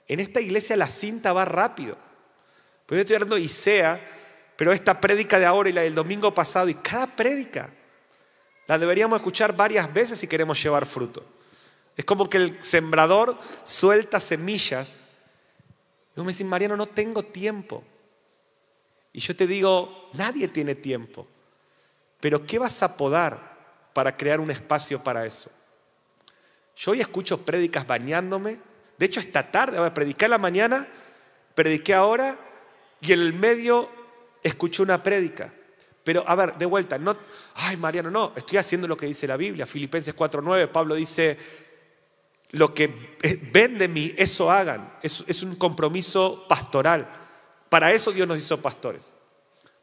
En 0.08 0.18
esta 0.18 0.40
iglesia 0.40 0.78
la 0.78 0.88
cinta 0.88 1.34
va 1.34 1.44
rápido. 1.44 1.98
Pues 2.86 2.96
yo 2.96 3.00
estoy 3.02 3.16
hablando 3.16 3.36
de 3.36 3.42
pero 4.56 4.72
esta 4.72 5.00
prédica 5.00 5.38
de 5.38 5.46
ahora 5.46 5.68
y 5.68 5.72
la 5.72 5.82
del 5.82 5.94
domingo 5.94 6.32
pasado, 6.34 6.68
y 6.68 6.74
cada 6.74 7.06
prédica 7.06 7.70
la 8.66 8.78
deberíamos 8.78 9.18
escuchar 9.18 9.54
varias 9.54 9.92
veces 9.92 10.18
si 10.18 10.26
queremos 10.26 10.62
llevar 10.62 10.86
fruto. 10.86 11.24
Es 11.96 12.04
como 12.04 12.28
que 12.28 12.38
el 12.38 12.62
sembrador 12.62 13.38
suelta 13.64 14.20
semillas. 14.20 15.00
Y 16.16 16.20
me 16.20 16.28
dicen, 16.28 16.48
Mariano, 16.48 16.76
no 16.76 16.86
tengo 16.86 17.22
tiempo. 17.22 17.84
Y 19.12 19.20
yo 19.20 19.36
te 19.36 19.46
digo, 19.46 20.10
nadie 20.14 20.48
tiene 20.48 20.74
tiempo. 20.74 21.26
Pero 22.20 22.44
¿qué 22.46 22.58
vas 22.58 22.82
a 22.82 22.96
podar? 22.96 23.56
para 23.96 24.14
crear 24.14 24.40
un 24.40 24.50
espacio 24.50 25.02
para 25.02 25.24
eso. 25.24 25.50
Yo 26.76 26.90
hoy 26.90 27.00
escucho 27.00 27.46
prédicas 27.46 27.86
bañándome. 27.86 28.58
De 28.98 29.06
hecho, 29.06 29.20
esta 29.20 29.50
tarde, 29.50 29.78
a 29.78 29.94
prediqué 29.94 30.26
a 30.26 30.28
la 30.28 30.36
mañana, 30.36 30.86
prediqué 31.54 31.94
ahora 31.94 32.36
y 33.00 33.14
en 33.14 33.20
el 33.20 33.32
medio 33.32 33.90
escuché 34.46 34.82
una 34.82 35.02
prédica. 35.02 35.52
Pero, 36.04 36.24
a 36.26 36.34
ver, 36.36 36.54
de 36.54 36.66
vuelta, 36.66 36.98
no, 36.98 37.16
ay 37.56 37.76
Mariano, 37.76 38.10
no, 38.10 38.32
estoy 38.36 38.58
haciendo 38.58 38.86
lo 38.86 38.96
que 38.96 39.06
dice 39.06 39.26
la 39.26 39.36
Biblia. 39.36 39.66
Filipenses 39.66 40.14
4.9, 40.14 40.68
Pablo 40.68 40.94
dice, 40.94 41.36
lo 42.52 42.72
que 42.72 43.16
ven 43.52 43.76
de 43.76 43.88
mí, 43.88 44.14
eso 44.16 44.50
hagan. 44.50 44.98
Es, 45.02 45.24
es 45.26 45.42
un 45.42 45.56
compromiso 45.56 46.46
pastoral. 46.48 47.08
Para 47.68 47.92
eso 47.92 48.12
Dios 48.12 48.28
nos 48.28 48.38
hizo 48.38 48.62
pastores. 48.62 49.12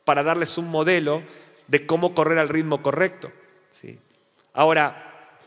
Para 0.06 0.24
darles 0.24 0.58
un 0.58 0.70
modelo 0.72 1.24
de 1.68 1.86
cómo 1.86 2.16
correr 2.16 2.38
al 2.38 2.50
ritmo 2.50 2.82
correcto. 2.82 3.32
¿sí? 3.70 4.00
Ahora, 4.54 5.40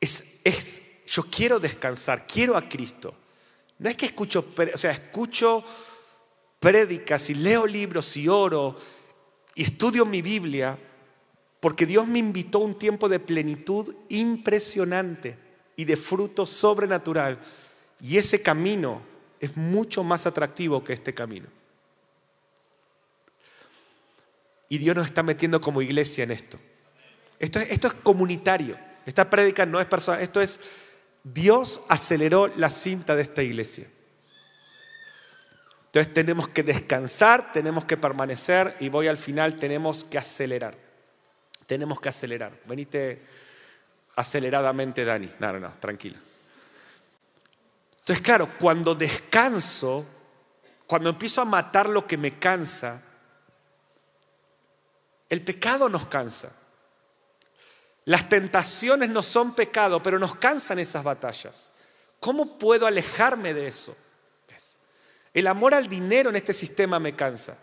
es, 0.00 0.38
es, 0.44 0.80
yo 1.06 1.24
quiero 1.24 1.60
descansar, 1.60 2.26
quiero 2.26 2.56
a 2.56 2.62
Cristo. 2.62 3.14
No 3.78 3.90
es 3.90 3.96
que 3.96 4.06
escucho, 4.06 4.46
o 4.74 4.78
sea, 4.78 4.92
escucho 4.92 5.64
prédicas 6.60 7.30
y 7.30 7.34
leo 7.34 7.66
libros 7.66 8.16
y 8.16 8.28
oro 8.28 8.76
y 9.54 9.62
estudio 9.62 10.04
mi 10.04 10.22
Biblia 10.22 10.78
porque 11.60 11.86
Dios 11.86 12.06
me 12.06 12.18
invitó 12.18 12.58
a 12.58 12.64
un 12.64 12.78
tiempo 12.78 13.08
de 13.08 13.18
plenitud 13.18 13.94
impresionante 14.08 15.36
y 15.76 15.84
de 15.84 15.96
fruto 15.96 16.46
sobrenatural. 16.46 17.38
Y 18.00 18.16
ese 18.16 18.42
camino 18.42 19.02
es 19.40 19.56
mucho 19.56 20.04
más 20.04 20.26
atractivo 20.26 20.84
que 20.84 20.92
este 20.92 21.14
camino. 21.14 21.48
Y 24.68 24.78
Dios 24.78 24.94
nos 24.94 25.08
está 25.08 25.22
metiendo 25.22 25.60
como 25.60 25.82
iglesia 25.82 26.24
en 26.24 26.30
esto. 26.30 26.58
Esto 27.38 27.58
es, 27.58 27.70
esto 27.70 27.88
es 27.88 27.94
comunitario. 27.94 28.76
Esta 29.06 29.28
prédica 29.28 29.66
no 29.66 29.80
es 29.80 29.86
personal. 29.86 30.20
Esto 30.20 30.40
es, 30.40 30.60
Dios 31.24 31.82
aceleró 31.88 32.48
la 32.48 32.70
cinta 32.70 33.16
de 33.16 33.22
esta 33.22 33.42
iglesia. 33.42 33.88
Entonces 35.88 36.12
tenemos 36.12 36.48
que 36.48 36.62
descansar, 36.62 37.50
tenemos 37.50 37.86
que 37.86 37.96
permanecer 37.96 38.76
y 38.78 38.90
voy 38.90 39.08
al 39.08 39.16
final, 39.16 39.58
tenemos 39.58 40.04
que 40.04 40.18
acelerar. 40.18 40.76
Tenemos 41.66 41.98
que 41.98 42.10
acelerar. 42.10 42.52
Venite 42.66 43.22
aceleradamente, 44.16 45.04
Dani. 45.04 45.32
No, 45.38 45.52
no, 45.54 45.60
no, 45.60 45.72
tranquila. 45.80 46.18
Entonces, 48.00 48.22
claro, 48.22 48.50
cuando 48.58 48.94
descanso, 48.94 50.06
cuando 50.86 51.08
empiezo 51.08 51.40
a 51.40 51.46
matar 51.46 51.88
lo 51.88 52.06
que 52.06 52.18
me 52.18 52.38
cansa, 52.38 53.02
el 55.30 55.42
pecado 55.42 55.88
nos 55.88 56.06
cansa. 56.06 56.52
Las 58.04 58.28
tentaciones 58.28 59.08
no 59.08 59.22
son 59.22 59.54
pecado, 59.54 60.02
pero 60.02 60.18
nos 60.18 60.34
cansan 60.36 60.78
esas 60.78 61.02
batallas. 61.02 61.70
¿Cómo 62.20 62.58
puedo 62.58 62.86
alejarme 62.86 63.54
de 63.54 63.68
eso? 63.68 63.96
El 65.38 65.46
amor 65.46 65.72
al 65.72 65.88
dinero 65.88 66.30
en 66.30 66.34
este 66.34 66.52
sistema 66.52 66.98
me 66.98 67.14
cansa. 67.14 67.56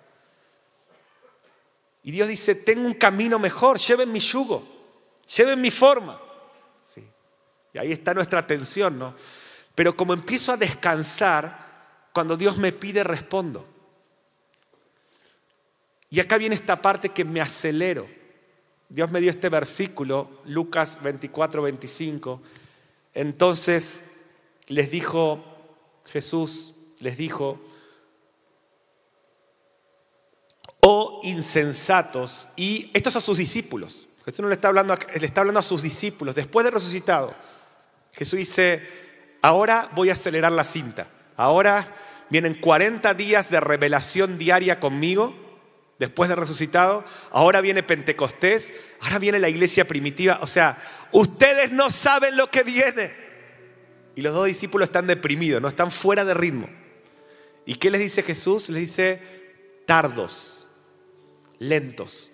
Y 2.04 2.12
Dios 2.12 2.30
dice, 2.30 2.56
tengo 2.56 2.86
un 2.86 2.94
camino 2.94 3.38
mejor, 3.38 3.78
lleven 3.80 4.14
mi 4.14 4.22
yugo, 4.22 4.66
lleven 5.36 5.60
mi 5.60 5.70
forma. 5.72 6.18
Sí. 6.88 7.06
Y 7.74 7.78
ahí 7.78 7.92
está 7.92 8.14
nuestra 8.14 8.40
atención, 8.40 8.98
¿no? 8.98 9.14
Pero 9.76 9.94
como 9.94 10.14
empiezo 10.14 10.54
a 10.54 10.58
descansar, 10.58 12.08
cuando 12.14 12.38
Dios 12.38 12.56
me 12.56 12.72
pide, 12.72 13.04
respondo. 13.04 13.68
Y 16.10 16.22
acá 16.22 16.38
viene 16.38 16.56
esta 16.56 16.82
parte 16.82 17.10
que 17.10 17.26
me 17.26 17.42
acelero. 17.42 18.08
Dios 18.88 19.12
me 19.12 19.20
dio 19.20 19.32
este 19.32 19.50
versículo, 19.50 20.30
Lucas 20.46 21.00
24, 21.04 21.62
25. 21.62 22.42
Entonces 23.14 24.04
les 24.68 24.90
dijo, 24.90 25.44
Jesús 26.06 26.76
les 27.00 27.18
dijo, 27.18 27.60
oh 30.82 31.20
insensatos, 31.24 32.50
y 32.56 32.92
estos 32.94 33.16
a 33.16 33.22
sus 33.22 33.38
discípulos. 33.38 34.10
Jesús 34.26 34.40
no 34.40 34.48
le 34.48 34.56
está 34.56 34.70
hablando, 34.70 34.98
le 35.20 35.26
está 35.26 35.42
hablando 35.42 35.60
a 35.60 35.64
sus 35.64 35.84
discípulos. 35.84 36.34
Después 36.34 36.64
de 36.64 36.72
resucitado, 36.72 37.34
Jesús 38.12 38.40
dice, 38.40 38.88
ahora 39.42 39.90
voy 39.94 40.10
a 40.10 40.14
acelerar 40.14 40.52
la 40.52 40.64
cinta. 40.64 41.10
Ahora 41.36 41.88
vienen 42.30 42.56
40 42.56 43.14
días 43.14 43.50
de 43.52 43.60
revelación 43.60 44.38
diaria 44.38 44.80
conmigo 44.80 45.46
después 46.00 46.30
de 46.30 46.36
resucitado, 46.36 47.04
ahora 47.32 47.62
viene 47.62 47.84
Pentecostés, 47.84 48.74
ahora 49.02 49.20
viene 49.20 49.40
la 49.40 49.50
iglesia 49.50 49.88
primitiva. 49.88 50.40
O 50.42 50.48
sea, 50.48 50.78
ustedes 51.12 51.72
no 51.72 51.90
saben 51.90 52.38
lo 52.38 52.50
que 52.50 52.64
viene. 52.64 53.14
Y 54.16 54.22
los 54.22 54.34
dos 54.34 54.46
discípulos 54.46 54.90
están 54.90 55.08
deprimidos, 55.08 55.62
no 55.62 55.68
están 55.68 55.92
fuera 55.92 56.24
de 56.26 56.34
ritmo. 56.34 56.70
¿Y 57.66 57.76
qué 57.76 57.90
les 57.90 58.02
dice 58.02 58.24
Jesús? 58.24 58.70
Les 58.70 58.82
dice, 58.82 59.22
tardos 59.86 60.66
lentos, 61.60 62.32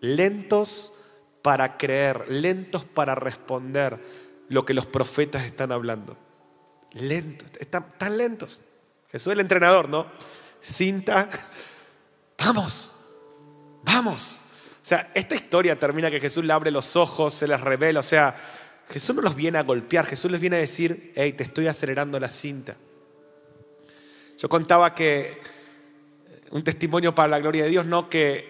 lentos 0.00 0.94
para 1.42 1.76
creer, 1.76 2.26
lentos 2.28 2.84
para 2.84 3.14
responder 3.14 3.98
lo 4.48 4.64
que 4.64 4.74
los 4.74 4.86
profetas 4.86 5.44
están 5.44 5.72
hablando. 5.72 6.16
Lentos, 6.92 7.48
están 7.58 7.86
tan 7.98 8.18
lentos. 8.18 8.60
Jesús 9.10 9.28
es 9.28 9.32
el 9.34 9.40
entrenador, 9.40 9.88
¿no? 9.88 10.06
Cinta, 10.62 11.28
vamos, 12.38 12.94
vamos. 13.82 14.40
O 14.82 14.86
sea, 14.90 15.10
esta 15.14 15.34
historia 15.34 15.78
termina 15.78 16.10
que 16.10 16.20
Jesús 16.20 16.44
le 16.44 16.52
abre 16.52 16.70
los 16.70 16.96
ojos, 16.96 17.34
se 17.34 17.46
les 17.46 17.60
revela, 17.60 18.00
o 18.00 18.04
sea, 18.04 18.34
Jesús 18.88 19.14
no 19.14 19.22
los 19.22 19.36
viene 19.36 19.58
a 19.58 19.62
golpear, 19.62 20.04
Jesús 20.04 20.30
les 20.30 20.40
viene 20.40 20.56
a 20.56 20.60
decir, 20.60 21.12
hey, 21.14 21.32
te 21.32 21.44
estoy 21.44 21.68
acelerando 21.68 22.18
la 22.18 22.28
cinta. 22.28 22.76
Yo 24.40 24.48
contaba 24.48 24.94
que 24.94 25.38
un 26.50 26.64
testimonio 26.64 27.14
para 27.14 27.28
la 27.28 27.40
gloria 27.40 27.64
de 27.64 27.68
Dios, 27.68 27.84
no 27.84 28.08
que 28.08 28.48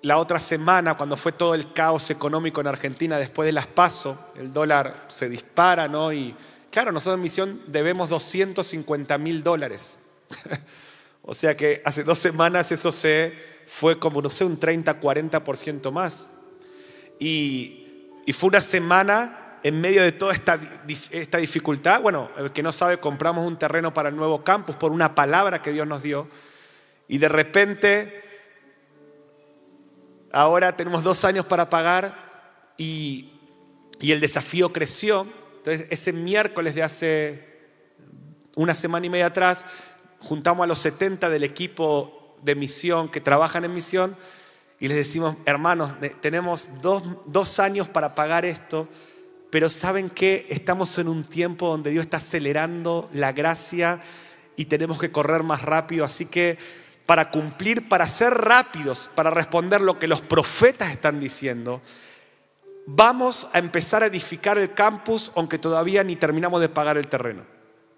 la 0.00 0.16
otra 0.16 0.40
semana, 0.40 0.96
cuando 0.96 1.18
fue 1.18 1.32
todo 1.32 1.54
el 1.54 1.74
caos 1.74 2.08
económico 2.08 2.62
en 2.62 2.68
Argentina, 2.68 3.18
después 3.18 3.44
de 3.44 3.52
las 3.52 3.66
PASO, 3.66 4.18
el 4.36 4.50
dólar 4.50 5.08
se 5.08 5.28
dispara, 5.28 5.88
¿no? 5.88 6.10
Y 6.10 6.34
claro, 6.70 6.90
nosotros 6.90 7.16
en 7.16 7.22
misión 7.22 7.62
debemos 7.66 8.08
250 8.08 9.18
mil 9.18 9.42
dólares. 9.42 9.98
o 11.22 11.34
sea 11.34 11.54
que 11.54 11.82
hace 11.84 12.02
dos 12.02 12.18
semanas 12.18 12.72
eso 12.72 12.90
se 12.90 13.34
fue 13.66 13.98
como, 13.98 14.22
no 14.22 14.30
sé, 14.30 14.46
un 14.46 14.58
30, 14.58 15.02
40% 15.02 15.92
más. 15.92 16.30
Y, 17.18 18.08
y 18.24 18.32
fue 18.32 18.48
una 18.48 18.62
semana 18.62 19.39
en 19.62 19.80
medio 19.80 20.02
de 20.02 20.12
toda 20.12 20.32
esta, 20.32 20.58
esta 21.10 21.38
dificultad. 21.38 22.00
Bueno, 22.00 22.30
el 22.38 22.52
que 22.52 22.62
no 22.62 22.72
sabe, 22.72 22.98
compramos 22.98 23.46
un 23.46 23.58
terreno 23.58 23.92
para 23.92 24.08
el 24.08 24.16
nuevo 24.16 24.42
campus 24.44 24.76
por 24.76 24.92
una 24.92 25.14
palabra 25.14 25.62
que 25.62 25.72
Dios 25.72 25.86
nos 25.86 26.02
dio. 26.02 26.28
Y 27.08 27.18
de 27.18 27.28
repente 27.28 28.22
ahora 30.32 30.76
tenemos 30.76 31.02
dos 31.02 31.24
años 31.24 31.46
para 31.46 31.70
pagar 31.70 32.30
y, 32.76 33.26
el 34.00 34.20
desafío 34.20 34.72
creció. 34.72 35.26
Entonces, 35.58 35.86
ese 35.90 36.12
miércoles 36.12 36.74
de 36.74 36.82
hace 36.82 37.50
una 38.56 38.74
semana 38.74 39.06
y 39.06 39.10
media 39.10 39.26
atrás, 39.26 39.66
juntamos 40.20 40.64
a 40.64 40.66
los 40.66 40.78
70 40.78 41.28
del 41.28 41.44
equipo 41.44 42.36
de 42.42 42.54
misión 42.54 43.10
que 43.10 43.20
trabajan 43.20 43.64
en 43.64 43.74
misión 43.74 44.16
y 44.78 44.88
les 44.88 44.96
decimos, 44.96 45.36
hermanos, 45.44 45.94
tenemos 46.22 46.80
dos, 46.80 47.02
dos 47.26 47.60
años 47.60 47.88
para 47.88 48.14
pagar 48.14 48.46
esto, 48.46 48.88
pero 49.50 49.68
saben 49.68 50.10
que 50.10 50.46
estamos 50.48 50.98
en 50.98 51.08
un 51.08 51.24
tiempo 51.24 51.68
donde 51.68 51.90
Dios 51.90 52.02
está 52.02 52.18
acelerando 52.18 53.10
la 53.12 53.32
gracia 53.32 54.00
y 54.56 54.66
tenemos 54.66 54.98
que 54.98 55.10
correr 55.10 55.42
más 55.42 55.62
rápido, 55.62 56.04
así 56.04 56.26
que 56.26 56.58
para 57.06 57.30
cumplir, 57.30 57.88
para 57.88 58.06
ser 58.06 58.34
rápidos, 58.34 59.10
para 59.14 59.30
responder 59.30 59.80
lo 59.80 59.98
que 59.98 60.06
los 60.06 60.20
profetas 60.20 60.92
están 60.92 61.18
diciendo, 61.18 61.82
vamos 62.86 63.48
a 63.52 63.58
empezar 63.58 64.02
a 64.02 64.06
edificar 64.06 64.58
el 64.58 64.72
campus 64.74 65.32
aunque 65.34 65.58
todavía 65.58 66.04
ni 66.04 66.16
terminamos 66.16 66.60
de 66.60 66.68
pagar 66.68 66.96
el 66.96 67.08
terreno. 67.08 67.44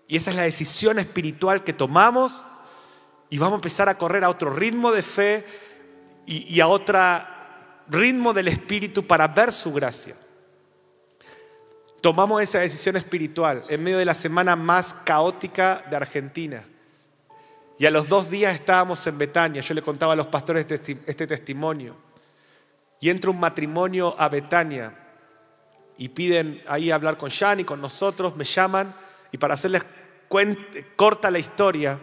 Y 0.09 0.17
esa 0.17 0.31
es 0.31 0.37
la 0.37 0.43
decisión 0.43 0.99
espiritual 0.99 1.65
que 1.65 1.73
tomamos 1.73 2.45
y 3.31 3.39
vamos 3.39 3.55
a 3.55 3.57
empezar 3.57 3.89
a 3.89 3.97
correr 3.97 4.25
a 4.25 4.29
otro 4.29 4.51
ritmo 4.51 4.93
de 4.93 5.03
fe 5.03 5.47
y, 6.27 6.61
a 6.61 6.69
otro 6.69 6.99
ritmo 7.89 8.33
del 8.33 8.49
espíritu 8.49 9.07
para 9.07 9.29
ver 9.29 9.53
su 9.53 9.73
gracia. 9.73 10.15
Tomamos 12.03 12.43
esa 12.43 12.59
decisión 12.59 12.97
espiritual 12.97 13.65
en 13.69 13.83
medio 13.83 13.97
de 13.97 14.05
la 14.05 14.13
semana 14.13 14.57
más 14.57 14.93
caótica 15.05 15.85
de 15.89 15.95
Argentina. 15.95 16.67
Y 17.79 17.87
a 17.87 17.93
los 17.93 18.09
dos 18.09 18.29
días 18.29 18.55
estábamos 18.55 19.07
en 19.07 19.19
Betania. 19.19 19.63
Yo 19.63 19.73
le 19.73 19.83
contaba 19.83 20.13
a 20.13 20.17
los 20.17 20.27
pastores 20.27 20.67
este, 20.69 21.27
testimonio. 21.27 21.97
Y 23.01 23.09
entra 23.09 23.31
un 23.31 23.39
matrimonio 23.39 24.17
a 24.19 24.29
Betania 24.29 24.99
y 25.97 26.09
piden 26.09 26.61
ahí 26.67 26.91
hablar 26.91 27.17
con 27.17 27.31
y 27.59 27.65
con 27.65 27.81
nosotros, 27.81 28.35
me 28.37 28.45
llaman 28.45 28.93
y 29.31 29.39
para 29.39 29.55
hacerles 29.55 29.83
corta 30.97 31.31
la 31.31 31.39
historia, 31.39 32.01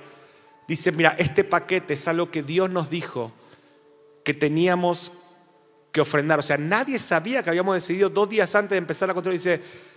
dicen, 0.67 0.95
mira, 0.95 1.15
este 1.17 1.43
paquete 1.43 1.95
es 1.95 2.07
algo 2.07 2.31
que 2.31 2.43
Dios 2.43 2.69
nos 2.69 2.89
dijo 2.89 3.33
que 4.23 4.33
teníamos 4.33 5.13
que 5.91 5.99
ofrendar. 5.99 6.39
O 6.39 6.43
sea, 6.43 6.57
nadie 6.57 6.99
sabía 6.99 7.43
que 7.43 7.49
habíamos 7.49 7.75
decidido 7.75 8.09
dos 8.09 8.29
días 8.29 8.53
antes 8.55 8.71
de 8.71 8.77
empezar 8.77 9.07
la 9.07 9.13
construcción. 9.13 9.57
Dice, 9.57 9.88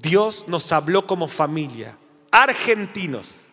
Dios 0.00 0.46
nos 0.48 0.72
habló 0.72 1.06
como 1.06 1.28
familia, 1.28 1.96
argentinos 2.30 3.46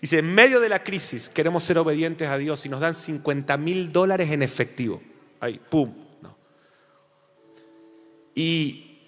Dice, 0.00 0.18
en 0.18 0.32
medio 0.32 0.60
de 0.60 0.68
la 0.68 0.82
crisis 0.84 1.28
queremos 1.28 1.64
ser 1.64 1.78
obedientes 1.78 2.28
a 2.28 2.38
Dios 2.38 2.64
y 2.64 2.68
nos 2.68 2.80
dan 2.80 2.94
50 2.94 3.56
mil 3.56 3.92
dólares 3.92 4.30
en 4.30 4.42
efectivo. 4.42 5.02
Ahí, 5.40 5.58
pum. 5.58 5.92
Y 8.34 9.00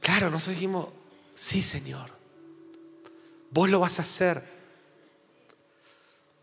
claro, 0.00 0.30
nosotros 0.30 0.54
dijimos, 0.54 0.88
sí 1.34 1.60
Señor, 1.60 2.08
vos 3.50 3.68
lo 3.68 3.80
vas 3.80 3.98
a 3.98 4.02
hacer. 4.02 4.38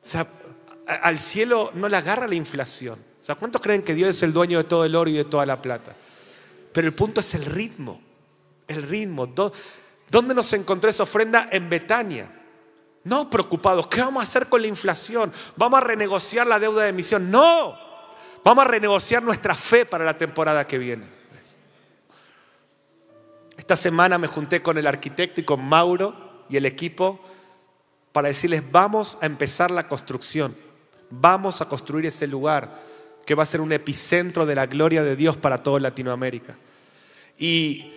O 0.02 0.06
sea, 0.06 0.28
al 1.02 1.18
cielo 1.18 1.72
no 1.76 1.88
le 1.88 1.96
agarra 1.96 2.28
la 2.28 2.36
inflación. 2.36 3.00
O 3.22 3.26
sea, 3.26 3.36
¿cuántos 3.36 3.62
creen 3.62 3.84
que 3.84 3.96
Dios 3.96 4.10
es 4.10 4.24
el 4.24 4.34
dueño 4.34 4.58
de 4.58 4.66
todo 4.66 4.84
el 4.84 4.96
oro 4.96 5.10
y 5.10 5.14
de 5.14 5.24
toda 5.24 5.46
la 5.46 5.62
plata? 5.62 5.96
Pero 6.74 6.88
el 6.88 6.94
punto 6.94 7.22
es 7.22 7.34
el 7.34 7.46
ritmo. 7.46 8.02
El 8.70 8.84
ritmo. 8.84 9.28
¿Dónde 10.10 10.34
nos 10.34 10.54
encontró 10.54 10.90
esa 10.90 11.04
ofrenda? 11.04 11.50
En 11.52 11.70
Betania. 11.70 12.32
No 13.04 13.30
preocupados, 13.30 13.88
¿qué 13.88 14.02
vamos 14.02 14.22
a 14.22 14.28
hacer 14.28 14.48
con 14.48 14.62
la 14.62 14.68
inflación? 14.68 15.32
¿Vamos 15.56 15.82
a 15.82 15.84
renegociar 15.84 16.48
la 16.48 16.60
deuda 16.60 16.84
de 16.84 16.90
emisión? 16.90 17.32
No, 17.32 17.78
vamos 18.44 18.66
a 18.66 18.68
renegociar 18.68 19.24
nuestra 19.24 19.56
fe 19.56 19.86
para 19.86 20.06
la 20.06 20.18
temporada 20.18 20.66
que 20.68 20.78
viene. 20.78 21.20
Esta 23.58 23.76
semana 23.76 24.18
me 24.18 24.28
junté 24.28 24.62
con 24.62 24.78
el 24.78 24.88
arquitecto 24.88 25.42
y 25.42 25.44
con 25.44 25.64
Mauro 25.64 26.46
y 26.50 26.58
el 26.58 26.66
equipo 26.66 27.20
para 28.12 28.30
decirles, 28.30 28.64
vamos 28.72 29.18
a 29.22 29.26
empezar 29.26 29.70
la 29.70 29.88
construcción, 29.88 30.56
vamos 31.10 31.62
a 31.62 31.68
construir 31.68 32.06
ese 32.06 32.26
lugar 32.26 32.74
que 33.26 33.36
va 33.36 33.44
a 33.44 33.46
ser 33.46 33.62
un 33.62 33.72
epicentro 33.72 34.46
de 34.46 34.56
la 34.56 34.66
gloria 34.66 35.04
de 35.04 35.16
Dios 35.16 35.38
para 35.38 35.62
toda 35.62 35.80
Latinoamérica. 35.80 36.58
Y 37.38 37.94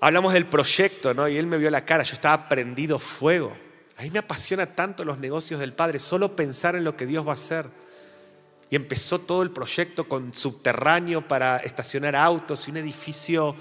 hablamos 0.00 0.32
del 0.32 0.46
proyecto, 0.46 1.14
¿no? 1.14 1.28
Y 1.28 1.36
él 1.36 1.46
me 1.46 1.58
vio 1.58 1.70
la 1.70 1.84
cara, 1.84 2.02
yo 2.02 2.14
estaba 2.14 2.48
prendido 2.48 2.98
fuego. 2.98 3.56
A 3.96 4.02
mí 4.02 4.10
me 4.10 4.18
apasiona 4.18 4.66
tanto 4.66 5.04
los 5.04 5.18
negocios 5.18 5.58
del 5.60 5.72
Padre, 5.72 5.98
solo 5.98 6.36
pensar 6.36 6.76
en 6.76 6.84
lo 6.84 6.96
que 6.96 7.06
Dios 7.06 7.26
va 7.26 7.30
a 7.30 7.34
hacer. 7.34 7.66
Y 8.68 8.76
empezó 8.76 9.20
todo 9.20 9.42
el 9.42 9.50
proyecto 9.50 10.08
con 10.08 10.34
subterráneo 10.34 11.26
para 11.26 11.58
estacionar 11.58 12.16
autos 12.16 12.66
y 12.66 12.72
un 12.72 12.76
edificio 12.78 13.54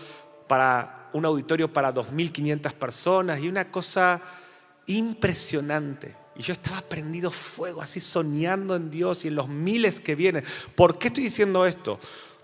para 0.48 1.10
un 1.14 1.26
auditorio 1.26 1.72
para 1.72 1.94
2.500 1.94 2.74
personas 2.74 3.40
y 3.40 3.48
una 3.48 3.72
cosa 3.72 4.22
impresionante. 4.88 6.16
Y 6.36 6.42
yo 6.42 6.52
estaba 6.52 6.82
prendido 6.82 7.32
fuego, 7.32 7.82
así 7.82 8.02
soñando 8.02 8.76
en 8.76 8.92
Dios 8.92 9.24
y 9.24 9.30
en 9.30 9.36
los 9.36 9.48
miles 9.48 10.02
que 10.02 10.16
vienen. 10.16 10.44
¿Por 10.76 11.00
qué 11.00 11.08
estoy 11.08 11.24
diciendo 11.24 11.66
esto? 11.66 11.98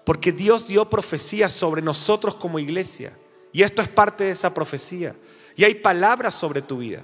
Porque 0.05 0.31
Dios 0.31 0.67
dio 0.67 0.89
profecía 0.89 1.49
sobre 1.49 1.81
nosotros 1.81 2.35
como 2.35 2.59
iglesia. 2.59 3.11
Y 3.53 3.63
esto 3.63 3.81
es 3.81 3.87
parte 3.87 4.23
de 4.23 4.31
esa 4.31 4.53
profecía. 4.53 5.15
Y 5.55 5.63
hay 5.63 5.75
palabras 5.75 6.33
sobre 6.33 6.61
tu 6.61 6.77
vida. 6.77 7.03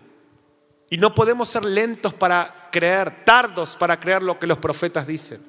Y 0.89 0.97
no 0.97 1.13
podemos 1.13 1.49
ser 1.49 1.65
lentos 1.65 2.13
para 2.13 2.69
creer, 2.71 3.25
tardos 3.25 3.75
para 3.75 3.99
creer 3.99 4.23
lo 4.23 4.39
que 4.39 4.47
los 4.47 4.57
profetas 4.57 5.05
dicen. 5.05 5.39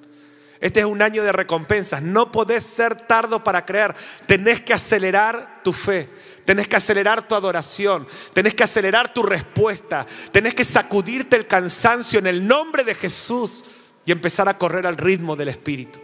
Este 0.60 0.80
es 0.80 0.86
un 0.86 1.00
año 1.02 1.22
de 1.22 1.30
recompensas. 1.30 2.02
No 2.02 2.32
podés 2.32 2.64
ser 2.64 2.96
tardo 2.96 3.44
para 3.44 3.64
creer. 3.64 3.94
Tenés 4.26 4.60
que 4.60 4.74
acelerar 4.74 5.60
tu 5.62 5.72
fe. 5.72 6.08
Tenés 6.44 6.66
que 6.66 6.76
acelerar 6.76 7.28
tu 7.28 7.36
adoración. 7.36 8.06
Tenés 8.32 8.54
que 8.54 8.64
acelerar 8.64 9.14
tu 9.14 9.22
respuesta. 9.22 10.04
Tenés 10.32 10.54
que 10.54 10.64
sacudirte 10.64 11.36
el 11.36 11.46
cansancio 11.46 12.18
en 12.18 12.26
el 12.26 12.46
nombre 12.46 12.82
de 12.82 12.96
Jesús 12.96 13.64
y 14.04 14.10
empezar 14.10 14.48
a 14.48 14.58
correr 14.58 14.86
al 14.86 14.96
ritmo 14.96 15.36
del 15.36 15.48
Espíritu. 15.48 16.00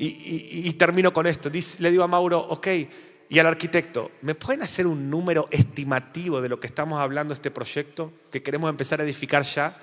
Y, 0.00 0.72
termino 0.74 1.12
con 1.12 1.26
esto. 1.26 1.50
le 1.50 1.90
digo 1.90 2.04
a 2.04 2.08
Mauro, 2.08 2.38
ok, 2.38 2.68
y 3.30 3.38
al 3.38 3.46
arquitecto, 3.46 4.10
¿me 4.22 4.34
pueden 4.34 4.62
hacer 4.62 4.86
un 4.86 5.10
número 5.10 5.48
estimativo 5.50 6.40
de 6.40 6.48
lo 6.48 6.58
que 6.58 6.66
estamos 6.66 6.98
hablando 6.98 7.34
este 7.34 7.50
proyecto 7.50 8.10
que 8.30 8.42
queremos 8.42 8.70
empezar 8.70 9.00
a 9.00 9.04
edificar 9.04 9.42
ya? 9.42 9.76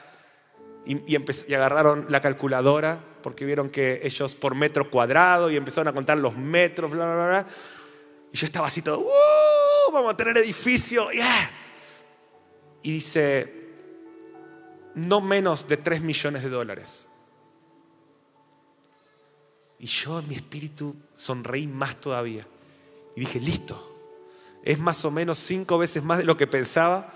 Y, 0.87 1.15
agarraron 1.53 2.07
la 2.09 2.21
calculadora 2.21 2.99
porque 3.21 3.45
vieron 3.45 3.69
que 3.69 4.01
ellos 4.03 4.33
por 4.35 4.55
metro 4.55 4.89
cuadrado 4.89 5.51
y 5.51 5.57
empezaron 5.57 5.87
a 5.87 5.93
contar 5.93 6.17
los 6.17 6.35
metros, 6.35 6.89
bla, 6.89 7.13
bla, 7.13 7.27
bla. 7.27 7.47
Y 8.31 8.37
yo 8.37 8.45
estaba 8.45 8.67
así 8.67 8.81
todo, 8.81 8.99
¡Uh! 8.99 9.91
Vamos 9.93 10.13
a 10.13 10.17
tener 10.17 10.37
edificio, 10.37 11.07
Y 12.81 12.91
dice, 12.91 13.53
no 14.95 15.21
menos 15.21 15.67
de 15.67 15.77
3 15.77 16.01
millones 16.01 16.41
de 16.41 16.49
dólares. 16.49 17.07
Y 19.79 19.85
yo 19.85 20.19
en 20.19 20.27
mi 20.27 20.35
espíritu 20.35 20.95
sonreí 21.13 21.67
más 21.67 21.95
todavía. 22.01 22.45
Y 23.15 23.21
dije, 23.21 23.39
listo, 23.39 23.95
es 24.63 24.79
más 24.79 25.05
o 25.05 25.11
menos 25.11 25.37
cinco 25.37 25.77
veces 25.77 26.03
más 26.03 26.17
de 26.17 26.25
lo 26.25 26.35
que 26.37 26.47
pensaba. 26.47 27.13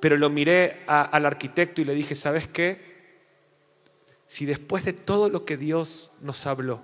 Pero 0.00 0.16
lo 0.16 0.30
miré 0.30 0.80
al 0.86 1.26
arquitecto 1.26 1.82
y 1.82 1.84
le 1.84 1.94
dije, 1.94 2.14
¿sabes 2.14 2.48
qué? 2.48 2.90
Si 4.26 4.46
después 4.46 4.84
de 4.84 4.92
todo 4.92 5.28
lo 5.28 5.44
que 5.44 5.56
Dios 5.56 6.12
nos 6.22 6.46
habló 6.46 6.80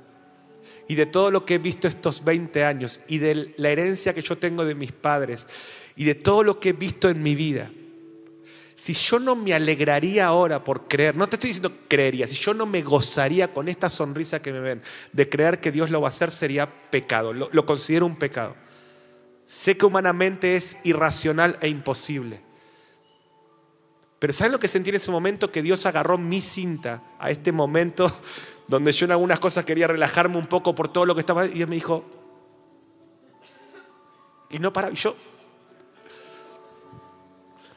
y 0.89 0.97
de 0.97 1.07
todo 1.07 1.31
lo 1.31 1.47
que 1.47 1.55
he 1.55 1.59
visto 1.59 1.89
estos 1.89 2.25
20 2.25 2.65
años 2.65 3.01
y 3.09 3.19
de 3.19 3.55
la 3.57 3.71
herencia 3.71 4.15
que 4.15 4.21
yo 4.21 4.37
tengo 4.37 4.65
de 4.65 4.75
mis 4.75 4.93
padres 4.93 5.47
y 5.97 6.05
de 6.05 6.15
todo 6.15 6.43
lo 6.43 6.61
que 6.61 6.71
he 6.71 6.73
visto 6.73 7.09
en 7.09 7.23
mi 7.23 7.35
vida, 7.35 7.71
si 8.77 8.93
yo 8.93 9.19
no 9.19 9.35
me 9.35 9.55
alegraría 9.55 10.27
ahora 10.27 10.63
por 10.63 10.87
creer, 10.87 11.17
no 11.17 11.27
te 11.27 11.37
estoy 11.37 11.49
diciendo 11.49 11.73
creería, 11.89 12.27
si 12.27 12.35
yo 12.35 12.53
no 12.53 12.67
me 12.67 12.83
gozaría 12.83 13.53
con 13.53 13.69
esta 13.69 13.89
sonrisa 13.89 14.43
que 14.43 14.53
me 14.53 14.61
ven 14.61 14.83
de 15.13 15.29
creer 15.31 15.61
que 15.61 15.73
Dios 15.73 15.91
lo 15.91 16.03
va 16.03 16.09
a 16.09 16.11
hacer, 16.11 16.31
sería 16.31 16.71
pecado, 16.91 17.33
lo, 17.33 17.67
considero 17.67 18.05
un 18.05 18.17
pecado. 18.17 18.55
Sé 19.47 19.79
que 19.79 19.87
humanamente 19.87 20.57
es 20.57 20.77
irracional 20.85 21.57
e 21.63 21.69
imposible. 21.69 22.43
Pero 24.19 24.33
¿saben 24.33 24.53
lo 24.53 24.61
que 24.61 24.69
sentí 24.69 24.91
en 24.91 24.97
ese 24.97 25.11
momento? 25.11 25.51
Que 25.51 25.63
Dios 25.63 25.87
agarró 25.87 26.19
mi 26.19 26.41
cinta 26.43 27.03
a 27.19 27.31
este 27.31 27.53
momento 27.53 28.13
donde 28.69 28.93
yo 28.93 29.07
en 29.07 29.13
algunas 29.13 29.41
cosas 29.41 29.65
quería 29.65 29.87
relajarme 29.87 30.37
un 30.37 30.49
poco 30.49 30.75
por 30.75 30.89
todo 30.89 31.07
lo 31.07 31.15
que 31.15 31.21
estaba. 31.21 31.47
Y 31.47 31.51
Dios 31.51 31.69
me 31.69 31.77
dijo, 31.77 32.05
y 34.51 34.59
no 34.59 34.73
para. 34.73 34.91
Y 34.91 34.97
yo, 34.97 35.17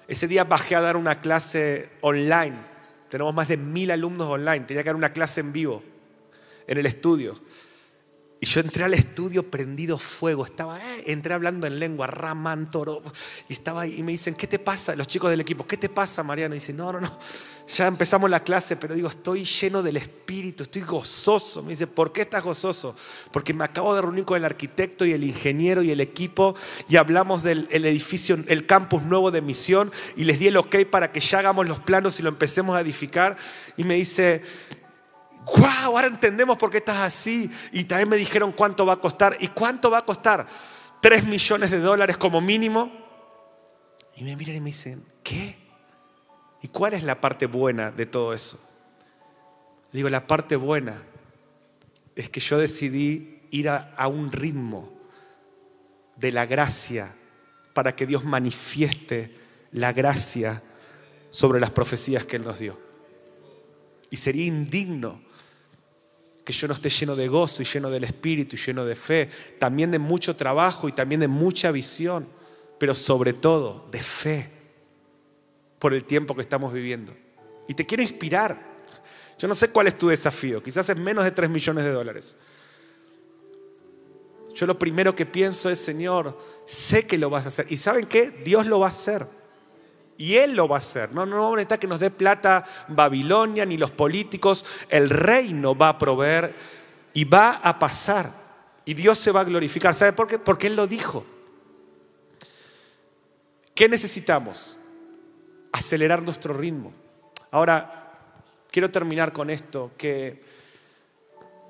ese 0.10 0.28
día 0.28 0.44
bajé 0.44 0.76
a 0.76 0.82
dar 0.82 0.98
una 0.98 1.22
clase 1.22 1.92
online. 2.02 2.56
Tenemos 3.10 3.32
más 3.34 3.48
de 3.48 3.58
mil 3.58 3.92
alumnos 3.92 4.28
online. 4.28 4.66
Tenía 4.66 4.82
que 4.82 4.90
dar 4.90 4.96
una 4.96 5.14
clase 5.14 5.40
en 5.42 5.54
vivo, 5.54 5.84
en 6.66 6.80
el 6.80 6.88
estudio. 6.88 7.36
Y 8.42 8.46
yo 8.46 8.62
entré 8.62 8.86
al 8.86 8.94
estudio 8.94 9.44
prendido 9.50 9.98
fuego, 9.98 10.46
estaba, 10.46 10.80
eh, 10.80 11.04
entré 11.08 11.34
hablando 11.34 11.68
en 11.68 11.78
lengua, 11.78 12.08
Raman, 12.08 12.72
Toro, 12.72 13.02
y 13.50 13.54
estaba 13.54 13.82
ahí 13.82 14.00
y 14.00 14.04
me 14.04 14.14
dicen, 14.14 14.34
¿qué 14.34 14.48
te 14.48 14.60
pasa? 14.60 14.96
Los 14.96 15.08
chicos 15.08 15.30
del 15.30 15.42
equipo, 15.42 15.68
¿qué 15.68 15.76
te 15.76 15.90
pasa, 15.90 16.24
Mariano? 16.24 16.56
Y 16.56 16.60
dicen, 16.60 16.78
no, 16.78 16.94
no, 16.94 17.02
no, 17.02 17.20
ya 17.76 17.86
empezamos 17.86 18.30
la 18.30 18.40
clase, 18.40 18.78
pero 18.78 18.96
digo, 18.96 19.10
estoy 19.10 19.46
lleno 19.46 19.84
del 19.84 19.98
espíritu, 19.98 20.64
estoy 20.64 20.82
gozoso. 20.82 21.62
Me 21.62 21.72
dice, 21.72 21.86
¿por 21.86 22.12
qué 22.12 22.22
estás 22.22 22.44
gozoso? 22.44 22.96
Porque 23.32 23.54
me 23.54 23.64
acabo 23.64 23.94
de 23.94 24.02
reunir 24.02 24.26
con 24.26 24.38
el 24.38 24.46
arquitecto 24.46 25.06
y 25.06 25.12
el 25.12 25.24
ingeniero 25.24 25.84
y 25.84 25.92
el 25.92 26.02
equipo 26.02 26.56
y 26.88 26.96
hablamos 26.96 27.44
del 27.44 27.68
edificio, 27.72 28.40
el 28.48 28.66
campus 28.66 29.04
nuevo 29.04 29.30
de 29.30 29.42
misión 29.42 29.92
y 30.18 30.24
les 30.24 30.40
di 30.40 30.48
el 30.48 30.58
ok 30.58 30.78
para 30.90 31.12
que 31.12 31.20
ya 31.20 31.40
hagamos 31.40 31.68
los 31.68 31.80
planos 31.80 32.20
y 32.20 32.24
lo 32.24 32.30
empecemos 32.30 32.76
a 32.76 32.82
edificar. 32.82 33.38
Y 33.78 33.84
me 33.84 33.94
dice, 33.94 34.42
wow, 35.58 35.96
ahora 35.96 36.08
entendemos 36.08 36.58
por 36.58 36.70
qué 36.70 36.78
estás 36.78 36.98
así. 36.98 37.50
Y 37.72 37.84
también 37.86 38.10
me 38.10 38.18
dijeron 38.18 38.52
cuánto 38.52 38.86
va 38.86 38.94
a 38.94 38.98
costar. 38.98 39.36
¿Y 39.40 39.48
cuánto 39.50 39.90
va 39.90 40.00
a 40.00 40.06
costar? 40.06 40.46
Tres 41.02 41.24
millones 41.24 41.72
de 41.72 41.80
dólares 41.80 42.18
como 42.18 42.42
mínimo. 42.42 42.92
Y 44.16 44.24
me 44.24 44.36
miran 44.36 44.56
y 44.56 44.62
me 44.62 44.68
dicen, 44.68 45.04
¿qué? 45.24 45.58
¿Y 46.62 46.68
cuál 46.68 46.94
es 46.94 47.04
la 47.04 47.22
parte 47.22 47.46
buena 47.46 47.92
de 47.92 48.06
todo 48.06 48.34
eso? 48.34 48.60
Digo, 49.94 50.10
la 50.10 50.28
parte 50.28 50.56
buena 50.56 51.02
es 52.16 52.30
que 52.30 52.40
yo 52.40 52.58
decidí 52.58 53.42
ir 53.52 53.70
a 53.70 54.08
un 54.08 54.32
ritmo 54.32 55.00
de 56.18 56.32
la 56.32 56.46
gracia 56.46 57.16
para 57.74 57.96
que 57.96 58.06
Dios 58.06 58.26
manifieste 58.26 59.34
la 59.72 59.94
gracia 59.94 60.62
sobre 61.30 61.60
las 61.60 61.70
profecías 61.70 62.26
que 62.26 62.36
Él 62.36 62.44
nos 62.44 62.60
dio. 62.60 62.78
Y 64.10 64.18
sería 64.18 64.46
indigno 64.46 65.22
que 66.50 66.54
yo 66.54 66.68
no 66.68 66.74
esté 66.74 66.90
lleno 66.90 67.16
de 67.16 67.28
gozo 67.28 67.62
y 67.62 67.66
lleno 67.66 67.92
del 67.92 68.06
Espíritu 68.06 68.56
y 68.56 68.60
lleno 68.60 68.84
de 68.84 68.96
fe, 68.96 69.30
también 69.60 69.92
de 69.92 70.00
mucho 70.00 70.36
trabajo 70.36 70.90
y 70.90 70.92
también 70.92 71.22
de 71.22 71.28
mucha 71.28 71.70
visión, 71.70 72.28
pero 72.80 72.96
sobre 72.96 73.34
todo 73.34 73.88
de 73.92 74.02
fe 74.02 74.50
por 75.78 75.94
el 75.94 76.06
tiempo 76.06 76.34
que 76.34 76.42
estamos 76.42 76.74
viviendo. 76.74 77.16
Y 77.68 77.76
te 77.76 77.86
quiero 77.86 78.02
inspirar. 78.02 78.60
Yo 79.38 79.48
no 79.48 79.54
sé 79.54 79.70
cuál 79.70 79.86
es 79.86 79.98
tu 80.00 80.08
desafío, 80.08 80.64
quizás 80.64 80.90
es 80.90 80.98
menos 80.98 81.24
de 81.24 81.30
3 81.30 81.52
millones 81.52 81.84
de 81.84 81.92
dólares. 81.92 82.36
Yo 84.56 84.66
lo 84.66 84.80
primero 84.80 85.14
que 85.14 85.28
pienso 85.28 85.70
es, 85.70 85.78
Señor, 85.78 86.36
sé 86.66 87.06
que 87.06 87.20
lo 87.20 87.30
vas 87.30 87.46
a 87.46 87.50
hacer. 87.50 87.68
¿Y 87.70 87.78
saben 87.78 88.08
qué? 88.08 88.32
Dios 88.44 88.66
lo 88.66 88.80
va 88.80 88.88
a 88.88 88.90
hacer. 88.90 89.28
Y 90.20 90.36
Él 90.36 90.54
lo 90.54 90.68
va 90.68 90.76
a 90.76 90.80
hacer. 90.80 91.14
No, 91.14 91.26
no 91.26 91.56
necesita 91.56 91.80
que 91.80 91.88
nos 91.88 92.02
dé 92.02 92.12
plata 92.12 92.66
Babilonia 92.90 93.66
ni 93.66 93.78
los 93.78 93.90
políticos. 93.90 94.66
El 94.90 95.10
reino 95.10 95.78
va 95.78 95.88
a 95.88 95.98
proveer 95.98 96.54
y 97.14 97.24
va 97.24 97.52
a 97.64 97.80
pasar. 97.80 98.30
Y 98.84 98.96
Dios 98.96 99.18
se 99.18 99.32
va 99.32 99.40
a 99.40 99.46
glorificar. 99.46 99.96
¿Sabe 99.96 100.12
por 100.12 100.28
qué? 100.28 100.38
Porque 100.38 100.68
Él 100.68 100.76
lo 100.76 100.88
dijo. 100.88 101.26
¿Qué 103.74 103.88
necesitamos? 103.88 104.78
Acelerar 105.72 106.22
nuestro 106.22 106.54
ritmo. 106.54 106.92
Ahora, 107.52 108.12
quiero 108.70 108.92
terminar 108.92 109.32
con 109.32 109.50
esto, 109.50 109.92
que 109.98 110.44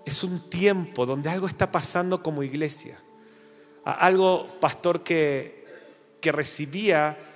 es 0.07 0.23
un 0.23 0.49
tiempo 0.49 1.05
donde 1.05 1.29
algo 1.29 1.45
está 1.45 1.71
pasando 1.71 2.23
como 2.23 2.41
iglesia. 2.41 2.99
Algo, 3.85 4.57
pastor, 4.59 5.03
que, 5.03 5.67
que 6.19 6.31
recibía 6.31 7.28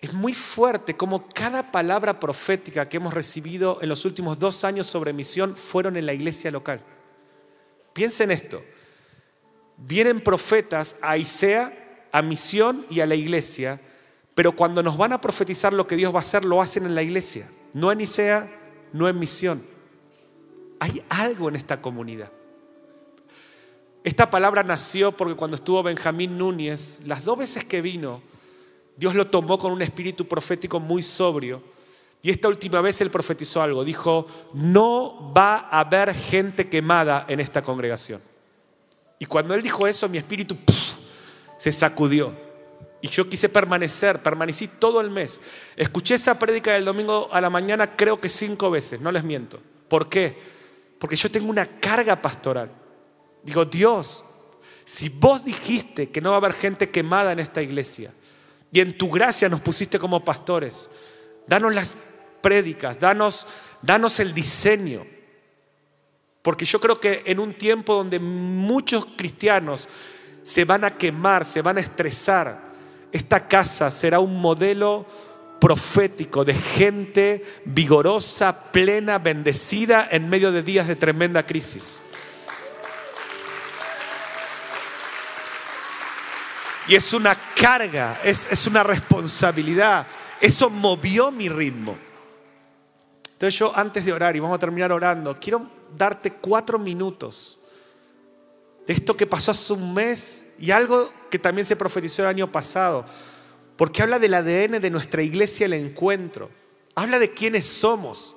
es 0.00 0.12
muy 0.12 0.34
fuerte 0.34 0.96
como 0.96 1.28
cada 1.28 1.72
palabra 1.72 2.20
profética 2.20 2.88
que 2.88 2.98
hemos 2.98 3.14
recibido 3.14 3.78
en 3.80 3.88
los 3.88 4.04
últimos 4.04 4.38
dos 4.38 4.64
años 4.64 4.86
sobre 4.86 5.12
misión 5.12 5.56
fueron 5.56 5.96
en 5.96 6.06
la 6.06 6.12
iglesia 6.12 6.50
local. 6.50 6.80
Piensen 7.92 8.30
esto. 8.30 8.62
Vienen 9.78 10.20
profetas 10.20 10.96
a 11.00 11.16
Isea, 11.16 12.06
a 12.12 12.22
misión 12.22 12.84
y 12.90 13.00
a 13.00 13.06
la 13.06 13.14
iglesia, 13.14 13.80
pero 14.34 14.52
cuando 14.52 14.82
nos 14.82 14.96
van 14.96 15.12
a 15.12 15.20
profetizar 15.20 15.72
lo 15.72 15.86
que 15.86 15.96
Dios 15.96 16.12
va 16.12 16.18
a 16.18 16.22
hacer, 16.22 16.44
lo 16.44 16.60
hacen 16.60 16.84
en 16.84 16.94
la 16.94 17.02
iglesia. 17.02 17.48
No 17.72 17.90
en 17.90 18.02
Isea, 18.02 18.50
no 18.92 19.08
en 19.08 19.18
misión. 19.18 19.62
Hay 20.78 21.02
algo 21.08 21.48
en 21.48 21.56
esta 21.56 21.80
comunidad. 21.80 22.30
Esta 24.04 24.30
palabra 24.30 24.62
nació 24.62 25.10
porque 25.10 25.34
cuando 25.34 25.56
estuvo 25.56 25.82
Benjamín 25.82 26.38
Núñez, 26.38 27.00
las 27.06 27.24
dos 27.24 27.38
veces 27.38 27.64
que 27.64 27.80
vino, 27.80 28.22
Dios 28.96 29.14
lo 29.14 29.26
tomó 29.26 29.58
con 29.58 29.72
un 29.72 29.82
espíritu 29.82 30.26
profético 30.26 30.80
muy 30.80 31.02
sobrio. 31.02 31.62
Y 32.22 32.30
esta 32.30 32.48
última 32.48 32.80
vez 32.80 33.00
él 33.00 33.10
profetizó 33.10 33.62
algo. 33.62 33.84
Dijo, 33.84 34.26
no 34.54 35.32
va 35.36 35.68
a 35.70 35.80
haber 35.80 36.14
gente 36.14 36.68
quemada 36.68 37.24
en 37.28 37.40
esta 37.40 37.62
congregación. 37.62 38.20
Y 39.18 39.26
cuando 39.26 39.54
él 39.54 39.62
dijo 39.62 39.86
eso, 39.86 40.08
mi 40.08 40.18
espíritu 40.18 40.56
se 41.58 41.72
sacudió. 41.72 42.34
Y 43.00 43.08
yo 43.08 43.28
quise 43.28 43.48
permanecer, 43.48 44.22
permanecí 44.22 44.68
todo 44.68 45.00
el 45.00 45.10
mes. 45.10 45.40
Escuché 45.76 46.14
esa 46.14 46.38
prédica 46.38 46.72
del 46.72 46.84
domingo 46.84 47.28
a 47.32 47.40
la 47.40 47.50
mañana 47.50 47.94
creo 47.94 48.20
que 48.20 48.28
cinco 48.28 48.70
veces, 48.70 49.00
no 49.00 49.12
les 49.12 49.22
miento. 49.22 49.60
¿Por 49.88 50.08
qué? 50.08 50.36
Porque 50.98 51.16
yo 51.16 51.30
tengo 51.30 51.48
una 51.48 51.66
carga 51.66 52.16
pastoral. 52.16 52.70
Digo, 53.42 53.64
Dios, 53.64 54.24
si 54.84 55.08
vos 55.08 55.44
dijiste 55.44 56.10
que 56.10 56.20
no 56.20 56.30
va 56.30 56.36
a 56.36 56.38
haber 56.38 56.54
gente 56.54 56.90
quemada 56.90 57.32
en 57.32 57.38
esta 57.38 57.62
iglesia, 57.62 58.12
y 58.76 58.80
en 58.80 58.98
tu 58.98 59.08
gracia 59.08 59.48
nos 59.48 59.62
pusiste 59.62 59.98
como 59.98 60.22
pastores. 60.22 60.90
Danos 61.46 61.72
las 61.72 61.96
prédicas, 62.42 62.98
danos, 63.00 64.20
el 64.20 64.34
diseño. 64.34 65.06
Porque 66.42 66.66
yo 66.66 66.78
creo 66.78 67.00
que 67.00 67.22
en 67.24 67.40
un 67.40 67.54
tiempo 67.54 67.94
donde 67.94 68.18
muchos 68.18 69.06
cristianos 69.16 69.88
se 70.42 70.66
van 70.66 70.84
a 70.84 70.90
quemar, 70.90 71.46
se 71.46 71.62
van 71.62 71.78
a 71.78 71.80
estresar, 71.80 72.60
esta 73.12 73.48
casa 73.48 73.90
será 73.90 74.20
un 74.20 74.38
modelo 74.38 75.06
profético 75.58 76.44
de 76.44 76.52
gente 76.52 77.44
vigorosa, 77.64 78.72
plena, 78.72 79.18
bendecida 79.18 80.06
en 80.10 80.28
medio 80.28 80.52
de 80.52 80.62
días 80.62 80.86
de 80.86 80.96
tremenda 80.96 81.46
crisis. 81.46 82.02
Y 86.88 86.94
es 86.94 87.12
una 87.12 87.36
carga, 87.54 88.20
es, 88.22 88.66
una 88.66 88.82
responsabilidad. 88.82 90.06
Eso 90.40 90.70
movió 90.70 91.32
mi 91.32 91.48
ritmo. 91.48 91.96
Entonces 93.32 93.58
yo 93.58 93.76
antes 93.76 94.04
de 94.04 94.12
orar, 94.12 94.36
y 94.36 94.40
vamos 94.40 94.56
a 94.56 94.60
terminar 94.60 94.92
orando, 94.92 95.36
quiero 95.38 95.68
darte 95.96 96.32
cuatro 96.32 96.78
minutos 96.78 97.58
de 98.86 98.94
esto 98.94 99.16
que 99.16 99.26
pasó 99.26 99.50
hace 99.50 99.72
un 99.72 99.94
mes 99.94 100.46
y 100.58 100.70
algo 100.70 101.12
que 101.28 101.38
también 101.38 101.66
se 101.66 101.76
profetizó 101.76 102.22
el 102.22 102.28
año 102.28 102.50
pasado, 102.50 103.04
porque 103.76 104.02
habla 104.02 104.18
del 104.18 104.34
ADN 104.34 104.80
de 104.80 104.90
nuestra 104.90 105.22
iglesia 105.22 105.66
el 105.66 105.74
encuentro, 105.74 106.50
habla 106.94 107.18
de 107.18 107.32
quiénes 107.32 107.66
somos, 107.66 108.36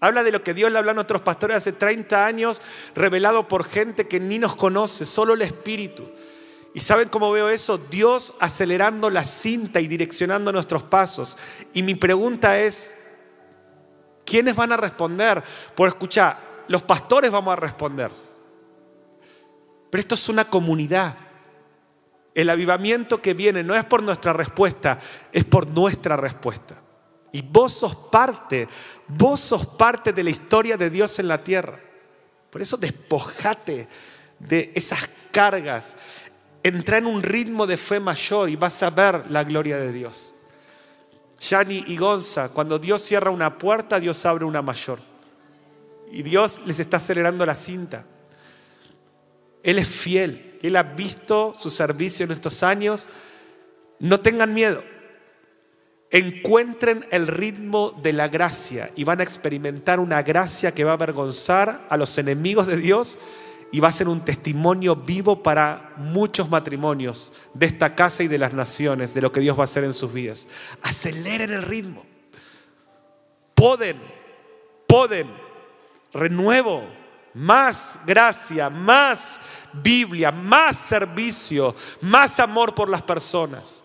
habla 0.00 0.22
de 0.22 0.30
lo 0.30 0.42
que 0.42 0.54
Dios 0.54 0.70
le 0.70 0.78
habló 0.78 0.92
a 0.92 0.94
nuestros 0.94 1.20
pastores 1.22 1.56
hace 1.56 1.72
30 1.72 2.24
años, 2.24 2.62
revelado 2.94 3.48
por 3.48 3.64
gente 3.64 4.06
que 4.06 4.20
ni 4.20 4.38
nos 4.38 4.54
conoce, 4.56 5.04
solo 5.04 5.34
el 5.34 5.42
Espíritu. 5.42 6.08
¿Y 6.74 6.80
saben 6.80 7.08
cómo 7.08 7.32
veo 7.32 7.48
eso? 7.48 7.78
Dios 7.78 8.34
acelerando 8.40 9.10
la 9.10 9.24
cinta 9.24 9.80
y 9.80 9.88
direccionando 9.88 10.52
nuestros 10.52 10.82
pasos. 10.82 11.36
Y 11.72 11.82
mi 11.82 11.94
pregunta 11.94 12.58
es, 12.60 12.94
¿quiénes 14.24 14.54
van 14.54 14.72
a 14.72 14.76
responder? 14.76 15.42
Por 15.74 15.88
escuchar, 15.88 16.36
los 16.68 16.82
pastores 16.82 17.30
vamos 17.30 17.52
a 17.52 17.56
responder. 17.56 18.10
Pero 19.90 20.00
esto 20.00 20.14
es 20.14 20.28
una 20.28 20.44
comunidad. 20.44 21.16
El 22.34 22.50
avivamiento 22.50 23.20
que 23.20 23.34
viene 23.34 23.64
no 23.64 23.74
es 23.74 23.84
por 23.84 24.02
nuestra 24.02 24.32
respuesta, 24.32 24.98
es 25.32 25.44
por 25.44 25.66
nuestra 25.66 26.16
respuesta. 26.16 26.76
Y 27.32 27.42
vos 27.42 27.72
sos 27.72 27.94
parte, 27.94 28.68
vos 29.08 29.40
sos 29.40 29.66
parte 29.66 30.12
de 30.12 30.24
la 30.24 30.30
historia 30.30 30.76
de 30.76 30.90
Dios 30.90 31.18
en 31.18 31.28
la 31.28 31.42
tierra. 31.42 31.80
Por 32.50 32.62
eso 32.62 32.76
despojate 32.76 33.88
de 34.38 34.72
esas 34.74 35.08
cargas. 35.30 35.96
Entra 36.68 36.98
en 36.98 37.06
un 37.06 37.22
ritmo 37.22 37.66
de 37.66 37.78
fe 37.78 37.98
mayor 37.98 38.50
y 38.50 38.56
vas 38.56 38.82
a 38.82 38.90
ver 38.90 39.24
la 39.30 39.42
gloria 39.42 39.78
de 39.78 39.90
Dios. 39.90 40.34
Yani 41.40 41.82
y 41.86 41.96
Gonza, 41.96 42.50
cuando 42.50 42.78
Dios 42.78 43.00
cierra 43.00 43.30
una 43.30 43.56
puerta, 43.56 43.98
Dios 43.98 44.26
abre 44.26 44.44
una 44.44 44.60
mayor. 44.60 44.98
Y 46.12 46.22
Dios 46.22 46.60
les 46.66 46.78
está 46.78 46.98
acelerando 46.98 47.46
la 47.46 47.54
cinta. 47.54 48.04
Él 49.62 49.78
es 49.78 49.88
fiel. 49.88 50.58
Él 50.60 50.76
ha 50.76 50.82
visto 50.82 51.54
su 51.54 51.70
servicio 51.70 52.26
en 52.26 52.32
estos 52.32 52.62
años. 52.62 53.08
No 53.98 54.20
tengan 54.20 54.52
miedo. 54.52 54.82
Encuentren 56.10 57.06
el 57.10 57.28
ritmo 57.28 57.98
de 58.02 58.12
la 58.12 58.28
gracia 58.28 58.90
y 58.94 59.04
van 59.04 59.20
a 59.20 59.24
experimentar 59.24 60.00
una 60.00 60.22
gracia 60.22 60.74
que 60.74 60.84
va 60.84 60.90
a 60.90 60.94
avergonzar 60.94 61.86
a 61.88 61.96
los 61.96 62.18
enemigos 62.18 62.66
de 62.66 62.76
Dios 62.76 63.20
y 63.70 63.80
va 63.80 63.88
a 63.88 63.92
ser 63.92 64.08
un 64.08 64.24
testimonio 64.24 64.96
vivo 64.96 65.42
para 65.42 65.92
muchos 65.96 66.48
matrimonios 66.48 67.32
de 67.54 67.66
esta 67.66 67.94
casa 67.94 68.22
y 68.22 68.28
de 68.28 68.38
las 68.38 68.52
naciones, 68.52 69.14
de 69.14 69.20
lo 69.20 69.30
que 69.30 69.40
Dios 69.40 69.58
va 69.58 69.62
a 69.62 69.64
hacer 69.64 69.84
en 69.84 69.94
sus 69.94 70.12
vidas. 70.12 70.48
Aceleren 70.82 71.52
el 71.52 71.62
ritmo. 71.62 72.04
Poden, 73.54 74.00
poden, 74.86 75.28
renuevo, 76.12 76.88
más 77.34 77.98
gracia, 78.06 78.70
más 78.70 79.40
Biblia, 79.72 80.32
más 80.32 80.76
servicio, 80.76 81.74
más 82.00 82.40
amor 82.40 82.74
por 82.74 82.88
las 82.88 83.02
personas. 83.02 83.84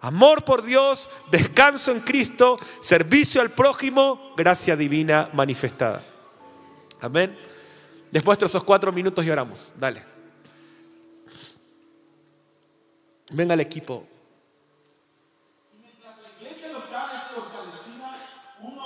Amor 0.00 0.44
por 0.44 0.62
Dios, 0.62 1.08
descanso 1.30 1.92
en 1.92 2.00
Cristo, 2.00 2.58
servicio 2.80 3.40
al 3.40 3.50
prójimo, 3.50 4.34
gracia 4.36 4.76
divina 4.76 5.30
manifestada. 5.32 6.04
Amén. 7.00 7.51
Después 8.12 8.38
de 8.38 8.44
esos 8.44 8.62
cuatro 8.62 8.92
minutos 8.92 9.24
lloramos. 9.24 9.72
Dale. 9.78 10.04
Venga 13.30 13.54
el 13.54 13.60
equipo. 13.60 14.06
Mientras 15.80 16.18
la 16.20 16.28
iglesia 16.38 16.72
local 16.72 17.10
es 17.16 17.22
fortalecida, 17.34 18.14
uno 18.60 18.82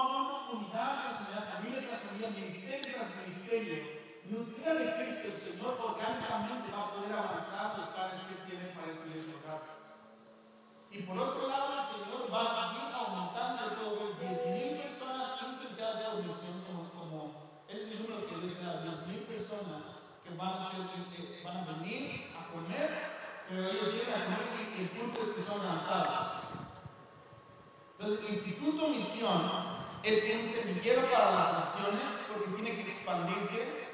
que 20.26 20.34
van 20.36 20.54
a, 20.58 20.70
ser, 20.70 20.80
que 21.14 21.42
van 21.44 21.56
a 21.58 21.64
venir 21.78 22.32
a 22.34 22.50
comer, 22.50 22.90
pero 23.48 23.68
ellos 23.68 23.92
vienen 23.92 24.14
a 24.14 24.24
comer 24.24 24.40
y 24.76 24.82
el 24.82 24.88
punto 24.90 25.22
es 25.22 25.28
que 25.34 25.42
son 25.42 25.64
lanzados. 25.64 26.42
Entonces, 27.98 28.26
el 28.26 28.34
Instituto 28.34 28.88
Misión 28.88 29.42
es 30.02 30.24
un 30.24 30.44
semillero 30.44 31.10
para 31.10 31.30
las 31.30 31.52
naciones 31.54 32.10
porque 32.28 32.62
tiene 32.62 32.74
que 32.74 32.90
expandirse. 32.90 33.86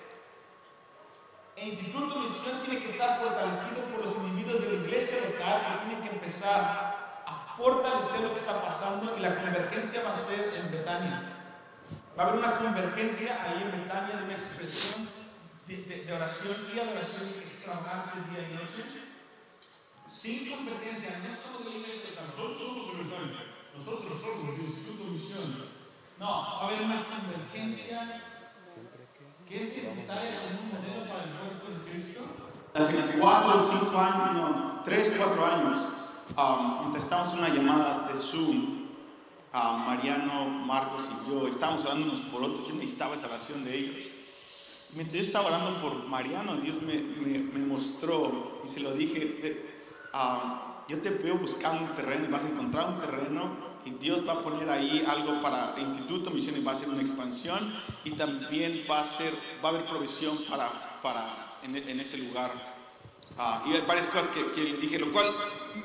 El 1.56 1.68
Instituto 1.68 2.18
Misión 2.20 2.60
tiene 2.64 2.80
que 2.80 2.90
estar 2.92 3.20
fortalecido 3.20 3.82
por 3.92 4.04
los 4.06 4.16
individuos 4.16 4.62
de 4.62 4.68
la 4.68 4.84
iglesia 4.84 5.18
local 5.20 5.62
que 5.62 5.86
tienen 5.86 6.02
que 6.02 6.14
empezar 6.16 7.22
a 7.26 7.54
fortalecer 7.56 8.20
lo 8.22 8.32
que 8.32 8.40
está 8.40 8.60
pasando 8.60 9.16
y 9.16 9.20
la 9.20 9.36
convergencia 9.36 10.02
va 10.02 10.14
a 10.14 10.16
ser 10.16 10.54
en 10.54 10.70
Betania. 10.72 11.22
Va 12.18 12.24
a 12.24 12.26
haber 12.26 12.40
una 12.40 12.56
convergencia 12.56 13.38
ahí 13.44 13.62
en 13.62 13.84
Betania 13.84 14.16
de 14.16 14.24
una 14.24 14.34
expresión 14.34 15.21
de, 15.76 15.82
de- 15.96 16.04
de 16.04 16.12
oración 16.12 16.56
y 16.74 16.78
adoración 16.78 17.28
extravagante 17.50 18.30
día 18.30 18.48
y 18.50 18.54
noche. 18.54 18.82
Sin 20.06 20.50
competencia, 20.50 21.16
no 21.24 21.36
solo 21.40 21.70
de 21.70 21.78
la 21.80 21.86
iglesia, 21.86 22.10
nosotros 22.26 22.58
somos 22.58 22.86
de 22.98 23.04
Betania, 23.04 23.44
nosotros 23.76 24.20
somos 24.20 24.56
del 24.56 24.66
Instituto 24.66 25.04
Misión. 25.10 25.56
No, 26.18 26.26
va 26.26 26.60
a 26.60 26.66
haber 26.66 26.82
una 26.82 27.04
convergencia 27.06 28.22
que 29.48 29.56
es 29.62 29.76
necesaria 29.76 30.40
como 30.42 30.60
un 30.60 30.68
modelo 30.68 31.08
para 31.08 31.24
el 31.24 31.30
cuerpo 31.30 31.66
de 31.84 31.90
Cristo. 31.90 32.20
Hace 32.74 33.18
cuatro 33.18 33.56
o 33.58 33.60
cinco 33.70 33.98
años, 33.98 34.32
no, 34.34 34.82
tres, 34.84 35.12
cuatro 35.16 35.44
años, 35.46 35.88
um, 36.36 36.92
en 37.34 37.38
una 37.38 37.48
llamada 37.48 38.08
de 38.08 38.16
Zoom, 38.18 38.82
a 39.52 39.76
Mariano, 39.76 40.44
Marcos 40.46 41.08
y 41.10 41.30
yo, 41.30 41.46
estábamos 41.48 41.84
unos 42.06 42.20
por 42.20 42.42
otros, 42.42 42.66
yo 42.68 42.74
necesitaba 42.74 43.14
esa 43.14 43.26
oración 43.26 43.64
de 43.64 43.76
ellos. 43.76 44.06
Mientras 44.95 45.16
yo 45.16 45.22
estaba 45.22 45.47
orando 45.47 45.80
por 45.80 46.07
Mariano, 46.07 46.57
Dios 46.57 46.82
me, 46.82 46.97
me, 46.97 47.66
mostró 47.66 48.61
y 48.62 48.68
se 48.68 48.80
lo 48.80 48.93
dije, 48.93 49.64
ah, 50.12 50.84
yo 50.86 50.99
te 50.99 51.09
veo 51.09 51.38
buscando 51.38 51.84
un 51.84 51.97
terreno 51.97 52.26
y 52.26 52.28
vas 52.28 52.45
a 52.45 52.49
encontrar 52.49 52.88
un 52.90 53.01
terreno 53.01 53.72
y 53.86 53.90
Dios 53.93 54.26
va 54.28 54.34
a 54.34 54.38
poner 54.40 54.68
ahí 54.68 55.03
algo 55.09 55.40
para 55.40 55.74
el 55.76 55.84
Instituto 55.84 56.30
Misión 56.30 56.57
y 56.59 56.62
va 56.62 56.72
a 56.72 56.76
ser 56.76 56.90
una 56.90 57.01
expansión 57.01 57.74
y 58.05 58.11
también 58.11 58.84
va 58.90 59.01
a, 59.01 59.05
ser, 59.07 59.32
va 59.64 59.70
a 59.70 59.72
haber 59.72 59.86
provisión 59.86 60.36
para, 60.51 61.01
para 61.01 61.57
en, 61.62 61.99
ese 61.99 62.18
lugar. 62.18 62.51
Ah, 63.38 63.64
y 63.66 63.72
hay 63.72 63.80
varias 63.86 64.07
cosas 64.09 64.28
que, 64.28 64.62
le 64.62 64.76
dije, 64.76 64.99
lo 64.99 65.11
cual 65.11 65.34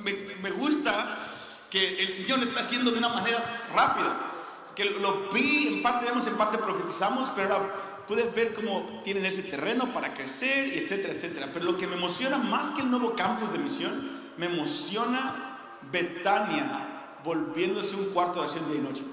me, 0.03 0.35
me 0.41 0.51
gusta 0.51 1.29
que 1.69 2.03
el 2.03 2.11
Señor 2.11 2.39
lo 2.39 2.43
está 2.43 2.59
haciendo 2.59 2.91
de 2.91 2.97
una 2.97 3.09
manera 3.09 3.67
rápida. 3.73 4.33
Que 4.75 4.83
lo, 4.85 4.99
lo 4.99 5.29
vi, 5.31 5.67
en 5.67 5.81
parte 5.81 6.05
vemos, 6.05 6.27
en 6.27 6.35
parte 6.35 6.57
profetizamos, 6.57 7.31
pero 7.31 7.53
ahora 7.53 7.86
puedes 8.07 8.33
ver 8.33 8.53
cómo 8.53 9.01
tienen 9.03 9.25
ese 9.25 9.43
terreno 9.43 9.93
para 9.93 10.13
crecer, 10.13 10.67
y 10.67 10.79
etcétera, 10.79 11.13
etcétera. 11.13 11.49
Pero 11.53 11.65
lo 11.65 11.77
que 11.77 11.87
me 11.87 11.95
emociona 11.95 12.37
más 12.37 12.71
que 12.71 12.81
el 12.81 12.89
nuevo 12.89 13.15
campus 13.15 13.51
de 13.51 13.59
misión, 13.59 14.17
me 14.37 14.45
emociona 14.45 15.79
Betania 15.91 17.19
volviéndose 17.23 17.95
un 17.95 18.05
cuarto 18.13 18.35
de 18.35 18.39
oración 18.41 18.67
día 18.67 18.77
y 18.77 18.81
noche. 18.81 19.03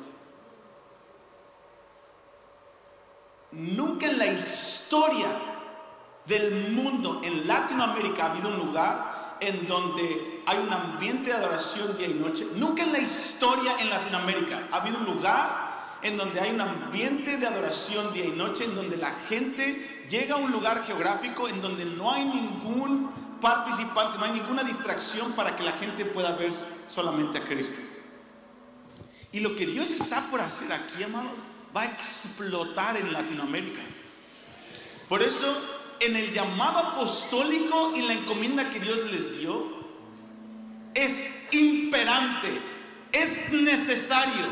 Nunca 3.52 4.06
en 4.06 4.18
la 4.18 4.26
historia 4.26 5.26
del 6.26 6.70
mundo 6.70 7.20
en 7.24 7.46
Latinoamérica 7.46 8.26
ha 8.26 8.30
habido 8.30 8.48
un 8.48 8.56
lugar 8.56 9.36
en 9.40 9.66
donde 9.66 10.42
hay 10.46 10.58
un 10.58 10.72
ambiente 10.72 11.30
de 11.30 11.36
adoración 11.36 11.96
día 11.96 12.08
y 12.08 12.14
noche. 12.14 12.46
Nunca 12.54 12.82
en 12.82 12.92
la 12.92 12.98
historia 13.00 13.76
en 13.78 13.90
Latinoamérica 13.90 14.68
ha 14.70 14.76
habido 14.76 14.98
un 14.98 15.04
lugar 15.04 15.63
en 16.04 16.18
donde 16.18 16.38
hay 16.38 16.50
un 16.50 16.60
ambiente 16.60 17.38
de 17.38 17.46
adoración 17.46 18.12
día 18.12 18.26
y 18.26 18.30
noche, 18.30 18.64
en 18.64 18.76
donde 18.76 18.98
la 18.98 19.10
gente 19.26 20.04
llega 20.08 20.34
a 20.34 20.38
un 20.38 20.52
lugar 20.52 20.84
geográfico 20.86 21.48
en 21.48 21.62
donde 21.62 21.86
no 21.86 22.12
hay 22.12 22.26
ningún 22.26 23.10
participante, 23.40 24.18
no 24.18 24.24
hay 24.26 24.32
ninguna 24.32 24.62
distracción 24.62 25.32
para 25.32 25.56
que 25.56 25.62
la 25.62 25.72
gente 25.72 26.04
pueda 26.04 26.32
ver 26.32 26.52
solamente 26.88 27.38
a 27.38 27.44
Cristo. 27.44 27.80
Y 29.32 29.40
lo 29.40 29.56
que 29.56 29.66
Dios 29.66 29.90
está 29.90 30.20
por 30.30 30.42
hacer 30.42 30.72
aquí, 30.72 31.02
amados, 31.02 31.40
va 31.74 31.82
a 31.82 31.86
explotar 31.86 32.98
en 32.98 33.10
Latinoamérica. 33.10 33.80
Por 35.08 35.22
eso, 35.22 35.56
en 36.00 36.16
el 36.16 36.32
llamado 36.32 36.78
apostólico 36.80 37.96
y 37.96 38.02
la 38.02 38.12
encomienda 38.12 38.68
que 38.68 38.78
Dios 38.78 39.10
les 39.10 39.38
dio, 39.38 39.84
es 40.94 41.48
imperante, 41.50 42.60
es 43.10 43.52
necesario, 43.52 44.46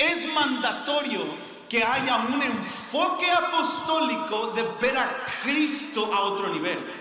es 0.00 0.32
mandatorio 0.32 1.20
que 1.68 1.84
haya 1.84 2.16
un 2.16 2.42
enfoque 2.42 3.30
apostólico 3.30 4.48
de 4.48 4.64
ver 4.80 4.96
a 4.96 5.24
Cristo 5.42 6.12
a 6.12 6.20
otro 6.22 6.48
nivel. 6.48 7.00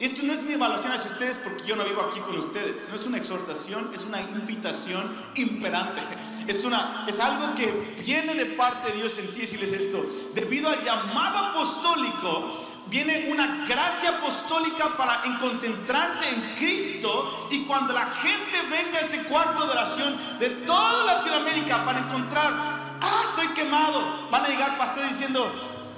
Esto 0.00 0.22
no 0.24 0.32
es 0.32 0.42
mi 0.42 0.54
evaluación 0.54 0.92
hacia 0.92 1.12
ustedes 1.12 1.38
porque 1.38 1.64
yo 1.64 1.76
no 1.76 1.84
vivo 1.84 2.00
aquí 2.02 2.18
con 2.18 2.36
ustedes. 2.36 2.88
No 2.88 2.96
es 2.96 3.06
una 3.06 3.18
exhortación, 3.18 3.92
es 3.94 4.04
una 4.04 4.20
invitación 4.20 5.16
imperante. 5.36 6.00
Es, 6.48 6.64
una, 6.64 7.04
es 7.06 7.20
algo 7.20 7.54
que 7.54 7.94
viene 8.04 8.34
de 8.34 8.46
parte 8.46 8.90
de 8.90 8.96
Dios 8.96 9.16
en 9.18 9.28
ti 9.28 9.42
decirles 9.42 9.72
esto. 9.72 10.04
Debido 10.34 10.70
al 10.70 10.84
llamado 10.84 11.38
apostólico, 11.38 12.71
viene 12.92 13.28
una 13.30 13.64
gracia 13.66 14.10
apostólica 14.10 14.94
para 14.98 15.22
en 15.24 15.38
concentrarse 15.38 16.28
en 16.28 16.54
Cristo. 16.56 17.48
Y 17.50 17.64
cuando 17.64 17.94
la 17.94 18.04
gente 18.22 18.60
venga 18.70 18.98
a 18.98 19.00
ese 19.00 19.22
cuarto 19.24 19.64
de 19.64 19.72
oración 19.72 20.38
de 20.38 20.50
toda 20.66 21.04
Latinoamérica 21.04 21.86
para 21.86 22.00
encontrar, 22.00 22.52
ah, 23.00 23.22
estoy 23.30 23.48
quemado, 23.54 24.28
van 24.30 24.44
a 24.44 24.48
llegar 24.48 24.76
pastores 24.76 25.10
diciendo, 25.10 25.50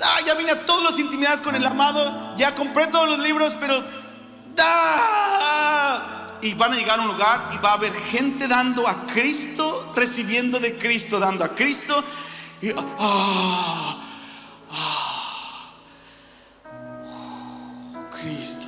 Ah, 0.02 0.20
ya 0.24 0.34
vine 0.34 0.50
a 0.50 0.66
todas 0.66 0.82
las 0.82 0.98
intimidades 0.98 1.40
con 1.40 1.54
el 1.54 1.64
amado, 1.64 2.34
ya 2.36 2.54
compré 2.54 2.88
todos 2.88 3.08
los 3.08 3.18
libros, 3.20 3.54
pero... 3.60 3.82
¡ah! 4.58 6.38
Y 6.42 6.52
van 6.54 6.72
a 6.72 6.76
llegar 6.76 6.98
a 6.98 7.02
un 7.02 7.08
lugar 7.08 7.50
y 7.54 7.58
va 7.58 7.70
a 7.70 7.74
haber 7.74 7.94
gente 7.94 8.48
dando 8.48 8.88
a 8.88 9.06
Cristo, 9.06 9.92
recibiendo 9.94 10.58
de 10.58 10.76
Cristo, 10.78 11.18
dando 11.18 11.44
a 11.44 11.54
Cristo. 11.54 12.02
¡ah! 12.98 13.96
¡ah! 14.72 15.13
Cristo. 18.24 18.66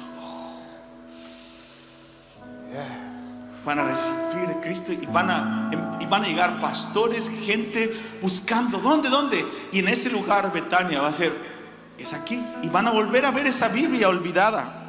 van 3.65 3.81
a 3.81 3.83
recibir 3.83 4.49
a 4.49 4.61
Cristo 4.61 4.93
y 4.93 5.05
van 5.07 5.29
a, 5.29 5.71
y 6.01 6.07
van 6.07 6.23
a 6.23 6.27
llegar 6.27 6.61
pastores, 6.61 7.29
gente 7.29 7.93
buscando, 8.23 8.79
¿dónde, 8.79 9.09
dónde? 9.09 9.45
Y 9.73 9.81
en 9.81 9.89
ese 9.89 10.09
lugar 10.09 10.53
Betania 10.53 11.01
va 11.01 11.09
a 11.09 11.13
ser, 11.13 11.33
es 11.99 12.15
aquí. 12.15 12.41
Y 12.63 12.69
van 12.69 12.87
a 12.87 12.93
volver 12.93 13.25
a 13.25 13.33
ver 13.33 13.49
esa 13.49 13.69
Biblia 13.69 14.09
olvidada. 14.09 14.85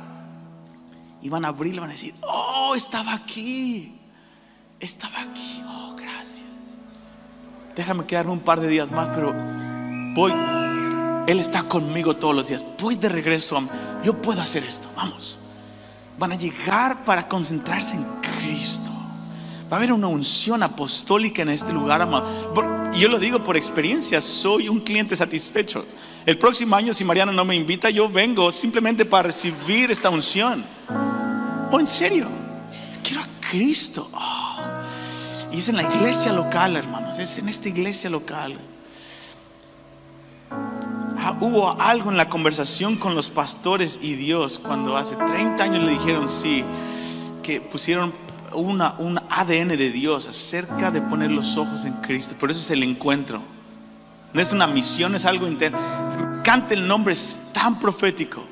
Y 1.24 1.30
van 1.30 1.44
a 1.46 1.48
abrirla 1.48 1.82
van 1.82 1.90
a 1.90 1.94
decir, 1.94 2.14
oh, 2.22 2.76
estaba 2.76 3.14
aquí, 3.14 4.00
estaba 4.80 5.22
aquí, 5.22 5.64
oh, 5.68 5.96
gracias. 5.96 6.78
Déjame 7.76 8.06
quedarme 8.06 8.32
un 8.32 8.42
par 8.42 8.60
de 8.60 8.68
días 8.68 8.92
más, 8.92 9.10
pero 9.10 9.34
voy. 10.14 10.57
Él 11.28 11.40
está 11.40 11.64
conmigo 11.64 12.16
todos 12.16 12.36
los 12.36 12.48
días. 12.48 12.66
Voy 12.80 12.96
de 12.96 13.10
regreso. 13.10 13.62
Yo 14.04 14.20
puedo 14.20 14.42
hacer 14.42 14.64
esto. 14.64 14.90
Vamos 14.96 15.38
van 16.18 16.32
a 16.32 16.36
llegar 16.36 17.04
para 17.04 17.28
concentrarse 17.28 17.96
en 17.96 18.06
Cristo. 18.22 18.92
Va 19.72 19.76
a 19.76 19.80
haber 19.80 19.92
una 19.92 20.08
unción 20.08 20.64
apostólica 20.64 21.42
en 21.42 21.50
este 21.50 21.74
lugar, 21.74 22.02
amado. 22.02 22.94
Yo 22.94 23.10
lo 23.10 23.20
digo 23.20 23.44
por 23.44 23.58
experiencia, 23.58 24.22
soy 24.22 24.70
un 24.70 24.80
cliente 24.80 25.16
satisfecho. 25.16 25.86
El 26.26 26.38
próximo 26.38 26.76
año, 26.76 26.94
si 26.94 27.04
Mariana 27.04 27.32
no 27.32 27.46
me 27.46 27.56
invita, 27.56 27.90
yo 27.90 28.10
vengo 28.10 28.52
simplemente 28.52 29.06
para 29.06 29.24
recibir 29.24 29.92
esta 29.92 30.10
unción. 30.10 30.66
Oh, 31.72 31.80
en 31.80 31.88
serio, 31.88 32.28
quiero 33.04 33.22
a 33.22 33.28
Cristo. 33.42 34.10
Oh. 34.14 34.58
Y 35.52 35.58
es 35.58 35.70
en 35.70 35.76
la 35.76 35.84
iglesia 35.84 36.32
local, 36.32 36.78
hermanos, 36.78 37.20
es 37.20 37.38
en 37.38 37.50
esta 37.50 37.68
iglesia 37.68 38.10
local. 38.10 38.58
Ah, 41.28 41.36
hubo 41.42 41.76
algo 41.82 42.10
en 42.10 42.16
la 42.16 42.30
conversación 42.30 42.96
con 42.96 43.14
los 43.14 43.30
pastores 43.30 44.00
y 44.02 44.14
Dios 44.14 44.60
cuando 44.60 44.96
hace 44.96 45.18
30 45.18 45.62
años 45.62 45.84
le 45.84 45.92
dijeron 45.92 46.30
sí, 46.30 46.64
que 47.44 47.60
pusieron 47.60 48.14
un 48.54 48.82
ADN 48.82 49.68
de 49.68 49.92
Dios 49.92 50.30
acerca 50.30 50.90
de 50.90 51.02
poner 51.02 51.30
los 51.32 51.58
ojos 51.58 51.84
en 51.84 51.96
Cristo. 51.96 52.34
Por 52.40 52.50
eso 52.50 52.62
es 52.62 52.72
el 52.72 52.82
encuentro. 52.82 53.42
No 54.32 54.42
es 54.42 54.54
una 54.54 54.68
misión, 54.68 55.16
es 55.16 55.26
algo 55.26 55.48
interno. 55.48 55.78
Cante 56.46 56.76
el 56.76 56.88
nombre, 56.88 57.12
es 57.12 57.38
tan 57.52 57.78
profético. 57.78 58.46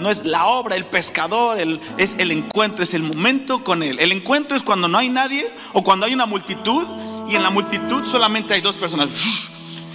No 0.00 0.10
es 0.10 0.24
la 0.24 0.46
obra, 0.46 0.74
el 0.74 0.86
pescador, 0.86 1.56
es 1.98 2.16
el 2.18 2.32
encuentro, 2.32 2.82
es 2.82 2.94
el 2.94 3.04
momento 3.04 3.62
con 3.62 3.84
Él. 3.84 4.00
El 4.00 4.10
encuentro 4.10 4.56
es 4.56 4.64
cuando 4.64 4.88
no 4.88 4.98
hay 4.98 5.08
nadie 5.08 5.52
o 5.72 5.84
cuando 5.84 6.04
hay 6.04 6.14
una 6.14 6.26
multitud 6.26 6.84
y 7.28 7.36
en 7.36 7.44
la 7.44 7.50
multitud 7.50 8.02
solamente 8.04 8.54
hay 8.54 8.60
dos 8.60 8.76
personas. 8.76 9.10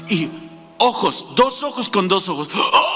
Y 0.07 0.27
ojos, 0.79 1.25
dos 1.35 1.63
ojos 1.63 1.89
con 1.89 2.07
dos 2.07 2.27
ojos. 2.29 2.49
¡Oh! 2.55 2.89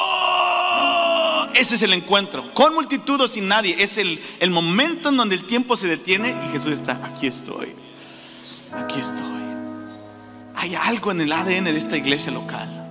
Ese 1.53 1.75
es 1.75 1.81
el 1.83 1.93
encuentro, 1.93 2.51
con 2.53 2.73
multitud 2.73 3.21
o 3.21 3.27
sin 3.27 3.47
nadie. 3.47 3.75
Es 3.77 3.97
el, 3.97 4.19
el 4.39 4.49
momento 4.49 5.09
en 5.09 5.17
donde 5.17 5.35
el 5.35 5.45
tiempo 5.45 5.77
se 5.77 5.87
detiene 5.87 6.35
y 6.45 6.51
Jesús 6.51 6.73
está, 6.73 6.99
aquí 7.03 7.27
estoy, 7.27 7.75
aquí 8.71 8.99
estoy. 8.99 9.43
Hay 10.55 10.75
algo 10.75 11.11
en 11.11 11.21
el 11.21 11.31
ADN 11.31 11.65
de 11.65 11.77
esta 11.77 11.95
iglesia 11.95 12.31
local. 12.31 12.89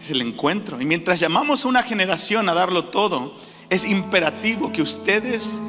Es 0.00 0.10
el 0.10 0.20
encuentro. 0.20 0.80
Y 0.80 0.84
mientras 0.84 1.20
llamamos 1.20 1.64
a 1.64 1.68
una 1.68 1.82
generación 1.82 2.48
a 2.48 2.54
darlo 2.54 2.86
todo, 2.86 3.34
es 3.70 3.84
imperativo 3.84 4.72
que 4.72 4.82
ustedes 4.82 5.60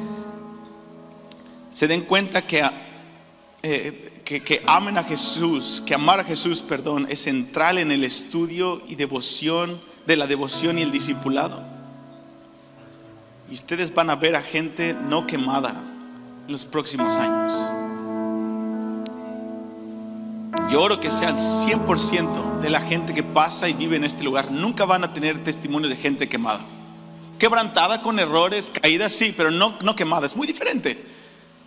se 1.70 1.86
den 1.88 2.02
cuenta 2.02 2.46
que 2.46 2.62
eh, 3.66 4.12
que, 4.26 4.62
amen 4.66 4.98
a 4.98 5.04
Jesús, 5.04 5.82
que 5.86 5.94
amar 5.94 6.20
a 6.20 6.24
Jesús, 6.24 6.60
perdón, 6.60 7.06
es 7.08 7.22
central 7.22 7.78
en 7.78 7.92
el 7.92 8.04
estudio 8.04 8.82
y 8.86 8.94
devoción, 8.94 9.80
de 10.06 10.16
la 10.16 10.26
devoción 10.26 10.78
y 10.78 10.82
el 10.82 10.90
discipulado. 10.90 11.64
Y 13.50 13.54
ustedes 13.54 13.94
van 13.94 14.10
a 14.10 14.16
ver 14.16 14.36
a 14.36 14.42
gente 14.42 14.92
no 14.92 15.26
quemada 15.26 15.82
en 16.44 16.52
los 16.52 16.66
próximos 16.66 17.16
años. 17.16 17.54
Yo 20.70 20.82
oro 20.82 21.00
que 21.00 21.10
sea 21.10 21.30
el 21.30 21.36
100% 21.36 22.60
de 22.60 22.68
la 22.68 22.82
gente 22.82 23.14
que 23.14 23.22
pasa 23.22 23.66
y 23.66 23.72
vive 23.72 23.96
en 23.96 24.04
este 24.04 24.24
lugar. 24.24 24.50
Nunca 24.50 24.84
van 24.84 25.04
a 25.04 25.14
tener 25.14 25.42
testimonios 25.42 25.88
de 25.88 25.96
gente 25.96 26.28
quemada. 26.28 26.60
Quebrantada 27.38 28.02
con 28.02 28.18
errores, 28.18 28.68
caídas, 28.68 29.14
sí, 29.14 29.32
pero 29.34 29.50
no, 29.50 29.78
no 29.80 29.96
quemada. 29.96 30.26
Es 30.26 30.36
muy 30.36 30.46
diferente. 30.46 31.13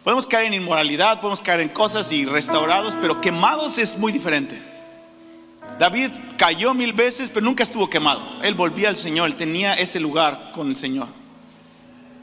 Podemos 0.03 0.25
caer 0.25 0.47
en 0.47 0.53
inmoralidad, 0.53 1.19
podemos 1.19 1.41
caer 1.41 1.61
en 1.61 1.69
cosas 1.69 2.11
y 2.11 2.25
restaurados, 2.25 2.95
pero 3.01 3.19
quemados 3.19 3.77
es 3.77 3.97
muy 3.97 4.11
diferente. 4.11 4.61
David 5.79 6.11
cayó 6.37 6.73
mil 6.73 6.93
veces, 6.93 7.29
pero 7.31 7.45
nunca 7.45 7.63
estuvo 7.63 7.89
quemado. 7.89 8.21
Él 8.41 8.55
volvía 8.55 8.89
al 8.89 8.97
Señor, 8.97 9.27
él 9.27 9.35
tenía 9.35 9.73
ese 9.75 9.99
lugar 9.99 10.51
con 10.53 10.69
el 10.69 10.77
Señor. 10.77 11.07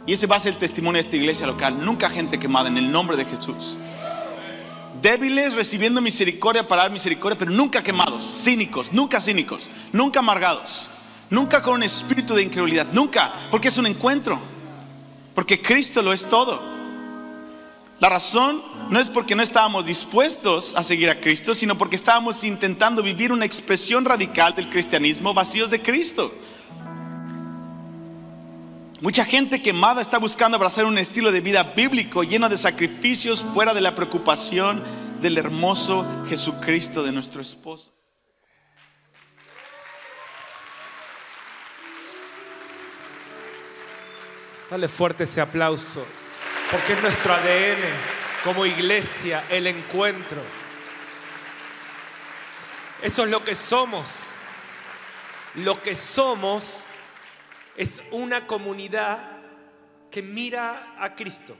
Y 0.07 0.13
ese 0.13 0.27
va 0.27 0.37
a 0.37 0.41
ser 0.41 0.55
el 0.55 0.59
testimonio 0.59 0.95
de 0.95 1.07
esta 1.07 1.17
iglesia 1.17 1.47
local. 1.47 1.85
Nunca 1.85 2.11
gente 2.11 2.39
quemada 2.39 2.69
en 2.69 2.77
el 2.77 2.91
nombre 2.91 3.17
de 3.17 3.25
Jesús. 3.25 3.79
Débiles 5.01 5.55
recibiendo 5.55 6.01
misericordia 6.01 6.67
para 6.67 6.83
dar 6.83 6.91
misericordia, 6.91 7.39
pero 7.39 7.51
nunca 7.51 7.83
quemados, 7.83 8.23
cínicos, 8.23 8.93
nunca 8.93 9.21
cínicos, 9.21 9.71
nunca 9.93 10.21
amargados, 10.21 10.91
nunca 11.31 11.61
con 11.61 11.75
un 11.75 11.83
espíritu 11.83 12.35
de 12.35 12.43
incredulidad, 12.43 12.87
nunca, 12.93 13.33
porque 13.51 13.69
es 13.69 13.77
un 13.77 13.87
encuentro, 13.87 14.41
porque 15.35 15.61
Cristo 15.61 16.01
lo 16.01 16.13
es 16.13 16.27
todo. 16.27 16.74
La 18.05 18.11
razón 18.11 18.63
no 18.91 19.01
es 19.01 19.09
porque 19.09 19.35
no 19.35 19.43
estábamos 19.43 19.87
dispuestos 19.87 20.75
a 20.77 20.83
seguir 20.83 21.09
a 21.09 21.23
Cristo, 21.23 21.55
sino 21.55 21.79
porque 21.79 21.97
estábamos 21.97 22.45
intentando 22.45 23.03
vivir 23.03 23.33
una 23.33 23.47
expresión 23.47 24.05
radical 24.05 24.55
del 24.55 24.69
cristianismo 24.69 25.33
vacíos 25.33 25.71
de 25.71 25.81
Cristo. 25.81 26.31
Mucha 29.01 29.25
gente 29.25 29.63
quemada 29.63 30.03
está 30.03 30.19
buscando 30.19 30.59
abrazar 30.59 30.85
un 30.85 30.99
estilo 30.99 31.33
de 31.33 31.41
vida 31.41 31.63
bíblico 31.63 32.23
lleno 32.25 32.51
de 32.51 32.59
sacrificios 32.59 33.43
fuera 33.43 33.73
de 33.73 33.81
la 33.81 33.95
preocupación 33.95 34.85
del 35.23 35.39
hermoso 35.39 36.05
Jesucristo 36.29 37.03
de 37.03 37.13
nuestro 37.13 37.41
esposo. 37.41 37.91
Dale 44.71 44.89
fuerte 44.89 45.25
ese 45.25 45.41
aplauso 45.41 46.05
porque 46.75 46.95
es 46.95 47.03
nuestro 47.03 47.33
ADN 47.33 47.85
como 48.43 48.67
iglesia, 48.67 49.45
el 49.49 49.69
encuentro. 49.69 50.43
Eso 53.01 53.23
es 53.23 53.31
lo 53.31 53.45
que 53.45 53.55
somos. 53.55 54.31
Lo 55.55 55.81
que 55.81 55.95
somos 55.95 56.87
es 57.77 58.03
una 58.11 58.49
comunidad 58.49 59.39
que 60.11 60.21
mira 60.21 60.97
a 60.99 61.15
Cristo. 61.15 61.55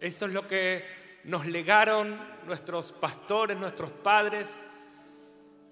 Eso 0.00 0.26
es 0.26 0.32
lo 0.32 0.48
que 0.48 0.84
nos 1.22 1.46
legaron 1.46 2.20
nuestros 2.44 2.90
pastores, 2.90 3.56
nuestros 3.56 3.92
padres. 3.92 4.48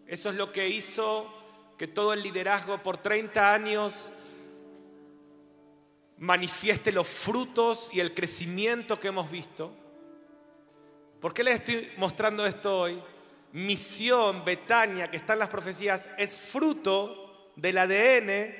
Eso 0.06 0.30
es 0.30 0.36
lo 0.36 0.52
que 0.52 0.68
hizo 0.68 1.34
que 1.76 1.88
todo 1.88 2.12
el 2.12 2.22
liderazgo 2.22 2.80
por 2.80 2.96
30 2.96 3.52
años 3.52 4.14
manifieste 6.24 6.90
los 6.90 7.06
frutos 7.06 7.90
y 7.92 8.00
el 8.00 8.14
crecimiento 8.14 8.98
que 8.98 9.08
hemos 9.08 9.30
visto. 9.30 9.70
¿Por 11.20 11.34
qué 11.34 11.44
les 11.44 11.56
estoy 11.56 11.92
mostrando 11.98 12.46
esto 12.46 12.80
hoy? 12.80 13.00
Misión, 13.52 14.42
Betania, 14.44 15.10
que 15.10 15.18
está 15.18 15.34
en 15.34 15.40
las 15.40 15.50
profecías, 15.50 16.08
es 16.16 16.34
fruto 16.34 17.52
del 17.56 17.76
ADN, 17.76 18.54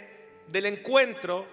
del 0.49 0.67
encuentro, 0.67 1.47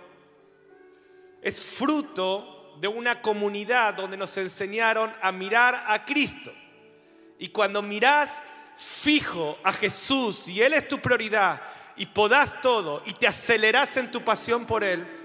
es 1.42 1.62
fruto 1.62 2.76
de 2.80 2.90
una 2.90 3.22
comunidad 3.22 3.94
donde 3.94 4.18
nos 4.18 4.36
enseñaron 4.38 5.12
a 5.22 5.32
mirar 5.32 5.86
a 5.88 6.06
Cristo. 6.06 6.52
Y 7.40 7.50
cuando 7.50 7.82
mirás 7.82 8.30
fijo 8.76 9.58
a 9.64 9.72
Jesús 9.72 10.48
y 10.50 10.62
Él 10.62 10.74
es 10.74 10.88
tu 10.88 11.00
prioridad 11.00 11.62
y 11.96 12.06
podás 12.06 12.60
todo 12.62 13.02
y 13.06 13.14
te 13.14 13.28
acelerás 13.28 13.96
en 13.96 14.12
tu 14.12 14.22
pasión 14.24 14.66
por 14.66 14.84
Él, 14.84 15.21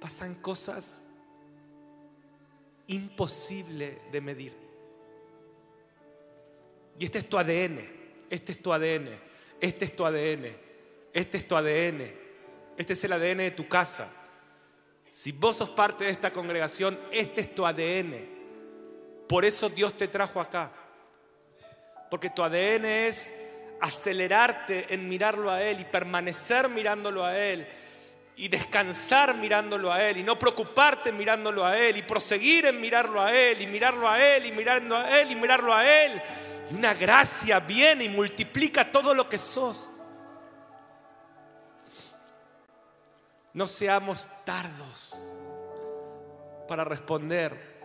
pasan 0.00 0.34
cosas 0.36 1.02
imposibles 2.86 3.98
de 4.10 4.20
medir. 4.20 4.52
Y 6.98 7.04
este 7.04 7.18
es 7.18 7.28
tu 7.28 7.38
ADN, 7.38 7.80
este 8.28 8.52
es 8.52 8.62
tu 8.62 8.72
ADN, 8.72 9.08
este 9.60 9.84
es 9.84 9.94
tu 9.94 10.04
ADN, 10.04 10.56
este 11.12 11.38
es 11.38 11.46
tu 11.46 11.56
ADN, 11.56 12.12
este 12.76 12.92
es 12.94 13.04
el 13.04 13.12
ADN 13.12 13.38
de 13.38 13.50
tu 13.52 13.68
casa. 13.68 14.08
Si 15.10 15.32
vos 15.32 15.56
sos 15.56 15.70
parte 15.70 16.04
de 16.04 16.10
esta 16.10 16.32
congregación, 16.32 16.98
este 17.12 17.42
es 17.42 17.54
tu 17.54 17.66
ADN. 17.66 18.14
Por 19.28 19.44
eso 19.44 19.68
Dios 19.68 19.94
te 19.94 20.08
trajo 20.08 20.40
acá. 20.40 20.72
Porque 22.10 22.30
tu 22.30 22.42
ADN 22.42 22.84
es 22.84 23.34
acelerarte 23.80 24.92
en 24.92 25.08
mirarlo 25.08 25.50
a 25.50 25.62
Él 25.62 25.80
y 25.80 25.84
permanecer 25.84 26.68
mirándolo 26.68 27.24
a 27.24 27.38
Él 27.38 27.66
y 28.40 28.48
descansar 28.48 29.36
mirándolo 29.36 29.92
a 29.92 30.02
Él 30.02 30.16
y 30.16 30.22
no 30.22 30.38
preocuparte 30.38 31.12
mirándolo 31.12 31.62
a 31.62 31.78
Él 31.78 31.98
y 31.98 32.02
proseguir 32.02 32.64
en 32.64 32.80
mirarlo 32.80 33.20
a 33.20 33.30
Él 33.36 33.60
y 33.60 33.66
mirarlo 33.66 34.08
a 34.08 34.18
Él 34.18 34.46
y 34.46 34.52
mirarlo 34.52 34.96
a 34.96 35.20
Él 35.20 35.30
y 35.30 35.36
mirarlo 35.36 35.74
a 35.74 35.86
Él. 35.86 36.22
Y 36.70 36.74
una 36.74 36.94
gracia 36.94 37.60
viene 37.60 38.04
y 38.04 38.08
multiplica 38.08 38.90
todo 38.90 39.14
lo 39.14 39.28
que 39.28 39.38
sos. 39.38 39.92
No 43.52 43.66
seamos 43.66 44.26
tardos 44.46 45.30
para 46.66 46.82
responder 46.82 47.78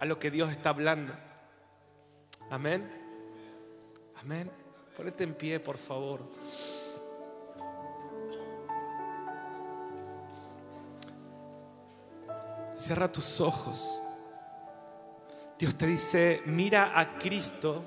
a 0.00 0.06
lo 0.06 0.18
que 0.18 0.30
Dios 0.30 0.50
está 0.50 0.70
hablando. 0.70 1.12
Amén. 2.50 2.90
Amén. 4.22 4.50
Ponete 4.96 5.24
en 5.24 5.34
pie, 5.34 5.60
por 5.60 5.76
favor. 5.76 6.30
Cierra 12.78 13.10
tus 13.10 13.40
ojos. 13.40 14.00
Dios 15.58 15.76
te 15.76 15.88
dice, 15.88 16.42
mira 16.46 16.98
a 16.98 17.18
Cristo 17.18 17.84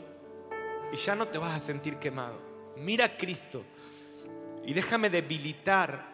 y 0.92 0.98
ya 0.98 1.16
no 1.16 1.28
te 1.28 1.38
vas 1.38 1.56
a 1.56 1.60
sentir 1.60 1.96
quemado. 1.96 2.38
Mira 2.76 3.06
a 3.06 3.18
Cristo 3.18 3.64
y 4.66 4.74
déjame 4.74 5.10
debilitar 5.10 6.12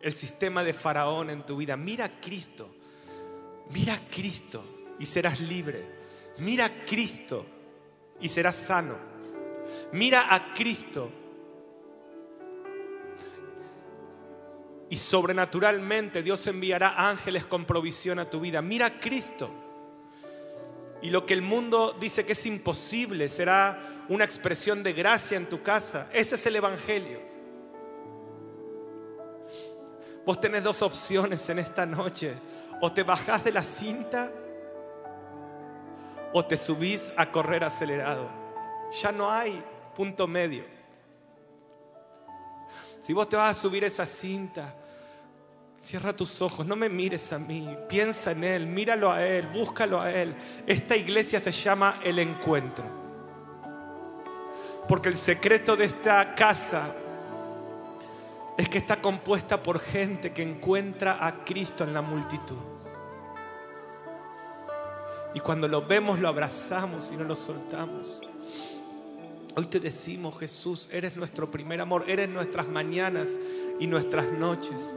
el 0.00 0.12
sistema 0.12 0.62
de 0.62 0.72
Faraón 0.72 1.30
en 1.30 1.44
tu 1.44 1.56
vida. 1.56 1.76
Mira 1.76 2.04
a 2.04 2.20
Cristo. 2.20 2.72
Mira 3.70 3.94
a 3.94 4.00
Cristo 4.08 4.62
y 5.00 5.06
serás 5.06 5.40
libre. 5.40 5.84
Mira 6.38 6.66
a 6.66 6.84
Cristo 6.86 7.44
y 8.20 8.28
serás 8.28 8.54
sano. 8.54 8.96
Mira 9.92 10.32
a 10.32 10.54
Cristo 10.54 11.10
y 14.90 14.96
sobrenaturalmente 14.96 16.22
Dios 16.22 16.46
enviará 16.46 17.08
ángeles 17.08 17.46
con 17.46 17.64
provisión 17.64 18.18
a 18.18 18.28
tu 18.28 18.40
vida. 18.40 18.62
Mira 18.62 18.86
a 18.86 19.00
Cristo. 19.00 19.50
Y 21.02 21.10
lo 21.10 21.26
que 21.26 21.34
el 21.34 21.42
mundo 21.42 21.96
dice 21.98 22.24
que 22.24 22.32
es 22.32 22.46
imposible 22.46 23.28
será 23.28 23.78
una 24.08 24.24
expresión 24.24 24.82
de 24.82 24.92
gracia 24.92 25.36
en 25.36 25.48
tu 25.48 25.62
casa. 25.62 26.08
Ese 26.12 26.36
es 26.36 26.46
el 26.46 26.56
Evangelio. 26.56 27.20
Vos 30.24 30.40
tenés 30.40 30.62
dos 30.62 30.80
opciones 30.82 31.48
en 31.50 31.58
esta 31.58 31.84
noche. 31.84 32.34
O 32.80 32.92
te 32.92 33.02
bajás 33.02 33.44
de 33.44 33.52
la 33.52 33.62
cinta 33.62 34.32
o 36.32 36.44
te 36.44 36.56
subís 36.56 37.12
a 37.16 37.30
correr 37.30 37.64
acelerado. 37.64 38.28
Ya 39.02 39.12
no 39.12 39.30
hay 39.30 39.62
punto 39.94 40.26
medio. 40.26 40.73
Si 43.04 43.12
vos 43.12 43.28
te 43.28 43.36
vas 43.36 43.54
a 43.54 43.60
subir 43.60 43.84
esa 43.84 44.06
cinta, 44.06 44.74
cierra 45.78 46.16
tus 46.16 46.40
ojos, 46.40 46.64
no 46.64 46.74
me 46.74 46.88
mires 46.88 47.34
a 47.34 47.38
mí, 47.38 47.68
piensa 47.86 48.30
en 48.30 48.44
Él, 48.44 48.66
míralo 48.66 49.12
a 49.12 49.22
Él, 49.22 49.46
búscalo 49.48 50.00
a 50.00 50.10
Él. 50.10 50.34
Esta 50.66 50.96
iglesia 50.96 51.38
se 51.38 51.52
llama 51.52 52.00
el 52.02 52.18
encuentro. 52.18 52.82
Porque 54.88 55.10
el 55.10 55.18
secreto 55.18 55.76
de 55.76 55.84
esta 55.84 56.34
casa 56.34 56.94
es 58.56 58.70
que 58.70 58.78
está 58.78 59.02
compuesta 59.02 59.62
por 59.62 59.80
gente 59.80 60.32
que 60.32 60.42
encuentra 60.42 61.26
a 61.26 61.44
Cristo 61.44 61.84
en 61.84 61.92
la 61.92 62.00
multitud. 62.00 62.56
Y 65.34 65.40
cuando 65.40 65.68
lo 65.68 65.82
vemos 65.82 66.20
lo 66.20 66.28
abrazamos 66.28 67.12
y 67.12 67.18
no 67.18 67.24
lo 67.24 67.36
soltamos. 67.36 68.22
Hoy 69.56 69.66
te 69.66 69.78
decimos, 69.78 70.36
Jesús, 70.38 70.88
eres 70.90 71.16
nuestro 71.16 71.48
primer 71.48 71.80
amor, 71.80 72.04
eres 72.08 72.28
nuestras 72.28 72.66
mañanas 72.68 73.28
y 73.78 73.86
nuestras 73.86 74.26
noches. 74.32 74.92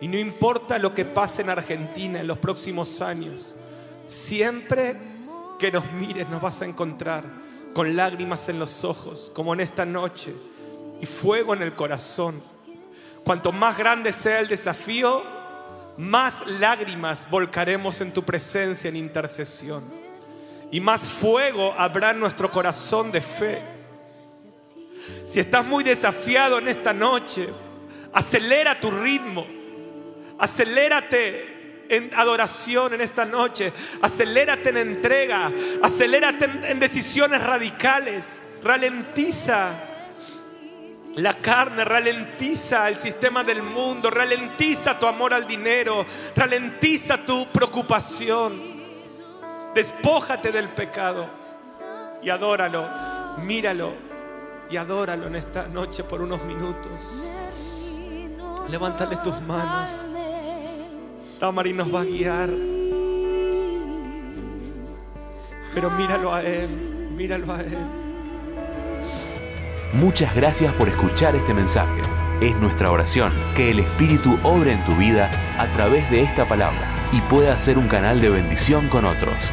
Y 0.00 0.08
no 0.08 0.18
importa 0.18 0.78
lo 0.78 0.92
que 0.92 1.04
pase 1.04 1.42
en 1.42 1.50
Argentina 1.50 2.20
en 2.20 2.26
los 2.26 2.38
próximos 2.38 3.00
años, 3.00 3.54
siempre 4.08 4.96
que 5.58 5.70
nos 5.70 5.92
mires 5.92 6.28
nos 6.28 6.42
vas 6.42 6.62
a 6.62 6.64
encontrar 6.64 7.24
con 7.74 7.94
lágrimas 7.94 8.48
en 8.48 8.58
los 8.58 8.84
ojos, 8.84 9.30
como 9.34 9.54
en 9.54 9.60
esta 9.60 9.84
noche, 9.84 10.34
y 11.00 11.06
fuego 11.06 11.54
en 11.54 11.62
el 11.62 11.74
corazón. 11.74 12.42
Cuanto 13.22 13.52
más 13.52 13.78
grande 13.78 14.12
sea 14.12 14.40
el 14.40 14.48
desafío, 14.48 15.22
más 15.96 16.44
lágrimas 16.46 17.28
volcaremos 17.30 18.00
en 18.00 18.12
tu 18.12 18.24
presencia 18.24 18.88
en 18.88 18.96
intercesión. 18.96 20.07
Y 20.70 20.80
más 20.80 21.08
fuego 21.08 21.74
habrá 21.76 22.10
en 22.10 22.20
nuestro 22.20 22.50
corazón 22.50 23.10
de 23.10 23.20
fe. 23.20 23.62
Si 25.28 25.40
estás 25.40 25.66
muy 25.66 25.84
desafiado 25.84 26.58
en 26.58 26.68
esta 26.68 26.92
noche, 26.92 27.48
acelera 28.12 28.78
tu 28.78 28.90
ritmo. 28.90 29.46
Acelérate 30.38 31.86
en 31.88 32.10
adoración 32.14 32.94
en 32.94 33.00
esta 33.00 33.24
noche. 33.24 33.72
Acelérate 34.02 34.70
en 34.70 34.76
entrega. 34.76 35.50
Acelérate 35.82 36.44
en, 36.44 36.78
decisiones 36.78 37.42
radicales. 37.42 38.24
Ralentiza 38.62 39.84
la 41.16 41.34
carne 41.34 41.84
ralentiza 41.84 42.88
el 42.88 42.94
sistema 42.94 43.42
del 43.42 43.60
mundo, 43.62 44.08
ralentiza 44.08 44.96
tu 45.00 45.06
amor 45.06 45.34
al 45.34 45.48
dinero, 45.48 46.06
ralentiza 46.36 47.24
tu 47.24 47.48
preocupación. 47.48 48.77
Despójate 49.78 50.50
del 50.50 50.68
pecado 50.70 51.24
y 52.20 52.30
adóralo, 52.30 52.84
míralo 53.44 53.92
y 54.68 54.76
adóralo 54.76 55.28
en 55.28 55.36
esta 55.36 55.68
noche 55.68 56.02
por 56.02 56.20
unos 56.20 56.42
minutos. 56.46 57.30
Levántale 58.68 59.18
tus 59.18 59.40
manos. 59.42 59.96
Tamari 61.38 61.72
nos 61.72 61.94
va 61.94 62.00
a 62.00 62.04
guiar. 62.04 62.50
Pero 65.72 65.90
míralo 65.92 66.34
a 66.34 66.42
Él, 66.42 66.68
míralo 67.16 67.52
a 67.52 67.60
Él. 67.60 67.78
Muchas 69.92 70.34
gracias 70.34 70.74
por 70.74 70.88
escuchar 70.88 71.36
este 71.36 71.54
mensaje. 71.54 72.02
Es 72.40 72.56
nuestra 72.56 72.90
oración 72.90 73.32
que 73.54 73.70
el 73.70 73.78
Espíritu 73.78 74.40
obre 74.42 74.72
en 74.72 74.84
tu 74.84 74.96
vida 74.96 75.30
a 75.56 75.70
través 75.70 76.10
de 76.10 76.22
esta 76.22 76.48
palabra 76.48 77.08
y 77.12 77.20
pueda 77.20 77.56
ser 77.56 77.78
un 77.78 77.86
canal 77.86 78.20
de 78.20 78.28
bendición 78.28 78.88
con 78.88 79.04
otros. 79.04 79.52